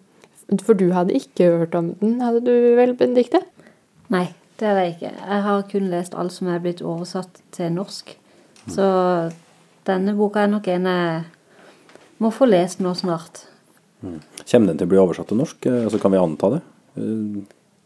for 0.59 0.73
du 0.75 0.89
hadde 0.91 1.15
ikke 1.15 1.47
hørt 1.61 1.75
om 1.75 1.93
den, 2.01 2.19
hadde 2.21 2.41
du 2.43 2.51
vel, 2.75 2.93
Benedicte? 2.99 3.39
Nei, 4.11 4.27
Det 4.59 4.67
hadde 4.67 4.81
jeg 4.85 4.95
ikke. 4.97 5.11
Jeg 5.29 5.41
har 5.47 5.61
kun 5.71 5.87
lest 5.89 6.13
alt 6.13 6.31
som 6.35 6.47
er 6.51 6.59
blitt 6.59 6.81
oversatt 6.85 7.39
til 7.55 7.71
norsk. 7.73 8.11
Så 8.69 9.31
denne 9.87 10.13
boka 10.17 10.43
er 10.43 10.51
nok 10.51 10.67
en 10.67 10.85
jeg 10.85 11.23
må 12.21 12.29
få 12.31 12.45
lest 12.49 12.79
nå 12.83 12.91
snart. 12.93 13.45
Kommer 14.01 14.67
den 14.67 14.77
til 14.77 14.85
å 14.85 14.91
bli 14.91 14.99
oversatt 15.01 15.27
til 15.31 15.37
norsk? 15.41 15.65
Eh, 15.65 15.83
Altså, 15.85 15.99
kan 16.01 16.11
vi 16.11 16.17
anta 16.21 16.49
det? 16.57 16.61
Eh, 16.97 17.41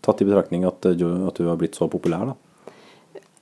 Tatt 0.06 0.22
i 0.22 0.26
betraktning 0.26 0.66
at, 0.68 0.86
eh, 0.86 0.94
du- 0.94 1.28
at 1.28 1.34
du 1.36 1.48
har 1.48 1.56
blitt 1.58 1.74
så 1.76 1.88
populær, 1.90 2.26
da. 2.28 2.36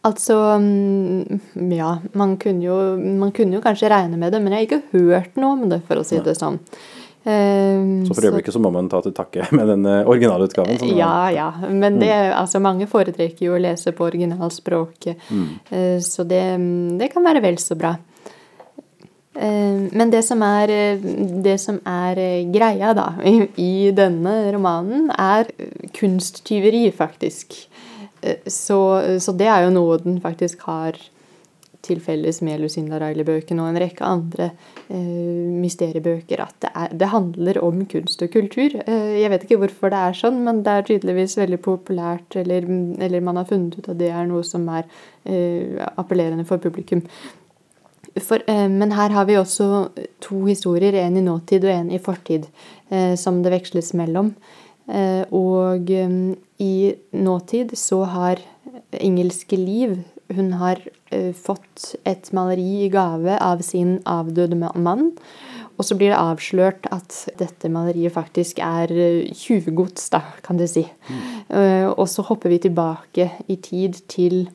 Altså 0.06 0.36
mm, 0.60 1.72
Ja, 1.76 1.98
man 2.14 2.38
kunne, 2.38 2.62
jo, 2.62 2.98
man 2.98 3.32
kunne 3.32 3.54
jo 3.56 3.62
kanskje 3.62 3.90
regne 3.90 4.18
med 4.18 4.32
det, 4.34 4.42
men 4.42 4.54
jeg 4.54 4.68
har 4.70 4.80
ikke 4.80 4.92
hørt 5.10 5.36
noe 5.38 5.54
om 5.54 5.70
det, 5.70 5.82
for 5.88 5.96
å 5.96 6.06
si 6.06 6.20
det 6.20 6.36
sånn. 6.38 6.60
Eh, 7.24 8.04
Så 8.08 8.14
for 8.18 8.26
øyeblikket 8.28 8.52
så 8.54 8.60
må 8.60 8.72
man 8.74 8.90
ta 8.92 9.00
til 9.02 9.14
takke 9.16 9.46
med 9.56 9.68
den 9.72 9.86
eh, 9.88 10.08
originalutgaven. 10.10 10.80
som 10.80 10.90
Ja, 10.98 11.30
ja. 11.32 11.50
Men 11.70 12.00
det, 12.02 12.12
altså, 12.36 12.60
mange 12.60 12.88
foretrekker 12.92 13.46
jo 13.48 13.54
å 13.56 13.62
lese 13.64 13.94
på 13.96 14.08
originalspråket. 14.10 15.30
Eh, 15.72 16.00
Så 16.04 16.26
det, 16.28 16.44
det 17.00 17.12
kan 17.14 17.24
være 17.24 17.42
vel 17.46 17.56
så 17.64 17.78
bra. 17.80 17.94
Eh, 19.36 19.88
Men 19.92 20.12
det 20.12 20.24
som 20.28 20.44
er, 20.44 20.68
det 21.44 21.60
som 21.64 21.80
er 21.88 22.20
eh, 22.20 22.44
greia 22.52 22.92
da, 22.94 23.14
i, 23.24 23.48
i 23.58 23.92
denne 23.96 24.52
romanen, 24.54 25.08
er 25.16 25.48
kunsttyveri, 25.96 26.90
faktisk. 26.92 27.56
Så, 28.48 28.78
så 29.20 29.34
det 29.36 29.48
er 29.52 29.66
jo 29.66 29.74
noe 29.76 29.98
den 30.00 30.22
faktisk 30.24 30.62
har 30.70 30.96
til 31.84 32.00
felles 32.04 32.40
med 32.46 32.62
Lucinda 32.64 33.00
Riley-bøkene 33.02 33.64
og 33.64 33.74
en 33.74 33.82
rekke 33.84 34.08
andre 34.08 34.50
eh, 34.88 35.52
mysteriebøker 35.60 36.44
at 36.46 36.56
det, 36.64 36.72
er, 36.72 36.96
det 37.04 37.12
handler 37.12 37.60
om 37.64 37.84
kunst 37.92 38.24
og 38.24 38.32
kultur. 38.34 38.80
Eh, 38.86 39.20
jeg 39.20 39.34
vet 39.34 39.46
ikke 39.46 39.60
hvorfor 39.66 39.94
det 39.94 40.02
er 40.02 40.20
sånn, 40.24 40.42
men 40.48 40.64
det 40.64 40.74
er 40.74 40.90
tydeligvis 40.90 41.38
veldig 41.42 41.62
populært, 41.66 42.40
eller, 42.40 42.68
eller 43.04 43.28
man 43.28 43.42
har 43.42 43.50
funnet 43.52 43.78
ut 43.80 43.92
at 43.92 44.00
det 44.00 44.14
er 44.16 44.28
noe 44.32 44.44
som 44.48 44.68
er 44.72 44.88
eh, 45.28 45.80
appellerende 46.00 46.48
for 46.48 46.64
publikum. 46.64 47.04
For, 48.22 48.44
eh, 48.48 48.70
men 48.70 48.92
her 48.94 49.10
har 49.10 49.26
vi 49.26 49.38
også 49.40 49.90
to 50.22 50.44
historier, 50.46 50.94
en 50.94 51.18
i 51.18 51.26
nåtid 51.26 51.66
og 51.66 51.72
en 51.74 51.92
i 51.92 52.00
fortid, 52.02 52.46
eh, 52.90 53.16
som 53.16 53.42
det 53.44 53.52
veksles 53.52 53.94
mellom. 53.98 54.36
Eh, 54.88 55.24
og 55.32 55.90
i 56.60 56.94
nåtid 57.12 57.74
så 57.78 58.04
har 58.04 58.42
engelske 58.92 59.58
liv 59.58 60.04
Hun 60.34 60.54
har 60.54 60.80
fått 61.38 61.94
et 62.10 62.30
maleri 62.36 62.86
i 62.86 62.92
gave 62.94 63.38
av 63.40 63.64
sin 63.66 63.98
avdøde 64.10 64.58
mann. 64.58 65.12
Og 65.74 65.88
så 65.88 65.98
blir 65.98 66.12
det 66.14 66.20
avslørt 66.20 66.86
at 66.94 67.16
dette 67.40 67.70
maleriet 67.74 68.14
faktisk 68.14 68.60
er 68.62 68.92
eh, 68.94 69.32
tjuvgods, 69.34 70.12
da, 70.14 70.22
kan 70.46 70.60
du 70.60 70.68
si. 70.70 70.86
Mm. 71.10 71.94
og 71.98 72.06
så 72.10 72.24
hopper 72.26 72.54
vi 72.54 72.62
tilbake 72.64 73.30
i 73.52 73.58
tid 73.62 73.98
til 74.12 74.46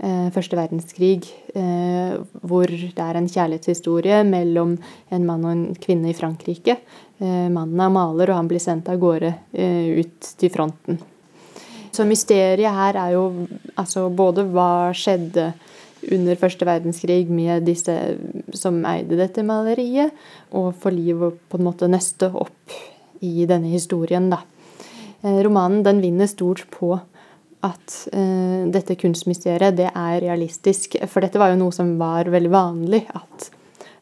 eh, 0.00 0.30
første 0.34 0.58
verdenskrig, 0.58 1.26
eh, 1.54 2.16
hvor 2.42 2.70
det 2.70 3.04
er 3.04 3.18
en 3.18 3.28
kjærlighetshistorie 3.30 4.22
mellom 4.28 4.76
en 5.10 5.26
mann 5.26 5.46
og 5.46 5.52
en 5.52 5.64
kvinne 5.80 6.12
i 6.12 6.16
Frankrike. 6.16 6.78
Eh, 7.20 7.48
mannen 7.52 7.80
er 7.80 7.92
maler, 7.92 8.32
og 8.32 8.40
han 8.40 8.50
blir 8.50 8.62
sendt 8.62 8.88
av 8.88 9.00
gårde 9.00 9.34
eh, 9.52 10.00
ut 10.00 10.34
til 10.40 10.52
fronten. 10.52 11.00
Så 11.90 12.06
mysteriet 12.06 12.70
her 12.72 12.96
er 12.96 13.16
jo 13.16 13.24
altså 13.74 14.06
både 14.14 14.46
hva 14.48 14.92
skjedde 14.96 15.50
under 16.08 16.38
første 16.40 16.66
verdenskrig 16.66 17.28
med 17.30 17.66
disse 17.68 17.94
som 18.56 18.80
eide 18.88 19.18
dette 19.18 19.44
maleriet, 19.46 20.14
og 20.56 20.72
får 20.80 20.96
livet 20.96 21.40
på 21.50 21.60
en 21.60 21.66
måte 21.66 21.90
nøste 21.90 22.30
opp 22.32 22.78
i 23.20 23.44
denne 23.48 23.68
historien, 23.72 24.30
da. 24.32 24.40
Eh, 25.22 25.42
Romanen 25.44 25.82
den 25.84 26.00
vinner 26.00 26.28
stort 26.30 26.64
på 26.72 26.94
at 27.60 27.96
eh, 28.16 28.68
dette 28.72 28.96
kunstmysteriet 28.96 29.76
det 29.76 29.90
er 29.90 30.20
realistisk. 30.24 30.96
For 31.10 31.24
dette 31.24 31.40
var 31.40 31.52
jo 31.52 31.60
noe 31.60 31.76
som 31.76 31.92
var 32.00 32.30
veldig 32.32 32.52
vanlig, 32.52 33.04
at 33.12 33.50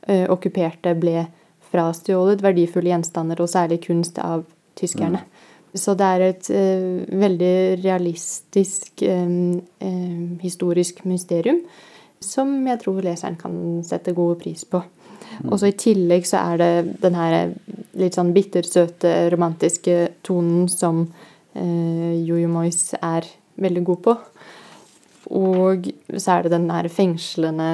eh, 0.06 0.26
okkuperte 0.30 0.94
ble 0.98 1.26
frastjålet 1.72 2.42
verdifulle 2.44 2.92
gjenstander, 2.92 3.42
og 3.42 3.50
særlig 3.50 3.82
kunst, 3.88 4.20
av 4.22 4.46
tyskerne. 4.78 5.24
Så 5.76 5.94
det 5.98 6.06
er 6.06 6.24
et 6.24 6.50
eh, 6.54 7.18
veldig 7.20 7.56
realistisk 7.84 9.02
eh, 9.04 9.32
historisk 10.42 11.04
mysterium 11.04 11.62
som 12.24 12.50
jeg 12.66 12.80
tror 12.82 13.02
leseren 13.04 13.36
kan 13.38 13.58
sette 13.86 14.14
god 14.16 14.40
pris 14.40 14.64
på. 14.66 14.80
Og 15.46 15.58
så 15.60 15.70
I 15.70 15.76
tillegg 15.78 16.26
så 16.26 16.40
er 16.40 16.60
det 16.60 17.00
den 17.02 17.14
her 17.18 17.52
litt 17.98 18.16
sånn 18.16 18.32
bittersøte, 18.34 19.28
romantiske 19.32 19.98
tonen 20.26 20.66
som 20.72 21.04
eh, 21.54 22.16
Jojo 22.26 22.50
Moyes 22.50 22.94
er 22.98 23.28
veldig 23.58 23.84
god 23.86 24.02
på. 24.06 24.16
Og 25.38 25.90
så 26.16 26.38
er 26.38 26.46
det 26.46 26.54
den 26.54 26.70
her 26.72 26.88
fengslende 26.88 27.68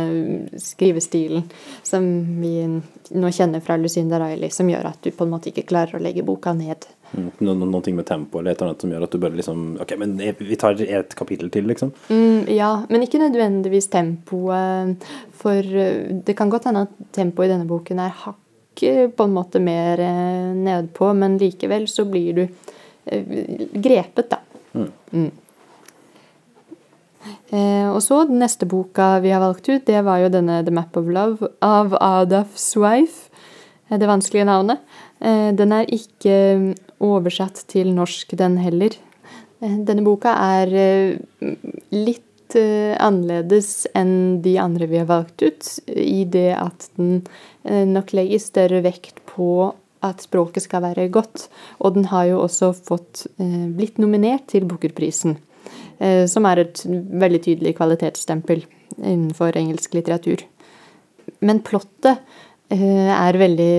skrivestilen 0.59 1.45
som 1.87 2.09
vi 2.41 2.57
nå 2.67 3.31
kjenner 3.37 3.63
fra 3.63 3.77
Lucinda 3.79 4.19
Riley, 4.19 4.51
som 4.51 4.71
gjør 4.71 4.91
at 4.91 5.05
du 5.05 5.13
på 5.15 5.27
en 5.27 5.35
måte 5.37 5.53
ikke 5.53 5.69
klarer 5.71 6.01
å 6.01 6.03
legge 6.03 6.27
boka 6.27 6.55
ned. 6.57 6.89
Mm, 7.15 7.29
Noen, 7.47 7.61
noen 7.71 7.83
ting 7.87 7.95
med 7.97 8.07
tempo 8.09 8.41
eller 8.41 8.51
et 8.55 8.59
eller 8.61 8.73
annet 8.73 8.83
som 8.83 8.91
gjør 8.91 9.05
at 9.07 9.13
du 9.15 9.19
bare 9.23 9.39
liksom 9.39 9.61
Ok, 9.85 9.93
men 10.01 10.17
vi 10.19 10.57
tar 10.59 10.81
et 10.83 11.15
kapittel 11.15 11.51
til, 11.55 11.67
liksom. 11.71 11.93
Mm, 12.11 12.49
ja, 12.51 12.71
men 12.91 13.05
ikke 13.07 13.21
nødvendigvis 13.23 13.87
tempoet. 13.93 15.07
For 15.39 15.61
eh, 15.85 16.11
det 16.27 16.35
kan 16.39 16.51
godt 16.51 16.67
hende 16.71 16.87
at 16.89 16.97
tempoet 17.15 17.49
i 17.49 17.55
denne 17.55 17.69
boken 17.71 18.03
er 18.03 18.17
hakket 18.25 19.15
på 19.15 19.29
en 19.29 19.37
måte 19.37 19.63
mer 19.63 20.03
eh, 20.03 20.51
nedpå, 20.59 21.13
men 21.15 21.39
likevel 21.39 21.87
så 21.91 22.07
blir 22.11 22.41
du 22.41 22.45
eh, 22.45 23.25
grepet, 23.79 24.35
da. 24.35 24.43
Mm. 24.75 25.31
Eh, 27.55 27.87
og 27.89 28.01
så 28.05 28.25
den 28.29 28.41
neste 28.43 28.67
boka 28.69 29.19
vi 29.25 29.31
har 29.33 29.41
valgt 29.45 29.69
ut, 29.71 29.85
det 29.87 30.03
var 30.05 30.21
jo 30.25 30.33
denne 30.33 30.59
The 30.67 30.75
Map 30.75 30.97
of 30.99 31.07
Love 31.09 31.53
av 31.65 31.95
Adaf 32.03 32.57
Swife. 32.59 33.31
Eh, 33.89 33.99
Det 33.99 34.09
vanskelige 34.11 34.45
navnet. 34.49 34.79
Eh, 35.21 35.53
Den 35.55 35.73
er 35.73 35.87
ikke 35.87 36.75
oversatt 37.03 37.65
til 37.71 37.93
norsk, 37.95 38.37
den 38.39 38.59
heller. 38.63 38.95
Eh, 39.61 39.79
Denne 39.87 40.05
boka 40.07 40.35
er 40.59 40.75
eh, 40.79 41.55
litt 41.95 42.57
eh, 42.59 42.95
annerledes 42.99 43.87
enn 43.97 44.43
de 44.45 44.57
andre 44.63 44.89
vi 44.91 45.01
har 45.01 45.09
valgt 45.11 45.45
ut, 45.45 45.71
i 45.89 46.25
det 46.25 46.53
at 46.59 46.91
den 46.99 47.25
nok 47.65 48.11
legger 48.13 48.43
større 48.43 48.83
vekt 48.85 49.23
på 49.31 49.73
at 50.05 50.21
språket 50.21 50.67
skal 50.67 50.83
være 50.85 51.07
godt. 51.09 51.47
Og 51.81 51.95
den 51.97 52.11
har 52.11 52.27
jo 52.29 52.43
også 52.43 52.75
fått 52.77 53.23
blitt 53.39 53.97
nominert 53.97 54.45
til 54.53 54.67
Booker-prisen, 54.69 55.39
som 56.29 56.49
er 56.51 56.61
et 56.61 56.83
veldig 56.85 57.41
tydelig 57.47 57.73
kvalitetsstempel 57.79 58.67
innenfor 59.01 59.57
engelsk 59.57 59.97
litteratur. 59.97 60.45
Men 61.41 61.63
plottet 61.65 62.21
er 62.69 63.41
veldig 63.41 63.73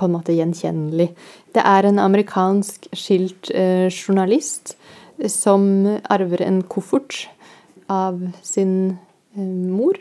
på 0.00 0.08
en 0.08 0.16
måte 0.16 0.38
gjenkjennelig. 0.38 1.10
Det 1.52 1.62
er 1.64 1.88
en 1.88 2.00
amerikansk 2.00 2.88
skilt 2.96 3.50
eh, 3.54 3.88
journalist 3.92 4.76
som 5.28 5.84
arver 6.10 6.42
en 6.46 6.62
koffert 6.64 7.26
av 7.92 8.20
sin 8.42 8.96
eh, 9.36 9.42
mor. 9.44 9.98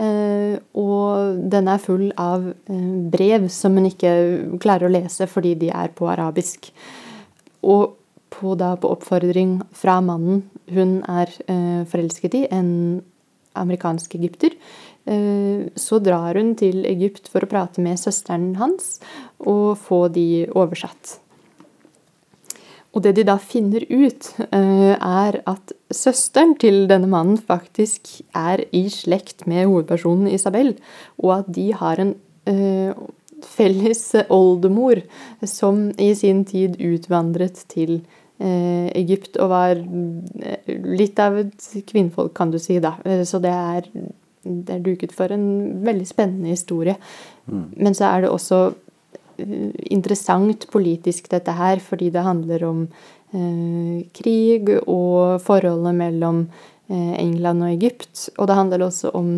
Eh, 0.00 0.56
og 0.80 1.40
den 1.52 1.68
er 1.68 1.82
full 1.82 2.08
av 2.16 2.46
eh, 2.48 2.90
brev 3.12 3.48
som 3.52 3.76
hun 3.76 3.90
ikke 3.90 4.12
klarer 4.62 4.88
å 4.88 4.94
lese 4.94 5.28
fordi 5.28 5.56
de 5.60 5.72
er 5.74 5.92
på 5.92 6.08
arabisk. 6.08 6.70
Og 7.60 7.98
på, 8.30 8.54
da, 8.56 8.72
på 8.80 8.94
oppfordring 8.94 9.58
fra 9.76 9.98
mannen 10.04 10.44
hun 10.72 11.00
er 11.10 11.32
eh, 11.50 11.82
forelsket 11.90 12.38
i, 12.38 12.46
en 12.48 13.02
amerikansk 13.58 14.14
egypter, 14.14 14.54
eh, 15.06 15.66
så 15.74 15.98
drar 16.02 16.38
hun 16.38 16.54
til 16.58 16.84
Egypt 16.88 17.28
for 17.28 17.44
å 17.44 17.50
prate 17.50 17.82
med 17.82 17.98
søsteren 18.00 18.54
hans 18.60 18.98
og 19.38 19.78
få 19.80 20.06
de 20.12 20.46
oversatt. 20.54 21.18
Og 22.90 23.04
det 23.04 23.14
de 23.20 23.24
da 23.26 23.36
finner 23.38 23.84
ut, 23.86 24.32
eh, 24.50 24.96
er 24.98 25.42
at 25.46 25.72
søsteren 25.94 26.56
til 26.58 26.88
denne 26.90 27.06
mannen 27.06 27.38
faktisk 27.38 28.22
er 28.34 28.64
i 28.74 28.88
slekt 28.90 29.46
med 29.46 29.68
hovedpersonen 29.68 30.26
Isabel, 30.26 30.74
og 31.22 31.38
at 31.38 31.52
de 31.54 31.70
har 31.70 32.00
en 32.02 32.14
eh, 32.46 32.94
felles 33.46 34.02
oldemor 34.28 35.02
som 35.46 35.90
i 35.98 36.12
sin 36.14 36.44
tid 36.44 36.80
utvandret 36.82 37.62
til 37.70 38.00
eh, 38.00 38.19
Egypt 38.40 39.36
og 39.36 39.50
var 39.52 39.76
eh, 39.76 40.70
litt 40.96 41.18
av 41.20 41.36
et 41.42 41.66
kvinnfolk, 41.90 42.32
kan 42.36 42.50
du 42.52 42.58
si, 42.58 42.78
da. 42.80 42.94
Eh, 43.04 43.24
Så 43.28 43.40
det 43.42 43.52
er, 43.52 43.88
det 44.44 44.76
er 44.76 44.84
duket 44.84 45.12
for 45.12 45.32
en 45.32 45.82
veldig 45.84 46.06
spennende 46.08 46.54
historie. 46.54 46.96
Men 47.50 47.96
så 47.96 48.06
er 48.08 48.24
det 48.24 48.30
også 48.32 48.60
eh, 49.38 49.70
interessant 49.92 50.64
politisk 50.72 51.28
dette 51.32 51.52
her, 51.52 51.82
fordi 51.84 52.08
det 52.14 52.24
handler 52.24 52.64
om 52.64 52.86
eh, 53.34 54.06
krig 54.16 54.72
og 54.86 55.40
forholdet 55.44 55.98
mellom 56.00 56.46
eh, 56.88 57.12
England 57.20 57.66
og 57.66 57.74
Egypt. 57.74 58.30
Og 58.38 58.48
det 58.48 58.56
handler 58.56 58.86
også 58.86 59.12
om 59.20 59.34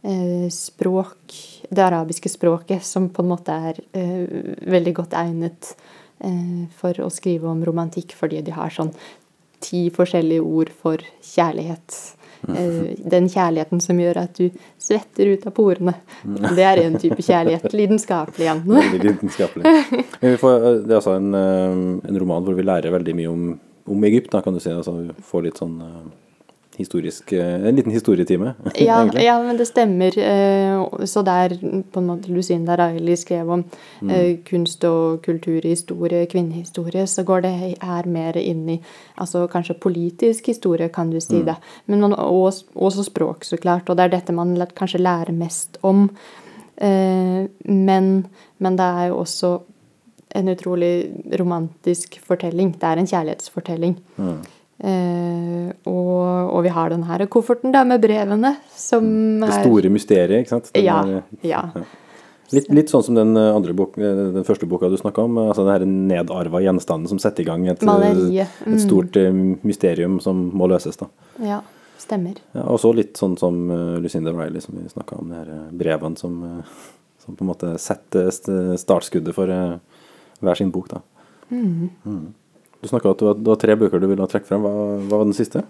eh, 0.00 0.48
språk, 0.48 1.36
det 1.68 1.82
arabiske 1.82 2.30
språket, 2.32 2.84
som 2.86 3.10
på 3.10 3.20
en 3.20 3.32
måte 3.34 3.52
er 3.52 3.84
eh, 3.92 4.56
veldig 4.64 4.96
godt 5.02 5.16
egnet 5.18 5.74
eh, 5.74 5.95
for 6.78 6.96
å 7.04 7.10
skrive 7.12 7.48
om 7.50 7.60
romantikk, 7.66 8.14
fordi 8.16 8.40
de 8.46 8.54
har 8.56 8.72
sånn 8.72 8.92
ti 9.60 9.86
forskjellige 9.92 10.44
ord 10.44 10.70
for 10.82 11.02
kjærlighet. 11.24 11.96
Eh, 12.48 12.96
den 13.14 13.28
kjærligheten 13.32 13.80
som 13.82 14.00
gjør 14.00 14.20
at 14.24 14.38
du 14.38 14.50
svetter 14.82 15.32
ut 15.32 15.46
av 15.48 15.54
porene. 15.56 15.96
Det 16.24 16.66
er 16.66 16.82
en 16.84 16.98
type 17.00 17.22
kjærlighet. 17.22 17.72
Lidenskapelig 17.76 18.44
igjen. 18.46 18.64
Lidenskapelig. 19.00 19.64
Men 20.20 20.36
vi 20.36 20.36
får, 20.40 20.68
det 20.84 20.92
er 20.92 21.00
altså 21.00 21.16
en, 21.18 21.32
eh, 21.34 21.80
en 22.10 22.20
roman 22.22 22.46
hvor 22.46 22.58
vi 22.58 22.66
lærer 22.66 22.94
veldig 22.94 23.16
mye 23.18 23.32
om, 23.32 23.48
om 23.96 24.06
Egypt, 24.10 24.32
da, 24.34 24.44
kan 24.44 24.56
du 24.56 24.62
si. 24.62 24.72
Altså, 24.72 24.98
vi 25.00 25.26
får 25.30 25.48
litt 25.48 25.62
sånn 25.62 25.80
eh, 25.84 26.06
historisk 26.76 27.32
eh, 27.32 27.66
En 27.68 27.76
liten 27.76 27.92
historietime, 27.92 28.54
Ja, 28.88 29.00
ja, 29.20 29.36
men 29.42 29.56
det 29.56 29.66
stemmer. 29.68 30.18
Eh, 30.18 31.04
Så 31.04 31.22
der 31.22 31.56
på 31.92 32.00
en 32.00 32.06
måte 32.06 32.32
Lucinda 32.32 32.76
Riley 32.76 33.16
skrev 33.16 33.50
om 33.50 33.64
mm. 34.00 34.42
kunst 34.48 34.84
og 34.84 35.22
kulturhistorie, 35.24 36.26
kvinnehistorie, 36.26 37.06
så 37.06 37.22
går 37.22 37.40
det 37.40 37.52
her 37.82 38.06
mer 38.06 38.36
inn 38.36 38.68
i 38.68 38.80
altså 39.16 39.46
kanskje 39.46 39.78
politisk 39.80 40.46
historie, 40.46 40.88
kan 40.88 41.10
du 41.10 41.20
si 41.20 41.42
det. 41.42 41.56
Men 41.86 42.00
man, 42.00 42.12
også, 42.12 42.64
også 42.74 43.02
språk, 43.02 43.44
så 43.44 43.56
klart. 43.56 43.88
Og 43.88 43.96
det 43.96 44.04
er 44.04 44.16
dette 44.18 44.32
man 44.32 44.56
kanskje 44.76 45.02
lærer 45.02 45.32
mest 45.32 45.78
om. 45.82 46.10
Eh, 46.76 47.46
Men, 47.64 48.26
men 48.58 48.76
det 48.76 48.84
er 48.84 49.06
jo 49.08 49.18
også 49.18 49.58
en 50.36 50.48
utrolig 50.48 51.12
romantisk 51.40 52.20
fortelling. 52.24 52.74
Det 52.74 52.82
er 52.88 53.00
en 53.00 53.06
kjærlighetsfortelling. 53.06 53.96
Eh, 54.78 55.70
og, 55.88 56.50
og 56.52 56.62
vi 56.66 56.68
har 56.68 56.90
den 56.92 57.04
her 57.08 57.24
kofferten 57.32 57.72
da 57.72 57.84
med 57.88 58.02
brevene, 58.02 58.56
som 58.76 59.06
Det 59.40 59.52
store 59.62 59.88
mysteriet, 59.92 60.42
ikke 60.44 60.52
sant? 60.52 60.72
Den 60.74 60.84
Ja. 60.84 60.98
er- 61.02 61.22
ja. 61.42 61.62
Litt, 62.52 62.68
litt 62.70 62.86
sånn 62.92 63.02
som 63.02 63.14
den 63.16 63.36
eh, 63.36 63.72
bok, 63.74 63.96
eh, 63.98 64.02
den 64.36 64.44
første 64.44 64.68
boka 64.68 64.88
du 64.88 64.96
snakka 64.96 65.24
om. 65.24 65.36
altså 65.38 65.64
Den 65.78 66.06
nedarva 66.08 66.60
gjenstanden 66.62 67.08
som 67.08 67.18
setter 67.18 67.40
i 67.42 67.44
gang 67.44 67.66
et, 67.68 67.82
eh, 67.82 67.88
Mm. 68.66 68.74
et 68.74 68.80
stort 68.80 69.16
eh, 69.16 69.32
mysterium 69.64 70.20
som 70.20 70.52
må 70.52 70.68
løses. 70.68 70.96
da. 70.96 71.06
Ja, 71.42 71.60
stemmer. 71.98 72.36
Ja, 72.54 72.62
og 72.62 72.78
så 72.78 72.94
litt 72.94 73.14
sånn 73.14 73.36
som 73.38 73.70
eh, 73.70 73.98
Lucinda 74.00 74.30
Riley, 74.32 74.60
som 74.60 74.76
vi 74.76 74.88
snakka 74.88 75.18
om, 75.18 75.28
de 75.28 75.34
her 75.34 75.48
eh, 75.48 75.70
brevene 75.72 76.16
som, 76.18 76.44
eh, 76.60 76.64
som 77.24 77.34
på 77.34 77.40
en 77.42 77.48
måte 77.48 77.78
setter 77.80 78.28
startskuddet 78.76 79.34
for 79.34 79.50
eh, 79.50 79.78
hver 80.42 80.56
sin 80.56 80.70
bok. 80.70 80.88
da. 80.88 81.00
Mm. 81.50 82.34
Du 82.82 82.88
snakka 82.90 83.14
at 83.14 83.22
du 83.22 83.48
var 83.48 83.58
tre 83.60 83.76
bøker 83.78 84.00
du 84.02 84.08
ville 84.10 84.26
trekke 84.30 84.48
frem. 84.48 84.64
Hva, 84.64 84.72
hva 85.06 85.20
var 85.20 85.28
den 85.28 85.36
siste? 85.36 85.64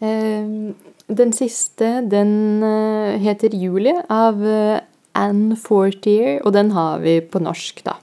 Eh, 0.00 0.72
Den 1.10 1.32
siste, 1.34 1.88
den 2.06 2.62
eh, 2.62 3.18
heter 3.18 3.50
'Julie' 3.50 4.04
av 4.08 4.44
eh, 4.46 4.80
Anne 5.18 5.56
Fortier, 5.58 6.38
og 6.46 6.52
den 6.54 6.70
har 6.70 7.00
vi 7.02 7.20
på 7.20 7.40
norsk, 7.42 7.82
da. 7.84 7.96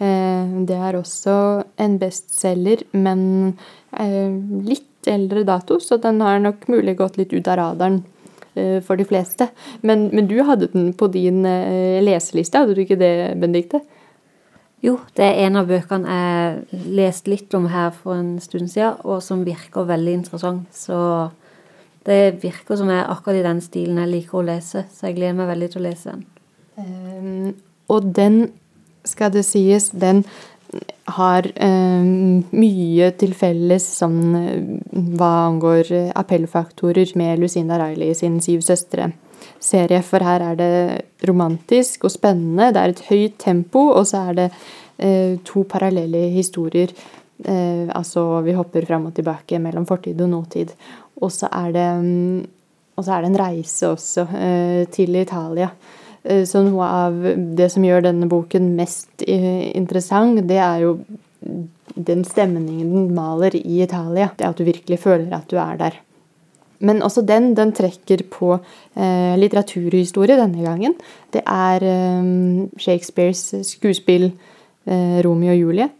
Eh, 0.00 0.64
Det 0.64 0.76
er 0.76 0.96
også 0.96 1.64
en 1.76 1.98
bestselger, 1.98 2.86
men 2.92 3.58
eh, 3.92 4.32
litt 4.64 5.06
eldre 5.06 5.44
dato, 5.44 5.78
så 5.80 6.00
den 6.00 6.20
har 6.20 6.40
nok 6.40 6.66
mulig 6.68 6.96
gått 6.96 7.18
litt 7.18 7.32
ut 7.32 7.48
av 7.48 7.58
radaren 7.58 8.02
for 8.84 8.98
de 8.98 9.04
fleste. 9.06 9.46
Men, 9.86 10.08
men 10.12 10.26
du 10.26 10.42
hadde 10.42 10.66
den 10.72 10.92
på 10.92 11.06
din 11.08 11.44
leseliste, 12.04 12.58
hadde 12.58 12.74
du 12.74 12.80
ikke 12.82 12.98
det, 12.98 13.38
Benedicte? 13.40 13.78
Jo, 14.80 14.94
det 15.16 15.26
er 15.26 15.42
en 15.44 15.60
av 15.60 15.68
bøkene 15.68 16.14
jeg 16.16 16.84
leste 16.96 17.28
litt 17.28 17.54
om 17.56 17.66
her 17.68 17.90
for 17.92 18.16
en 18.16 18.38
stund 18.40 18.70
siden, 18.72 18.96
og 19.04 19.20
som 19.24 19.44
virker 19.44 19.88
veldig 19.88 20.14
interessant. 20.22 20.70
Så 20.72 20.96
det 22.08 22.40
virker 22.40 22.78
som 22.80 22.88
jeg 22.88 23.02
er 23.02 23.10
akkurat 23.12 23.42
i 23.42 23.44
den 23.44 23.60
stilen 23.64 24.00
jeg 24.00 24.12
liker 24.14 24.40
å 24.40 24.46
lese, 24.48 24.86
så 24.88 25.10
jeg 25.10 25.18
gleder 25.18 25.36
meg 25.36 25.50
veldig 25.52 25.68
til 25.72 25.82
å 25.82 25.84
lese 25.84 26.14
den. 26.14 26.24
Um, 26.80 27.50
og 27.92 28.08
den, 28.16 28.40
skal 29.04 29.34
det 29.34 29.44
sies, 29.44 29.90
den 29.92 30.24
har 31.10 31.44
um, 31.60 32.40
mye 32.54 33.10
til 33.20 33.34
felles 33.36 33.84
sånn 34.00 34.20
uh, 34.32 35.04
hva 35.18 35.32
angår 35.48 35.92
uh, 35.92 36.12
appellfaktorer 36.16 37.12
med 37.20 37.42
Lucinda 37.42 37.76
Riley 37.82 38.14
sin 38.16 38.38
Syv 38.40 38.62
søstre-serie. 39.40 40.02
For 40.02 40.20
her 40.20 40.40
er 40.40 40.56
det 40.56 41.28
romantisk 41.28 42.04
og 42.04 42.10
spennende, 42.10 42.72
det 42.72 42.80
er 42.80 42.88
et 42.94 43.06
høyt 43.08 43.38
tempo, 43.38 43.90
og 43.94 44.06
så 44.06 44.28
er 44.30 44.34
det 44.34 44.50
eh, 44.98 45.38
to 45.44 45.64
parallelle 45.64 46.30
historier. 46.30 46.90
Eh, 47.44 47.88
altså, 47.94 48.40
vi 48.42 48.52
hopper 48.52 48.86
fram 48.86 49.06
og 49.06 49.14
tilbake 49.14 49.58
mellom 49.58 49.86
fortid 49.86 50.20
og 50.20 50.28
nåtid. 50.28 50.70
Og 51.20 51.30
så 51.30 51.48
er 51.52 51.72
det 51.72 52.46
så 53.00 53.14
er 53.14 53.22
det 53.22 53.30
en 53.30 53.40
reise 53.40 53.88
også 53.88 54.26
eh, 54.36 54.88
til 54.92 55.16
Italia. 55.16 55.70
Eh, 56.22 56.44
så 56.44 56.60
noe 56.60 56.84
av 56.84 57.14
det 57.56 57.70
som 57.72 57.84
gjør 57.84 58.04
denne 58.04 58.28
boken 58.28 58.74
mest 58.76 59.24
eh, 59.26 59.70
interessant, 59.72 60.42
det 60.44 60.58
er 60.60 60.82
jo 60.84 60.98
den 61.96 62.26
stemningen 62.28 62.92
den 62.92 63.14
maler 63.16 63.56
i 63.56 63.80
Italia. 63.82 64.28
Det 64.36 64.44
at 64.44 64.58
du 64.58 64.66
virkelig 64.68 65.00
føler 65.00 65.32
at 65.32 65.48
du 65.48 65.56
er 65.56 65.80
der. 65.80 65.96
Men 66.80 67.02
også 67.04 67.22
den, 67.28 67.52
den 67.56 67.74
trekker 67.76 68.24
på 68.32 68.54
eh, 68.56 69.36
litteraturhistorie 69.40 70.38
denne 70.38 70.64
gangen. 70.64 70.96
Det 71.32 71.42
er 71.44 71.84
eh, 71.84 72.30
Shakespeares 72.80 73.50
skuespill 73.68 74.30
eh, 74.30 75.20
'Romeo 75.24 75.52
og 75.52 75.60
Julie'. 75.60 75.90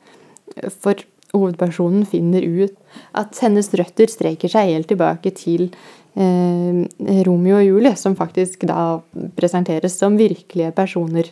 For 0.80 0.98
hovedpersonen 1.34 2.06
finner 2.08 2.42
ut 2.42 2.74
at 3.14 3.38
hennes 3.44 3.68
røtter 3.78 4.10
streker 4.10 4.50
seg 4.50 4.72
helt 4.72 4.88
tilbake 4.90 5.30
til 5.36 5.68
eh, 6.16 6.80
Romeo 7.28 7.60
og 7.60 7.66
Julie, 7.66 7.94
som 7.96 8.16
faktisk 8.18 8.66
da 8.68 8.98
presenteres 9.36 9.98
som 10.00 10.18
virkelige 10.18 10.72
personer. 10.76 11.30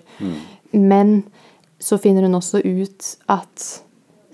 Men 0.72 1.22
så 1.80 1.96
finner 1.96 2.26
hun 2.26 2.34
også 2.38 2.60
ut 2.64 3.10
at 3.30 3.66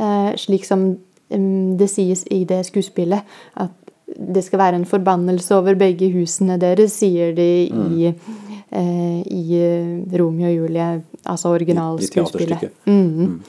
eh, 0.00 0.34
slik 0.40 0.64
som 0.66 0.96
mm, 1.30 1.76
det 1.78 1.88
sies 1.92 2.24
i 2.32 2.44
det 2.48 2.64
skuespillet, 2.66 3.22
at 3.56 3.83
det 4.06 4.44
skal 4.44 4.60
være 4.60 4.80
en 4.80 4.88
forbannelse 4.88 5.54
over 5.56 5.78
begge 5.80 6.10
husene 6.12 6.58
deres, 6.60 6.98
sier 7.00 7.32
de 7.36 7.48
i, 7.66 8.10
eh, 8.10 9.20
i 9.22 9.44
eh, 9.60 10.18
Romeo 10.20 10.50
og 10.50 10.56
Julie, 10.58 10.90
altså 11.24 11.54
originalskuespillet. 11.54 12.60
teaterstykket. 12.60 12.72
Mm. 12.86 13.40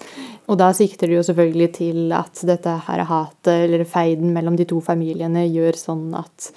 Og 0.46 0.60
da 0.62 0.70
sikter 0.78 1.10
de 1.10 1.18
jo 1.18 1.26
selvfølgelig 1.26 1.70
til 1.80 2.14
at 2.14 2.42
dette 2.46 2.78
her 2.88 3.04
hatet, 3.10 3.66
eller 3.66 3.86
feiden 3.90 4.34
mellom 4.34 4.58
de 4.58 4.68
to 4.70 4.80
familiene, 4.80 5.48
gjør 5.50 5.80
sånn 5.80 6.08
at 6.18 6.52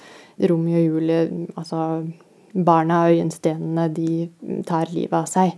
Romeo 0.49 0.77
og 0.77 0.85
Julie, 0.85 1.47
altså 1.57 2.03
barna 2.53 3.03
og 3.05 3.15
øyenstenene, 3.15 3.87
de 3.93 4.63
tar 4.67 4.91
livet 4.93 5.15
av 5.15 5.27
seg. 5.29 5.55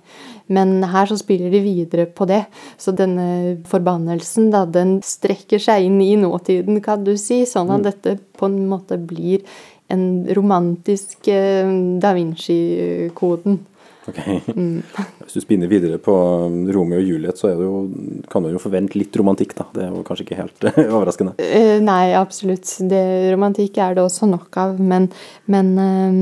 Men 0.52 0.82
her 0.92 1.10
så 1.10 1.18
spiller 1.20 1.54
de 1.54 1.64
videre 1.64 2.06
på 2.06 2.28
det. 2.30 2.44
Så 2.82 2.94
denne 2.96 3.58
forbannelsen, 3.70 4.52
da, 4.54 4.66
den 4.66 5.00
strekker 5.06 5.62
seg 5.62 5.88
inn 5.88 6.00
i 6.04 6.14
nåtiden, 6.20 6.82
kan 6.84 7.06
du 7.08 7.16
si. 7.20 7.44
Sånn 7.50 7.72
at 7.74 7.88
dette 7.88 8.18
på 8.38 8.50
en 8.52 8.64
måte 8.72 9.00
blir 9.00 9.46
en 9.92 10.06
romantisk 10.36 11.28
eh, 11.28 11.68
da 12.02 12.14
Vinci-koden. 12.16 13.60
Ok. 14.10 14.18
Hvis 15.26 15.36
du 15.36 15.42
spinner 15.44 15.70
videre 15.70 16.00
på 16.02 16.14
um, 16.48 16.64
Romeo 16.74 17.00
og 17.02 17.08
Juliet, 17.08 17.38
så 17.40 17.52
er 17.52 17.60
det 17.60 17.68
jo, 17.68 17.82
kan 18.32 18.44
du 18.44 18.52
jo 18.54 18.62
forvente 18.62 18.98
litt 19.00 19.16
romantikk, 19.20 19.56
da. 19.58 19.68
Det 19.76 19.84
er 19.86 19.92
jo 19.94 20.06
kanskje 20.08 20.26
ikke 20.28 20.40
helt 20.40 20.70
overraskende. 20.98 21.36
Eh, 21.42 21.78
Nei, 21.84 22.14
absolutt. 22.18 22.72
Det, 22.92 23.04
romantikk 23.34 23.82
er 23.82 23.98
det 23.98 24.06
også 24.06 24.30
nok 24.32 24.62
av, 24.62 24.80
men, 24.82 25.12
men, 25.52 25.76
eh, 25.86 26.22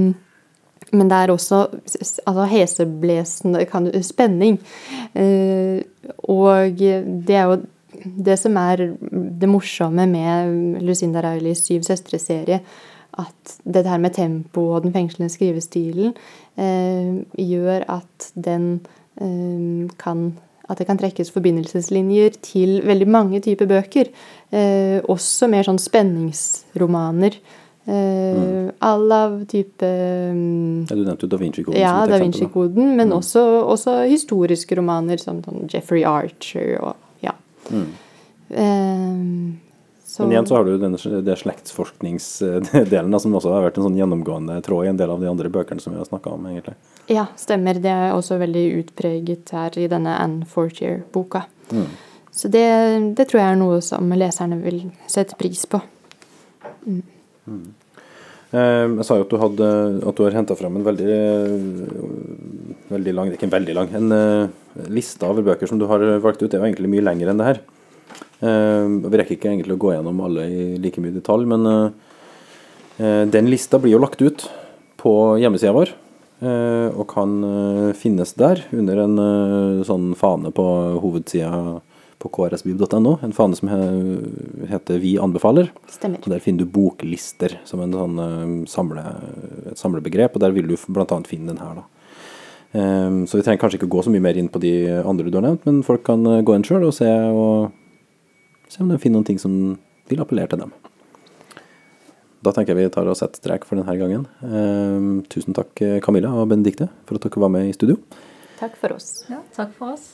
men 0.92 1.10
det 1.10 1.18
er 1.18 1.34
også 1.34 1.66
altså, 1.72 2.46
heseblesende 2.50 3.66
kan 3.70 3.90
spenning. 4.04 4.60
Eh, 5.14 5.82
og 6.30 6.80
det 6.80 7.36
er 7.36 7.50
jo 7.50 7.60
det 8.04 8.38
som 8.40 8.58
er 8.58 8.86
det 9.42 9.50
morsomme 9.50 10.06
med 10.08 10.82
Lucinda 10.86 11.24
Rileys 11.26 11.66
Syv 11.66 11.84
søstre-serie, 11.88 12.62
at 13.20 13.56
det 13.66 13.88
her 13.88 13.98
med 13.98 14.16
tempo 14.16 14.70
og 14.76 14.84
den 14.86 14.94
fengslende 14.94 15.34
skrivestilen 15.34 16.14
eh, 16.58 17.24
gjør 17.36 17.88
at 17.90 18.30
den 18.36 18.80
eh, 19.20 19.90
kan 20.00 20.32
at 20.70 20.78
det 20.78 20.86
kan 20.86 21.00
trekkes 21.02 21.32
forbindelseslinjer 21.34 22.36
til 22.46 22.84
veldig 22.86 23.08
mange 23.10 23.40
typer 23.42 23.66
bøker. 23.66 24.12
Eh, 24.54 25.00
også 25.10 25.50
mer 25.50 25.66
sånn 25.66 25.82
spenningsromaner. 25.82 27.40
Eh, 27.86 28.72
All 28.80 29.12
av 29.12 29.46
type 29.46 29.86
mm, 29.86 30.86
Ja, 30.90 30.96
du 30.96 31.06
nevnte 31.06 31.26
jo 31.26 31.30
Da 31.32 31.38
Vinci-koden 31.40 31.80
Ja, 31.80 31.94
Da. 32.08 32.20
Vinci-koden, 32.22 32.96
men 33.00 33.14
også, 33.16 33.42
også 33.66 34.04
historiske 34.12 34.76
romaner 34.78 35.18
som 35.18 35.40
sånn 35.46 35.66
Jeffrey 35.72 36.04
Archer 36.06 36.76
og 36.84 36.96
ja. 37.24 37.34
Eh, 37.72 39.16
så, 40.10 40.24
Men 40.24 40.32
igjen 40.32 40.48
så 40.50 40.56
har 40.58 40.66
du 40.66 40.78
denne, 40.82 41.22
det 41.22 41.36
slektsforskningsdelen 41.40 43.20
som 43.20 43.36
også 43.38 43.52
har 43.54 43.68
vært 43.68 43.78
en 43.78 43.86
sånn 43.88 44.00
gjennomgående 44.00 44.56
tråd 44.66 44.88
i 44.88 44.90
en 44.90 44.98
del 44.98 45.12
av 45.14 45.22
de 45.22 45.30
andre 45.30 45.52
bøkene 45.54 45.82
som 45.84 45.94
vi 45.94 46.02
har 46.02 46.08
snakka 46.10 46.34
om, 46.34 46.48
egentlig. 46.50 46.74
Ja, 47.14 47.28
stemmer. 47.38 47.78
Det 47.78 47.94
er 47.94 48.16
også 48.16 48.40
veldig 48.42 48.64
utpreget 48.82 49.54
her 49.54 49.78
i 49.78 49.86
denne 49.92 50.16
Anne 50.18 50.50
Fortier-boka. 50.50 51.44
Så 52.34 52.50
det, 52.50 52.66
det 53.18 53.28
tror 53.30 53.42
jeg 53.42 53.54
er 53.54 53.62
noe 53.62 53.80
som 53.86 54.10
leserne 54.18 54.58
vil 54.64 54.82
sette 55.06 55.38
pris 55.38 55.64
på. 55.70 55.82
Eh, 57.48 58.86
Jeg 58.98 59.06
sa 59.06 59.16
jo 59.20 59.26
at 59.28 59.32
du, 59.32 59.38
hadde, 59.38 59.72
at 60.10 60.18
du 60.18 60.24
har 60.26 60.36
henta 60.36 60.58
fram 60.58 60.80
en 60.80 60.86
veldig, 60.86 61.18
veldig 62.90 63.14
lang, 63.14 63.34
ikke 63.34 63.46
en 63.46 63.58
veldig 63.58 63.76
lang, 63.78 63.92
en 63.94 64.16
eh, 64.16 64.88
liste 64.90 65.26
av 65.28 65.38
bøker 65.38 65.70
som 65.70 65.78
du 65.80 65.86
har 65.90 66.02
valgt 66.24 66.42
ut. 66.42 66.50
Det 66.50 66.58
er 66.58 66.64
jo 66.64 66.72
egentlig 66.72 66.90
mye 66.96 67.06
lenger 67.06 67.30
enn 67.30 67.42
det 67.42 67.50
her. 67.52 67.62
Eh, 68.40 68.86
vi 69.04 69.20
rekker 69.20 69.36
ikke 69.36 69.50
egentlig 69.52 69.76
å 69.76 69.82
gå 69.84 69.94
gjennom 69.94 70.22
alle 70.24 70.46
i 70.48 70.68
like 70.80 71.02
mye 71.04 71.16
detalj, 71.16 71.48
men 71.50 71.66
eh, 71.68 71.90
eh, 73.04 73.24
den 73.28 73.50
lista 73.52 73.80
blir 73.82 73.98
jo 73.98 74.04
lagt 74.04 74.24
ut 74.24 74.46
på 75.00 75.14
hjemmesida 75.40 75.76
vår. 75.76 75.96
og 76.40 77.04
kan 77.12 77.32
finnes 78.00 78.32
der 78.40 78.62
under 78.72 79.02
en 79.04 79.16
sånn 79.84 80.14
fane 80.16 80.54
på 80.56 80.64
hovedsida 81.04 81.82
på 82.20 82.32
krsbib.no. 82.36 83.14
En 83.24 83.36
fane 83.36 83.56
som 83.56 83.70
heter 84.70 85.00
Vi 85.00 85.16
anbefaler. 85.22 85.72
Stemmer. 85.92 86.20
Og 86.24 86.34
Der 86.34 86.44
finner 86.44 86.66
du 86.66 86.74
boklister 86.74 87.60
som 87.68 87.82
en 87.84 87.96
sånn, 87.96 88.20
samle, 88.68 89.06
et 89.72 89.80
samlebegrep, 89.80 90.36
og 90.36 90.44
der 90.44 90.56
vil 90.56 90.68
du 90.68 90.76
bl.a. 90.76 91.22
finne 91.30 91.54
den 91.54 91.64
her. 91.64 91.80
da. 91.80 91.88
Ehm, 92.72 93.24
så 93.28 93.40
vi 93.40 93.44
trenger 93.46 93.62
kanskje 93.64 93.80
ikke 93.80 93.90
gå 93.90 94.04
så 94.06 94.12
mye 94.14 94.24
mer 94.24 94.38
inn 94.38 94.50
på 94.52 94.62
de 94.62 94.74
andre 95.02 95.32
du 95.32 95.40
har 95.40 95.48
nevnt, 95.48 95.66
men 95.66 95.82
folk 95.86 96.04
kan 96.06 96.26
eh, 96.30 96.44
gå 96.46 96.56
inn 96.56 96.66
sjøl 96.68 96.86
og 96.86 96.94
se, 96.94 97.10
og 97.10 98.70
se 98.70 98.84
om 98.84 98.92
de 98.92 99.00
finner 99.02 99.18
noen 99.18 99.30
ting 99.32 99.42
som 99.42 99.56
vil 100.10 100.22
appellere 100.22 100.52
til 100.54 100.62
dem. 100.66 100.76
Da 102.46 102.54
tenker 102.56 102.72
jeg 102.72 102.88
vi 102.88 102.94
tar 102.94 103.10
og 103.10 103.18
setter 103.20 103.42
strek 103.42 103.66
for 103.68 103.76
denne 103.76 103.98
gangen. 104.00 104.24
Um, 104.40 105.10
tusen 105.28 105.58
takk 105.58 105.74
Camilla 106.06 106.32
og 106.32 106.48
Benedikte 106.54 106.88
for 107.04 107.20
at 107.20 107.28
dere 107.28 107.44
var 107.44 107.52
med 107.52 107.68
i 107.68 107.76
studio. 107.76 108.00
Takk 108.62 108.80
for 108.80 108.96
oss. 108.96 109.26
Ja, 109.28 109.42
takk 109.58 109.76
for 109.76 109.98
oss. 109.98 110.14